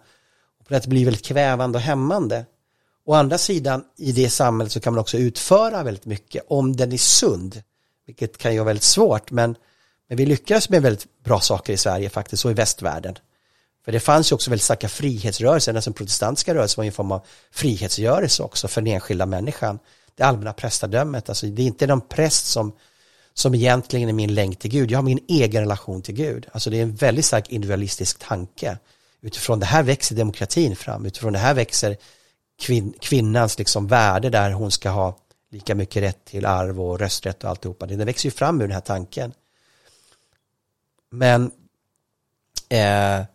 Och 0.59 0.66
det 0.68 0.88
blir 0.88 1.05
väldigt 1.05 1.26
kvävande 1.26 1.78
och 1.78 1.82
hämmande. 1.82 2.45
Å 3.05 3.13
andra 3.13 3.38
sidan, 3.38 3.84
i 3.97 4.11
det 4.11 4.30
samhället 4.30 4.72
så 4.72 4.80
kan 4.80 4.93
man 4.93 5.01
också 5.01 5.18
utföra 5.18 5.84
väldigt 5.84 6.05
mycket 6.05 6.43
om 6.47 6.76
den 6.76 6.91
är 6.91 6.97
sund, 6.97 7.61
vilket 8.05 8.38
kan 8.38 8.51
ju 8.51 8.57
vara 8.57 8.66
väldigt 8.66 8.84
svårt, 8.84 9.32
men, 9.32 9.55
men 10.07 10.17
vi 10.17 10.25
lyckas 10.25 10.69
med 10.69 10.81
väldigt 10.81 11.23
bra 11.23 11.39
saker 11.39 11.73
i 11.73 11.77
Sverige 11.77 12.09
faktiskt, 12.09 12.45
och 12.45 12.51
i 12.51 12.53
västvärlden. 12.53 13.17
För 13.85 13.91
det 13.91 13.99
fanns 13.99 14.31
ju 14.31 14.33
också 14.33 14.49
väldigt 14.49 14.63
starka 14.63 14.89
frihetsrörelser, 14.89 15.73
den 15.73 15.93
protestantiska 15.93 16.55
rörelsen 16.55 16.77
var 16.77 16.83
ju 16.83 16.87
en 16.87 16.93
form 16.93 17.11
av 17.11 17.25
frihetsgörelse 17.51 18.43
också 18.43 18.67
för 18.67 18.81
den 18.81 18.93
enskilda 18.93 19.25
människan. 19.25 19.79
Det 20.15 20.23
allmänna 20.23 20.53
prästadömet, 20.53 21.29
alltså 21.29 21.45
det 21.45 21.61
är 21.61 21.67
inte 21.67 21.87
någon 21.87 22.01
präst 22.01 22.45
som 22.45 22.73
som 23.37 23.55
egentligen 23.55 24.09
är 24.09 24.13
min 24.13 24.33
länk 24.33 24.59
till 24.59 24.71
Gud. 24.71 24.91
Jag 24.91 24.97
har 24.97 25.03
min 25.03 25.19
egen 25.27 25.61
relation 25.61 26.01
till 26.01 26.15
Gud. 26.15 26.47
Alltså 26.51 26.69
det 26.69 26.77
är 26.77 26.83
en 26.83 26.95
väldigt 26.95 27.25
stark 27.25 27.49
individualistisk 27.49 28.19
tanke. 28.19 28.77
Utifrån 29.21 29.59
det 29.59 29.65
här 29.65 29.83
växer 29.83 30.15
demokratin 30.15 30.75
fram. 30.75 31.05
Utifrån 31.05 31.33
det 31.33 31.39
här 31.39 31.53
växer 31.53 31.97
kvin 32.61 32.93
kvinnans 32.99 33.57
liksom 33.57 33.87
värde 33.87 34.29
där 34.29 34.51
hon 34.51 34.71
ska 34.71 34.89
ha 34.89 35.17
lika 35.51 35.75
mycket 35.75 36.03
rätt 36.03 36.25
till 36.25 36.45
arv 36.45 36.81
och 36.81 36.99
rösträtt 36.99 37.43
och 37.43 37.49
alltihopa. 37.49 37.85
Det 37.85 38.05
växer 38.05 38.27
ju 38.27 38.31
fram 38.31 38.61
ur 38.61 38.67
den 38.67 38.73
här 38.73 38.81
tanken. 38.81 39.33
Men 41.16 41.51
eh, 42.70 43.26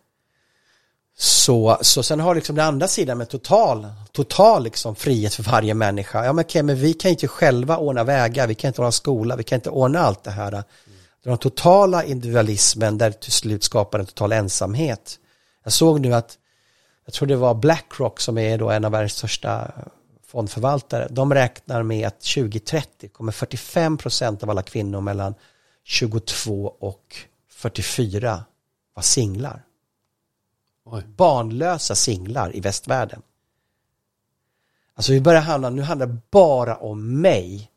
så, 1.19 1.79
så 1.81 2.03
sen 2.03 2.21
har 2.21 2.35
liksom 2.35 2.57
den 2.57 2.67
andra 2.67 2.89
sidan 2.89 3.19
med 3.19 3.29
total, 3.29 3.87
total 4.13 4.65
liksom 4.65 4.95
frihet 4.95 5.35
för 5.35 5.43
varje 5.43 5.75
människa. 5.75 6.25
Ja 6.25 6.33
men 6.33 6.45
okej, 6.45 6.63
men 6.63 6.77
vi 6.77 6.95
kan 6.95 7.11
inte 7.11 7.29
själva 7.29 7.77
ordna 7.77 8.05
vägar, 8.05 8.47
vi 8.47 8.55
kan 8.55 8.69
inte 8.69 8.81
ordna 8.81 8.93
skola, 8.93 9.37
vi 9.37 9.43
kan 9.43 9.57
inte 9.57 9.71
ordna 9.71 10.01
allt 10.01 10.25
det 10.25 10.31
här. 10.31 10.65
Den 11.25 11.39
totala 11.39 12.05
individualismen 12.05 12.99
där 12.99 13.11
till 13.11 13.33
slut 13.33 13.65
skapar 13.65 13.99
en 13.99 14.07
total 14.07 14.33
ensamhet. 14.33 15.19
Jag 15.65 15.73
såg 15.73 16.01
nu 16.01 16.15
att, 16.15 16.39
jag 17.05 17.15
tror 17.15 17.29
det 17.29 17.37
var 17.37 17.55
Blackrock 17.55 18.21
som 18.21 18.39
är 18.39 18.59
då 18.59 18.71
en 18.71 18.85
av 18.85 18.93
världens 18.93 19.13
största 19.13 19.73
fondförvaltare. 20.27 21.09
De 21.11 21.35
räknar 21.35 21.83
med 21.83 22.07
att 22.07 22.21
2030 22.21 23.09
kommer 23.09 23.33
45 23.33 23.99
procent 23.99 24.43
av 24.43 24.51
alla 24.51 24.63
kvinnor 24.63 25.01
mellan 25.01 25.35
22 25.85 26.75
och 26.81 27.17
44 27.61 28.45
vara 28.95 29.03
singlar. 29.03 29.65
Oj. 30.85 31.03
Barnlösa 31.17 31.95
singlar 31.95 32.57
i 32.57 32.61
västvärlden. 32.61 33.23
Alltså 34.95 35.13
vi 35.13 35.21
börjar 35.21 35.41
handla, 35.41 35.71
nu 35.71 35.83
handlar 35.83 36.07
det 36.07 36.19
bara 36.31 36.77
om 36.77 37.21
mig 37.21 37.71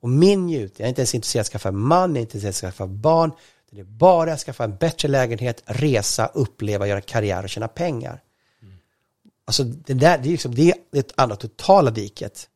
och 0.00 0.10
min 0.10 0.46
njutning. 0.46 0.74
Jag 0.78 0.84
är 0.84 0.88
inte 0.88 1.00
ens 1.00 1.14
intresserad 1.14 1.40
av 1.40 1.44
att 1.44 1.52
skaffa 1.52 1.68
en 1.68 1.78
man, 1.78 2.10
jag 2.10 2.16
är 2.16 2.20
inte 2.20 2.36
intresserad 2.36 2.68
av 2.68 2.68
att 2.68 2.74
skaffa 2.74 2.86
barn. 2.86 3.32
Det 3.70 3.80
är 3.80 3.84
bara 3.84 4.32
att 4.32 4.40
skaffa 4.40 4.64
en 4.64 4.76
bättre 4.76 5.08
lägenhet, 5.08 5.62
resa, 5.66 6.26
uppleva, 6.26 6.86
göra 6.86 7.00
karriär 7.00 7.42
och 7.42 7.50
tjäna 7.50 7.68
pengar. 7.68 8.22
Alltså 9.44 9.64
det 9.64 9.94
där, 9.94 10.18
det 10.18 10.28
är 10.28 10.30
liksom, 10.30 10.54
det 10.54 10.70
är 10.70 10.98
ett 10.98 11.12
annat 11.16 11.40
totala 11.40 11.90
diket. 11.90 12.48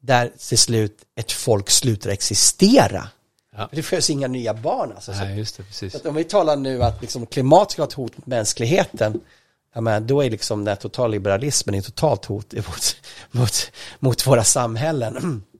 Där 0.00 0.32
till 0.48 0.58
slut 0.58 1.04
ett 1.14 1.32
folk 1.32 1.70
slutar 1.70 2.10
existera. 2.10 3.08
Ja. 3.58 3.68
Det 3.72 3.82
föds 3.82 4.10
inga 4.10 4.28
nya 4.28 4.54
barn 4.54 4.92
alltså. 4.94 5.12
Så- 5.12 5.18
Nej, 5.24 5.38
just 5.38 5.56
det, 5.56 5.62
precis. 5.62 6.02
så 6.02 6.08
om 6.08 6.14
vi 6.14 6.24
talar 6.24 6.56
nu 6.56 6.82
att 6.82 7.00
liksom 7.00 7.26
klimat 7.26 7.70
ska 7.70 7.82
vara 7.82 7.88
ett 7.88 7.92
hot 7.94 8.16
mot 8.16 8.26
mänskligheten, 8.26 9.20
ja, 9.74 9.80
men 9.80 10.06
då 10.06 10.20
är 10.24 10.30
liksom 10.30 10.64
den 10.64 10.68
här 10.68 10.76
totalliberalismen 10.76 11.74
ett 11.74 11.84
totalt 11.84 12.24
hot 12.24 12.52
mot, 12.56 12.96
mot, 13.30 13.70
mot 13.98 14.26
våra 14.26 14.44
samhällen. 14.44 15.42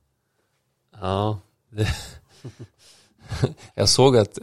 Ja. 1.01 1.39
Det... 1.71 1.89
jag 3.75 3.89
såg 3.89 4.17
att, 4.17 4.39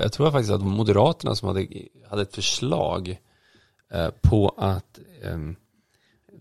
jag 0.00 0.12
tror 0.12 0.30
faktiskt 0.30 0.52
att 0.52 0.62
Moderaterna 0.62 1.34
som 1.34 1.48
hade, 1.48 1.66
hade 2.10 2.22
ett 2.22 2.34
förslag 2.34 3.20
eh, 3.92 4.08
på 4.20 4.54
att 4.58 4.98
det 5.22 5.54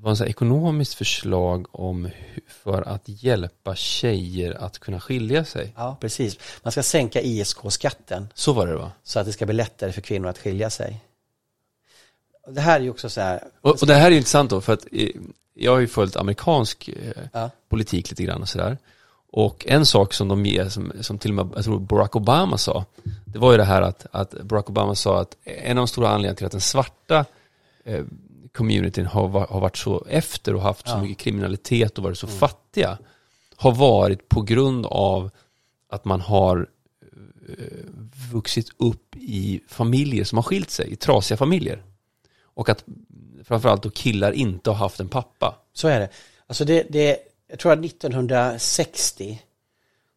var 0.05 0.11
en 0.11 0.17
här 0.17 0.25
ekonomiskt 0.25 0.93
förslag 0.93 1.67
om 1.71 2.09
för 2.47 2.81
att 2.81 3.01
hjälpa 3.05 3.75
tjejer 3.75 4.63
att 4.63 4.79
kunna 4.79 4.99
skilja 4.99 5.45
sig. 5.45 5.73
Ja, 5.75 5.97
precis. 6.01 6.37
Man 6.63 6.71
ska 6.71 6.83
sänka 6.83 7.21
ISK-skatten 7.21 8.27
Så 8.33 8.53
var 8.53 8.67
det 8.67 8.75
va? 8.75 8.91
så 9.03 9.19
att 9.19 9.25
det 9.25 9.33
ska 9.33 9.45
bli 9.45 9.55
lättare 9.55 9.91
för 9.91 10.01
kvinnor 10.01 10.27
att 10.27 10.37
skilja 10.37 10.69
sig. 10.69 11.01
Det 12.47 12.61
här 12.61 12.79
är 12.79 12.83
ju 12.83 12.89
också 12.89 13.09
så 13.09 13.21
här, 13.21 13.43
Och, 13.61 13.81
och 13.81 13.87
det 13.87 13.93
här 13.93 14.11
är 14.11 14.15
intressant 14.15 14.49
då 14.49 14.61
för 14.61 14.73
att 14.73 14.87
eh, 14.91 15.09
jag 15.53 15.71
har 15.71 15.79
ju 15.79 15.87
följt 15.87 16.15
amerikansk 16.15 16.87
eh, 16.87 17.23
ja, 17.33 17.49
politik 17.69 18.09
lite 18.09 18.23
grann 18.23 18.41
och 18.41 18.49
sådär. 18.49 18.77
Och 19.31 19.65
en 19.69 19.85
sak 19.85 20.13
som 20.13 20.27
de 20.27 20.45
ger, 20.45 20.69
som, 20.69 20.91
som 21.01 21.17
till 21.17 21.31
och 21.31 21.35
med, 21.35 21.55
jag 21.55 21.63
tror 21.63 21.79
Barack 21.79 22.15
Obama 22.15 22.57
sa, 22.57 22.85
det 23.25 23.39
var 23.39 23.51
ju 23.51 23.57
det 23.57 23.63
här 23.63 23.81
att, 23.81 24.05
att 24.11 24.31
Barack 24.31 24.69
Obama 24.69 24.95
sa 24.95 25.21
att 25.21 25.35
en 25.43 25.77
av 25.77 25.81
de 25.81 25.87
stora 25.87 26.09
anledningarna 26.09 26.35
till 26.35 26.45
att 26.45 26.51
den 26.51 26.61
svarta 26.61 27.25
eh, 27.83 28.03
communityn 28.55 29.05
har, 29.05 29.27
har 29.27 29.59
varit 29.59 29.77
så 29.77 30.05
efter 30.09 30.55
och 30.55 30.61
haft 30.61 30.87
så 30.87 30.93
Ja. 30.95 31.01
mycket 31.01 31.17
kriminalitet 31.17 31.97
och 31.97 32.03
varit 32.03 32.17
så 32.17 32.27
fattiga 32.27 32.97
har 33.55 33.71
varit 33.75 34.29
på 34.29 34.41
grund 34.41 34.85
av 34.85 35.29
att 35.89 36.05
man 36.05 36.21
har 36.21 36.69
eh, 37.49 37.65
vuxit 38.33 38.69
upp 38.77 39.15
i 39.15 39.61
familjer 39.67 40.23
som 40.23 40.37
har 40.37 40.43
skilt 40.43 40.69
sig, 40.69 40.91
i 40.91 40.95
trasiga 40.95 41.37
familjer. 41.37 41.83
Och 42.43 42.69
att 42.69 42.85
framförallt 43.43 43.83
då 43.83 43.89
killar 43.89 44.31
inte 44.31 44.69
har 44.69 44.77
haft 44.77 44.99
en 44.99 45.09
pappa. 45.09 45.55
så 45.73 45.87
är 45.87 45.99
det. 45.99 46.09
Alltså 46.47 46.65
det, 46.65 46.83
det 46.89 47.17
jag 47.47 47.59
tror 47.59 47.71
att 47.71 47.85
1960, 47.85 49.41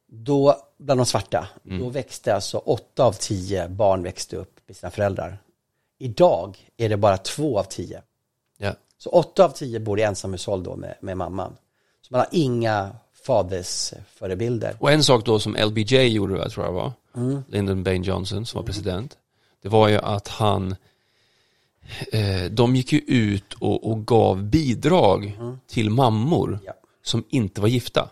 då, 0.07 0.57
bland 0.78 1.01
de 1.01 1.07
svarta, 1.07 1.49
då 1.62 1.89
växte 1.89 2.34
alltså 2.34 2.59
åtta 2.59 3.05
av 3.05 3.12
tio 3.12 3.68
barn 3.68 4.03
växte 4.03 4.36
upp 4.36 4.61
med 4.66 4.76
sina 4.76 4.91
föräldrar. 4.91 5.39
Idag 5.99 6.59
är 6.76 6.89
det 6.89 6.97
bara 6.97 7.16
två 7.16 7.59
av 7.59 7.64
tio. 7.64 8.03
Ja. 8.59 8.74
Så 8.98 9.11
åtta 9.11 9.44
av 9.44 9.48
tio 9.50 9.80
bor 9.80 9.98
i 10.00 10.02
ensamhushåll 10.02 10.62
då 10.62 10.76
med, 10.76 10.94
med 11.00 11.16
mamman. 11.16 11.56
Så 12.02 12.09
man 12.11 12.18
har 12.20 12.28
inga 12.32 12.90
fadersförebilder. 13.26 14.76
Och 14.80 14.92
en 14.92 15.04
sak 15.04 15.24
då 15.24 15.38
som 15.38 15.56
LBJ 15.56 15.96
gjorde, 16.06 16.36
jag 16.38 16.50
tror 16.50 16.66
jag 16.66 16.72
var, 16.72 16.92
Lyndon 17.48 17.82
Baines 17.82 18.06
Johnson 18.06 18.46
som 18.46 18.59
var 18.59 18.66
president, 18.66 19.18
det 19.62 19.68
var 19.68 19.88
ju 19.88 19.96
att 19.98 20.28
han, 20.28 20.76
eh, 22.12 22.44
de 22.50 22.76
gick 22.76 22.92
ju 22.92 22.98
ut 22.98 23.54
och, 23.54 23.90
och 23.90 24.06
gav 24.06 24.42
bidrag 24.42 25.38
till 25.66 25.90
mammor 25.90 26.59
Ja. 26.64 26.72
som 27.02 27.24
inte 27.28 27.61
var 27.61 27.68
gifta. 27.68 28.09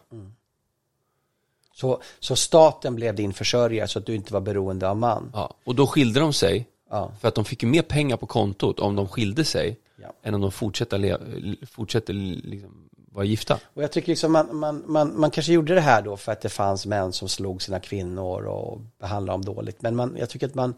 Så, 1.74 2.00
så 2.20 2.36
staten 2.36 2.94
blev 2.94 3.14
din 3.14 3.32
försörjare 3.32 3.88
så 3.88 3.98
att 3.98 4.06
du 4.06 4.14
inte 4.14 4.32
var 4.32 4.40
beroende 4.40 4.88
av 4.90 4.96
man. 4.96 5.30
Ja. 5.34 5.54
Och 5.64 5.74
då 5.74 5.86
skilde 5.86 6.20
de 6.20 6.32
sig, 6.32 6.66
Ja, 6.90 7.12
för 7.20 7.28
att 7.28 7.34
de 7.34 7.44
fick 7.44 7.62
ju 7.62 7.68
mer 7.68 7.82
pengar 7.82 8.16
på 8.16 8.26
kontot 8.26 8.80
om 8.80 8.96
de 8.96 9.08
skilde 9.08 9.44
sig, 9.44 9.76
ja. 10.06 10.28
än 10.28 10.34
om 10.34 10.40
de 10.40 10.52
fortsätter, 10.52 10.98
le, 10.98 11.16
fortsätter 11.66 12.12
liksom 12.12 12.88
vara 12.96 13.24
gifta. 13.24 13.58
Och 13.74 13.82
jag 13.82 13.92
tycker 13.92 14.08
liksom 14.08 14.32
man, 14.32 14.56
man, 14.56 14.82
man, 14.86 15.20
man 15.20 15.30
kanske 15.30 15.52
gjorde 15.52 15.74
det 15.74 15.80
här 15.80 16.02
då 16.02 16.16
för 16.16 16.32
att 16.32 16.40
det 16.40 16.48
fanns 16.48 16.86
män 16.86 17.12
som 17.12 17.28
slog 17.28 17.62
sina 17.62 17.80
kvinnor 17.80 18.44
och 18.46 18.80
behandlade 19.00 19.34
dem 19.34 19.54
dåligt. 19.54 19.82
Men 19.82 19.96
man, 19.96 20.16
jag 20.18 20.28
tycker 20.30 20.46
att 20.46 20.54
man, 20.54 20.74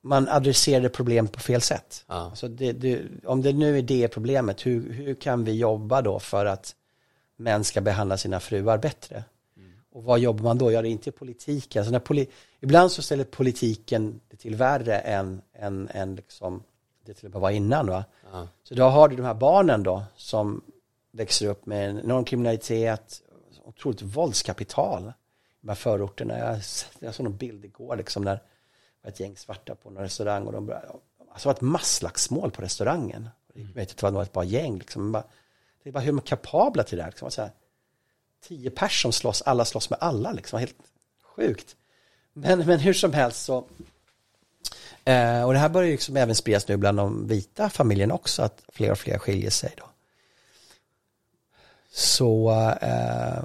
man 0.00 0.28
adresserade 0.28 0.88
problemet 0.88 1.32
på 1.32 1.40
fel 1.40 1.60
sätt. 1.60 2.04
Ja. 2.06 2.14
Alltså 2.14 2.48
det, 2.48 2.72
det, 2.72 3.02
om 3.24 3.42
det 3.42 3.52
nu 3.52 3.78
är 3.78 3.82
det 3.82 4.08
problemet, 4.08 4.66
hur, 4.66 4.92
hur 4.92 5.14
kan 5.14 5.44
vi 5.44 5.52
jobba 5.52 6.02
då 6.02 6.18
för 6.18 6.46
att 6.46 6.74
män 7.36 7.64
ska 7.64 7.80
behandla 7.80 8.16
sina 8.16 8.40
fruar 8.40 8.78
bättre? 8.78 9.24
Och 9.92 10.04
vad 10.04 10.18
jobbar 10.18 10.44
man 10.44 10.58
då? 10.58 10.72
Ja, 10.72 10.82
det 10.82 10.88
är 10.88 10.90
inte 10.90 11.12
politiken. 11.12 11.84
Så 11.84 11.90
när 11.90 11.98
poli 11.98 12.26
Ibland 12.60 12.92
så 12.92 13.02
ställer 13.02 13.24
politiken 13.24 14.20
det 14.28 14.36
till 14.36 14.54
värre 14.54 14.98
än, 14.98 15.42
än, 15.54 15.88
än 15.92 16.14
liksom 16.14 16.62
det 17.06 17.14
till 17.14 17.26
och 17.26 17.32
med 17.32 17.40
var 17.40 17.50
innan. 17.50 17.86
Va? 17.86 18.04
Ja. 18.32 18.48
Så 18.62 18.74
då 18.74 18.84
har 18.84 19.08
du 19.08 19.16
de 19.16 19.22
här 19.22 19.34
barnen 19.34 19.82
då 19.82 20.04
som 20.16 20.62
växer 21.10 21.46
upp 21.46 21.66
med 21.66 21.90
en 21.90 22.00
enorm 22.00 22.24
kriminalitet, 22.24 23.22
otroligt 23.64 24.02
våldskapital 24.02 25.02
i 25.02 25.12
de 25.60 25.68
här 25.68 25.74
förorterna. 25.74 26.38
Jag, 26.38 26.60
jag 26.98 27.14
såg 27.14 27.24
någon 27.24 27.36
bild 27.36 27.64
igår 27.64 27.96
liksom 27.96 28.24
där 28.24 28.34
det 28.34 28.40
var 29.02 29.10
ett 29.10 29.20
gäng 29.20 29.36
svarta 29.36 29.74
på 29.74 29.90
någon 29.90 30.02
restaurang 30.02 30.46
och 30.46 30.52
de 30.52 30.66
började, 30.66 30.86
alltså 30.86 31.02
det 31.34 31.46
var 31.46 31.54
ett 31.54 31.60
masslagsmål 31.60 32.50
på 32.50 32.62
restaurangen. 32.62 33.28
Jag 33.54 33.64
vet 33.64 33.90
inte 33.90 34.04
vad 34.04 34.12
det 34.12 34.16
var 34.16 34.22
ett 34.22 34.32
bara 34.32 34.44
gäng 34.44 34.78
liksom. 34.78 35.12
Bara, 35.12 35.24
det 35.82 35.88
är 35.88 35.92
bara 35.92 36.00
hur 36.00 36.12
de 36.12 36.18
är 36.18 36.22
kapabla 36.22 36.82
till 36.82 36.96
det 36.96 37.02
här. 37.04 37.10
Liksom. 37.10 37.30
Så 37.30 37.42
här, 37.42 37.50
tio 38.40 38.70
pers 38.70 39.02
som 39.02 39.12
slåss, 39.12 39.42
alla 39.42 39.64
slåss 39.64 39.90
med 39.90 39.98
alla 40.00 40.32
liksom. 40.32 40.58
Helt 40.58 40.76
sjukt. 41.22 41.76
Men, 42.32 42.66
men 42.66 42.78
hur 42.78 42.92
som 42.92 43.12
helst 43.12 43.44
så 43.44 43.64
Eh, 45.06 45.42
och 45.42 45.52
det 45.52 45.58
här 45.58 45.68
börjar 45.68 45.86
ju 45.86 45.92
liksom 45.92 46.16
även 46.16 46.34
spridas 46.34 46.68
nu 46.68 46.76
bland 46.76 46.98
de 46.98 47.26
vita 47.28 47.70
familjerna 47.70 48.14
också, 48.14 48.42
att 48.42 48.62
fler 48.72 48.90
och 48.90 48.98
fler 48.98 49.18
skiljer 49.18 49.50
sig 49.50 49.74
då. 49.76 49.84
Så 51.92 52.50
eh, 52.82 53.42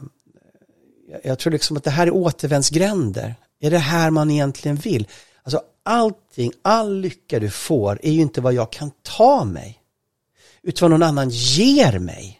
jag- 1.23 1.39
tror 1.39 1.51
liksom 1.51 1.77
att 1.77 1.83
det 1.83 1.89
här 1.91 2.07
är 2.07 2.11
återvändsgränder. 2.11 3.35
Är 3.59 3.71
det 3.71 3.77
här 3.77 4.09
man 4.09 4.31
egentligen 4.31 4.75
vill? 4.77 5.07
Alltså 5.43 5.61
allting, 5.83 6.51
all 6.61 6.95
lycka 6.99 7.39
du 7.39 7.49
får 7.49 7.99
är 8.03 8.11
ju 8.11 8.21
inte 8.21 8.41
vad 8.41 8.53
jag 8.53 8.71
kan 8.71 8.91
ta 9.01 9.43
mig, 9.43 9.81
utan 10.61 10.91
vad 10.91 10.99
någon 10.99 11.09
annan 11.09 11.29
ger 11.29 11.99
mig. 11.99 12.39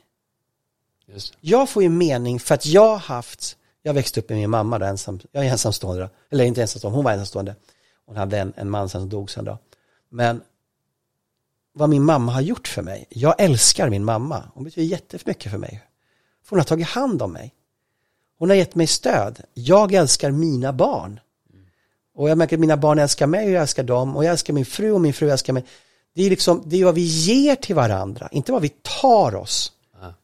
Just. 1.06 1.34
Jag 1.42 1.70
får 1.70 1.84
ju 1.84 1.90
mening 1.90 2.40
för 2.40 2.56
att 2.56 2.66
jag 2.66 2.88
har 2.88 2.98
haft, 2.98 3.58
jag 3.82 3.94
växte 3.94 4.20
upp 4.20 4.30
med 4.30 4.38
min 4.38 4.50
mamma 4.50 4.80
då, 4.80 4.86
ensam, 4.86 5.20
jag 5.32 5.46
är 5.46 5.50
ensamstående 5.52 6.02
då, 6.02 6.10
eller 6.30 6.44
inte 6.46 6.62
ensamstående, 6.62 6.96
hon 6.98 7.06
var 7.06 7.12
ensamstående. 7.12 7.56
Hon 8.12 8.18
hade 8.18 8.40
en, 8.40 8.54
en 8.56 8.70
man 8.70 8.90
sen 8.90 9.02
som 9.02 9.10
dog 9.10 9.32
sen 9.32 9.46
då. 9.46 9.58
Men 10.10 10.42
vad 11.74 11.90
min 11.90 12.04
mamma 12.04 12.32
har 12.32 12.42
gjort 12.42 12.68
för 12.68 12.82
mig, 12.82 13.06
jag 13.10 13.36
älskar 13.38 13.90
min 13.90 14.04
mamma, 14.04 14.44
hon 14.54 14.64
betyder 14.64 14.88
jättemycket 14.88 15.52
för 15.52 15.58
mig. 15.58 15.84
För 16.44 16.50
hon 16.50 16.60
har 16.60 16.66
tagit 16.66 16.88
hand 16.88 17.22
om 17.22 17.34
mig. 17.34 17.54
Hon 18.38 18.50
har 18.50 18.56
gett 18.56 18.76
mig 18.76 18.88
stöd. 18.88 19.42
Jag 19.54 19.94
älskar 19.94 20.32
mina 20.32 20.74
barn. 20.74 21.20
Och 22.16 22.30
jag 22.30 22.38
märker 22.38 22.56
att 22.56 22.60
mina 22.60 22.78
barn 22.78 23.00
älskar 23.00 23.28
mig 23.28 23.46
och 23.46 23.52
jag 23.52 23.62
älskar 23.62 23.84
dem. 23.84 24.16
Och 24.16 24.26
jag 24.26 24.32
älskar 24.32 24.54
min 24.54 24.66
fru 24.66 24.92
och 24.92 25.02
min 25.02 25.14
fru 25.14 25.30
älskar 25.30 25.54
mig. 25.54 25.66
Det 26.14 26.24
är 26.24 26.30
liksom, 26.30 26.64
det 26.66 26.82
är 26.82 26.86
vad 26.86 26.96
vi 26.96 27.06
ger 27.06 27.56
till 27.56 27.76
varandra, 27.76 28.30
inte 28.32 28.52
vad 28.52 28.62
vi 28.62 28.72
tar 29.02 29.36
oss 29.36 29.72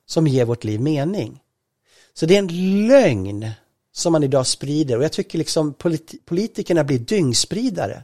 som 0.05 0.27
ger 0.27 0.45
vårt 0.45 0.63
liv 0.63 0.81
mening. 0.81 1.39
Så 2.13 2.25
det 2.25 2.35
är 2.35 2.39
en 2.39 2.87
lögn 2.87 3.51
som 3.97 4.11
man 4.11 4.23
idag 4.23 4.47
sprider 4.47 4.97
och 4.97 5.03
jag 5.03 5.11
tycker 5.11 5.37
liksom 5.37 5.73
polit- 5.73 6.25
politikerna 6.25 6.83
blir 6.83 6.99
dyngspridare 6.99 8.03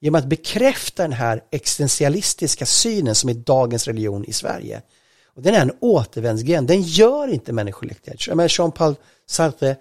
genom 0.00 0.18
att 0.18 0.26
bekräfta 0.26 1.02
den 1.02 1.12
här 1.12 1.42
existentialistiska 1.50 2.66
synen 2.66 3.14
som 3.14 3.30
är 3.30 3.34
dagens 3.34 3.86
religion 3.86 4.24
i 4.24 4.32
Sverige. 4.32 4.82
Och 5.34 5.42
den 5.42 5.54
är 5.54 5.60
en 5.60 5.72
återvändsgränd, 5.80 6.68
den 6.68 6.82
gör 6.82 7.28
inte 7.28 7.52
människor 7.52 7.86
lyckliga. 7.86 8.16
Jean-Paul 8.48 8.94
Sartre 9.26 9.76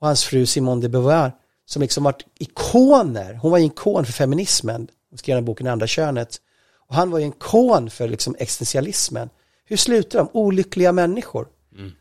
och 0.00 0.06
hans 0.06 0.24
fru 0.24 0.46
Simone 0.46 0.82
de 0.82 0.88
Beauvoir 0.88 1.32
som 1.66 1.82
liksom 1.82 2.04
varit 2.04 2.24
ikoner, 2.38 3.34
hon 3.34 3.50
var 3.50 3.58
en 3.58 3.64
ikon 3.64 4.04
för 4.04 4.12
feminismen, 4.12 4.88
hon 5.10 5.18
skrev 5.18 5.36
den 5.36 5.44
boken 5.44 5.66
Andra 5.66 5.86
könet, 5.86 6.40
och 6.88 6.94
han 6.94 7.10
var 7.10 7.18
ju 7.18 7.24
en 7.24 7.32
ikon 7.32 7.90
för 7.90 8.08
liksom 8.08 8.36
existentialismen. 8.38 9.30
Hur 9.64 9.76
slutar 9.76 10.18
de? 10.18 10.28
Olyckliga 10.32 10.92
människor. 10.92 11.48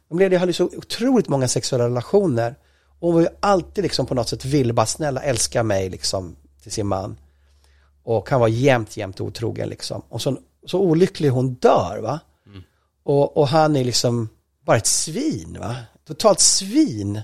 De 0.09 0.17
blev, 0.17 0.29
de 0.29 0.37
hade 0.37 0.53
så 0.53 0.65
otroligt 0.65 1.27
många 1.29 1.47
sexuella 1.47 1.85
relationer 1.85 2.55
hon 2.99 3.13
var 3.13 3.21
ju 3.21 3.27
alltid 3.39 3.83
liksom 3.83 4.05
på 4.05 4.15
något 4.15 4.29
sätt 4.29 4.45
ville 4.45 4.73
bara 4.73 4.85
snälla 4.85 5.21
älska 5.21 5.63
mig 5.63 5.89
liksom 5.89 6.35
till 6.63 6.71
sin 6.71 6.87
man. 6.87 7.17
Och 8.03 8.29
han 8.29 8.39
var 8.39 8.47
jämt, 8.47 8.97
jämt 8.97 9.21
otrogen 9.21 9.69
liksom. 9.69 10.01
Och 10.09 10.21
så, 10.21 10.37
så 10.65 10.79
olycklig 10.79 11.29
hon 11.29 11.53
dör 11.53 11.99
va. 12.01 12.19
Mm. 12.45 12.63
Och, 13.03 13.37
och 13.37 13.47
han 13.47 13.75
är 13.75 13.83
liksom 13.83 14.29
bara 14.65 14.77
ett 14.77 14.87
svin 14.87 15.57
va. 15.59 15.75
Totalt 16.07 16.39
svin. 16.39 17.21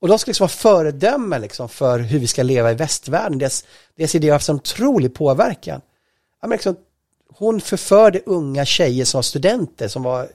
Och 0.00 0.08
de 0.08 0.18
ska 0.18 0.28
liksom 0.28 0.44
vara 0.44 0.48
föredömen 0.48 1.40
liksom 1.40 1.68
för 1.68 1.98
hur 1.98 2.18
vi 2.18 2.26
ska 2.26 2.42
leva 2.42 2.70
i 2.70 2.74
västvärlden. 2.74 3.38
Deras, 3.38 3.64
deras 3.96 4.14
idé 4.14 4.28
har 4.28 4.34
haft 4.34 4.48
en 4.48 4.56
otrolig 4.56 5.14
påverkan. 5.14 5.80
Ja, 6.42 6.48
men 6.48 6.50
liksom, 6.50 6.76
hon 7.28 7.60
förförde 7.60 8.20
unga 8.26 8.64
tjejer 8.64 9.04
som 9.04 9.18
var 9.18 9.22
studenter, 9.22 9.88
som 9.88 10.02
var 10.02 10.28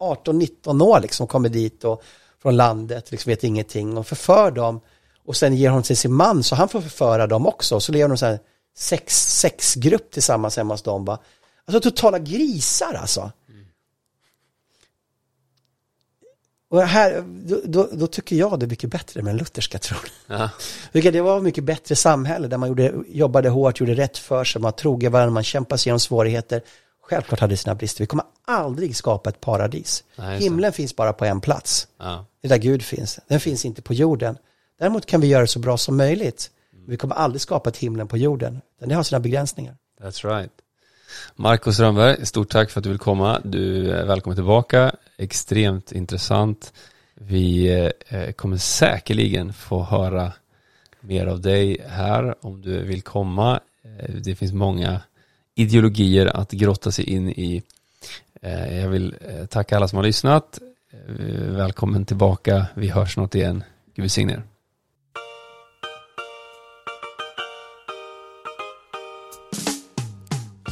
18-19 0.00 0.82
år, 0.82 1.00
liksom 1.00 1.26
kommer 1.26 1.48
dit 1.48 1.84
och 1.84 2.02
från 2.42 2.56
landet, 2.56 3.10
liksom 3.10 3.30
vet 3.30 3.44
ingenting 3.44 3.96
och 3.96 4.06
förför 4.06 4.50
dem. 4.50 4.80
Och 5.24 5.36
sen 5.36 5.56
ger 5.56 5.70
hon 5.70 5.82
till 5.82 5.96
sin 5.96 6.12
man 6.12 6.42
så 6.42 6.54
han 6.54 6.68
får 6.68 6.80
förföra 6.80 7.26
dem 7.26 7.46
också. 7.46 7.80
Så 7.80 7.92
lever 7.92 8.08
de 8.08 8.18
så 8.18 8.26
här 8.26 8.38
sex, 8.76 9.38
sexgrupp 9.38 10.10
tillsammans 10.10 10.56
hemma 10.56 10.74
hos 10.74 10.82
dem. 10.82 11.04
Va? 11.04 11.18
Alltså 11.64 11.90
totala 11.90 12.18
grisar 12.18 12.94
alltså. 12.94 13.32
Och 16.70 16.82
här, 16.82 17.24
då, 17.26 17.60
då, 17.64 17.88
då, 17.92 18.06
tycker 18.06 18.36
jag 18.36 18.60
det 18.60 18.66
är 18.66 18.70
mycket 18.70 18.90
bättre 18.90 19.22
med 19.22 19.34
den 19.34 19.38
lutherska 19.38 19.78
tron. 19.78 20.00
Ja. 20.26 20.50
Det 20.92 21.20
var 21.20 21.40
mycket 21.40 21.64
bättre 21.64 21.96
samhälle 21.96 22.48
där 22.48 22.58
man 22.58 22.68
gjorde, 22.68 22.94
jobbade 23.08 23.48
hårt, 23.48 23.80
gjorde 23.80 23.94
rätt 23.94 24.18
för 24.18 24.44
sig, 24.44 24.62
man 24.62 24.72
trogen 24.72 25.12
varandra, 25.12 25.30
man 25.30 25.44
kämpade 25.44 25.78
sig 25.78 25.88
igenom 25.88 26.00
svårigheter. 26.00 26.62
Självklart 27.10 27.40
hade 27.40 27.52
det 27.52 27.56
sina 27.56 27.74
brister. 27.74 28.02
Vi 28.02 28.06
kommer 28.06 28.24
aldrig 28.44 28.96
skapa 28.96 29.30
ett 29.30 29.40
paradis. 29.40 30.04
Nej, 30.16 30.40
Himlen 30.40 30.72
finns 30.72 30.96
bara 30.96 31.12
på 31.12 31.24
en 31.24 31.40
plats. 31.40 31.88
Ja. 31.98 32.26
Det 32.40 32.46
är 32.46 32.48
där 32.48 32.58
Gud 32.58 32.82
finns. 32.82 33.20
Den 33.28 33.40
finns 33.40 33.64
inte 33.64 33.82
på 33.82 33.94
jorden. 33.94 34.36
Däremot 34.78 35.06
kan 35.06 35.20
vi 35.20 35.26
göra 35.26 35.40
det 35.40 35.46
så 35.46 35.58
bra 35.58 35.76
som 35.76 35.96
möjligt. 35.96 36.50
Vi 36.86 36.96
kommer 36.96 37.14
aldrig 37.14 37.40
skapa 37.40 37.70
ett 37.70 37.76
himlen 37.76 38.08
på 38.08 38.16
jorden. 38.16 38.60
Det 38.80 38.94
har 38.94 39.02
sina 39.02 39.20
begränsningar. 39.20 39.76
That's 40.00 40.28
right. 40.28 40.50
Marcus 41.36 41.78
Rönnberg, 41.80 42.26
stort 42.26 42.48
tack 42.48 42.70
för 42.70 42.80
att 42.80 42.84
du 42.84 42.90
vill 42.90 42.98
komma. 42.98 43.40
Du 43.44 43.90
är 43.90 44.04
välkommen 44.04 44.36
tillbaka. 44.36 44.92
Extremt 45.16 45.92
intressant. 45.92 46.72
Vi 47.14 47.70
eh, 48.08 48.32
kommer 48.32 48.56
säkerligen 48.56 49.52
få 49.52 49.82
höra 49.82 50.32
mer 51.00 51.26
av 51.26 51.40
dig 51.40 51.86
här 51.88 52.34
om 52.40 52.62
du 52.62 52.84
vill 52.84 53.02
komma. 53.02 53.60
Eh, 53.84 54.14
det 54.14 54.34
finns 54.34 54.52
många 54.52 55.00
ideologier 55.60 56.36
att 56.36 56.52
grotta 56.52 56.92
sig 56.92 57.04
in 57.04 57.28
i. 57.28 57.62
Eh, 58.42 58.78
jag 58.78 58.88
vill 58.88 59.14
eh, 59.20 59.46
tacka 59.46 59.76
alla 59.76 59.88
som 59.88 59.96
har 59.96 60.04
lyssnat. 60.04 60.58
Eh, 60.92 61.24
välkommen 61.34 62.04
tillbaka. 62.04 62.66
Vi 62.74 62.88
hörs 62.88 63.14
snart 63.14 63.34
igen. 63.34 63.64
Gud 63.94 64.02
välsigne 64.02 64.32
er. 64.32 64.42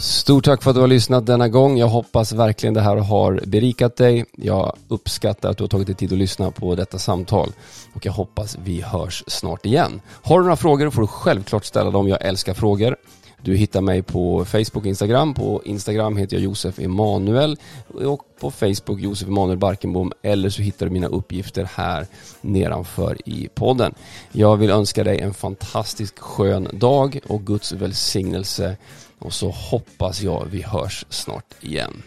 Stort 0.01 0.45
tack 0.45 0.63
för 0.63 0.71
att 0.71 0.77
du 0.77 0.81
har 0.81 0.89
lyssnat 0.89 1.27
denna 1.27 1.49
gång. 1.49 1.79
Jag 1.79 1.89
hoppas 1.89 2.33
verkligen 2.33 2.75
det 2.75 2.81
här 2.81 2.97
har 2.97 3.41
berikat 3.47 3.97
dig. 3.97 4.25
Jag 4.33 4.77
uppskattar 4.89 5.51
att 5.51 5.57
du 5.57 5.65
har 5.65 5.69
tagit 5.69 5.87
dig 5.87 5.97
tid 5.97 6.13
att 6.13 6.19
lyssna 6.19 6.51
på 6.51 6.75
detta 6.75 6.99
samtal 6.99 7.53
och 7.95 8.07
jag 8.07 8.13
hoppas 8.13 8.59
vi 8.65 8.81
hörs 8.81 9.25
snart 9.27 9.67
igen. 9.67 10.01
Har 10.23 10.39
du 10.39 10.45
några 10.45 10.57
frågor 10.57 10.91
får 10.91 11.03
du 11.03 11.09
självklart 11.09 11.65
ställa 11.65 11.91
dem. 11.91 12.09
Jag 12.09 12.25
älskar 12.25 12.55
frågor. 12.55 12.97
Du 13.43 13.57
hittar 13.57 13.81
mig 13.81 14.03
på 14.03 14.45
Facebook 14.45 14.83
och 14.83 14.87
Instagram. 14.87 15.35
På 15.35 15.63
Instagram 15.65 16.17
heter 16.17 16.37
jag 16.37 16.43
Josef 16.45 16.79
Emanuel 16.79 17.57
och 17.87 18.23
på 18.41 18.51
Facebook 18.51 19.01
Josef 19.01 19.29
Emanuel 19.29 19.59
Barkenbom 19.59 20.13
eller 20.23 20.51
så 20.51 20.63
hittar 20.63 20.87
du 20.87 20.93
mina 20.93 21.07
uppgifter 21.07 21.69
här 21.75 22.07
nedanför 22.41 23.29
i 23.29 23.49
podden. 23.55 23.95
Jag 24.33 24.57
vill 24.57 24.71
önska 24.71 25.05
dig 25.05 25.21
en 25.21 25.35
fantastisk 25.35 26.19
skön 26.19 26.69
dag 26.73 27.21
och 27.27 27.47
Guds 27.47 27.73
välsignelse 27.73 28.77
och 29.19 29.33
så 29.33 29.51
hoppas 29.51 30.23
jag 30.23 30.47
vi 30.51 30.63
hörs 30.63 31.05
snart 31.09 31.55
igen. 31.61 32.03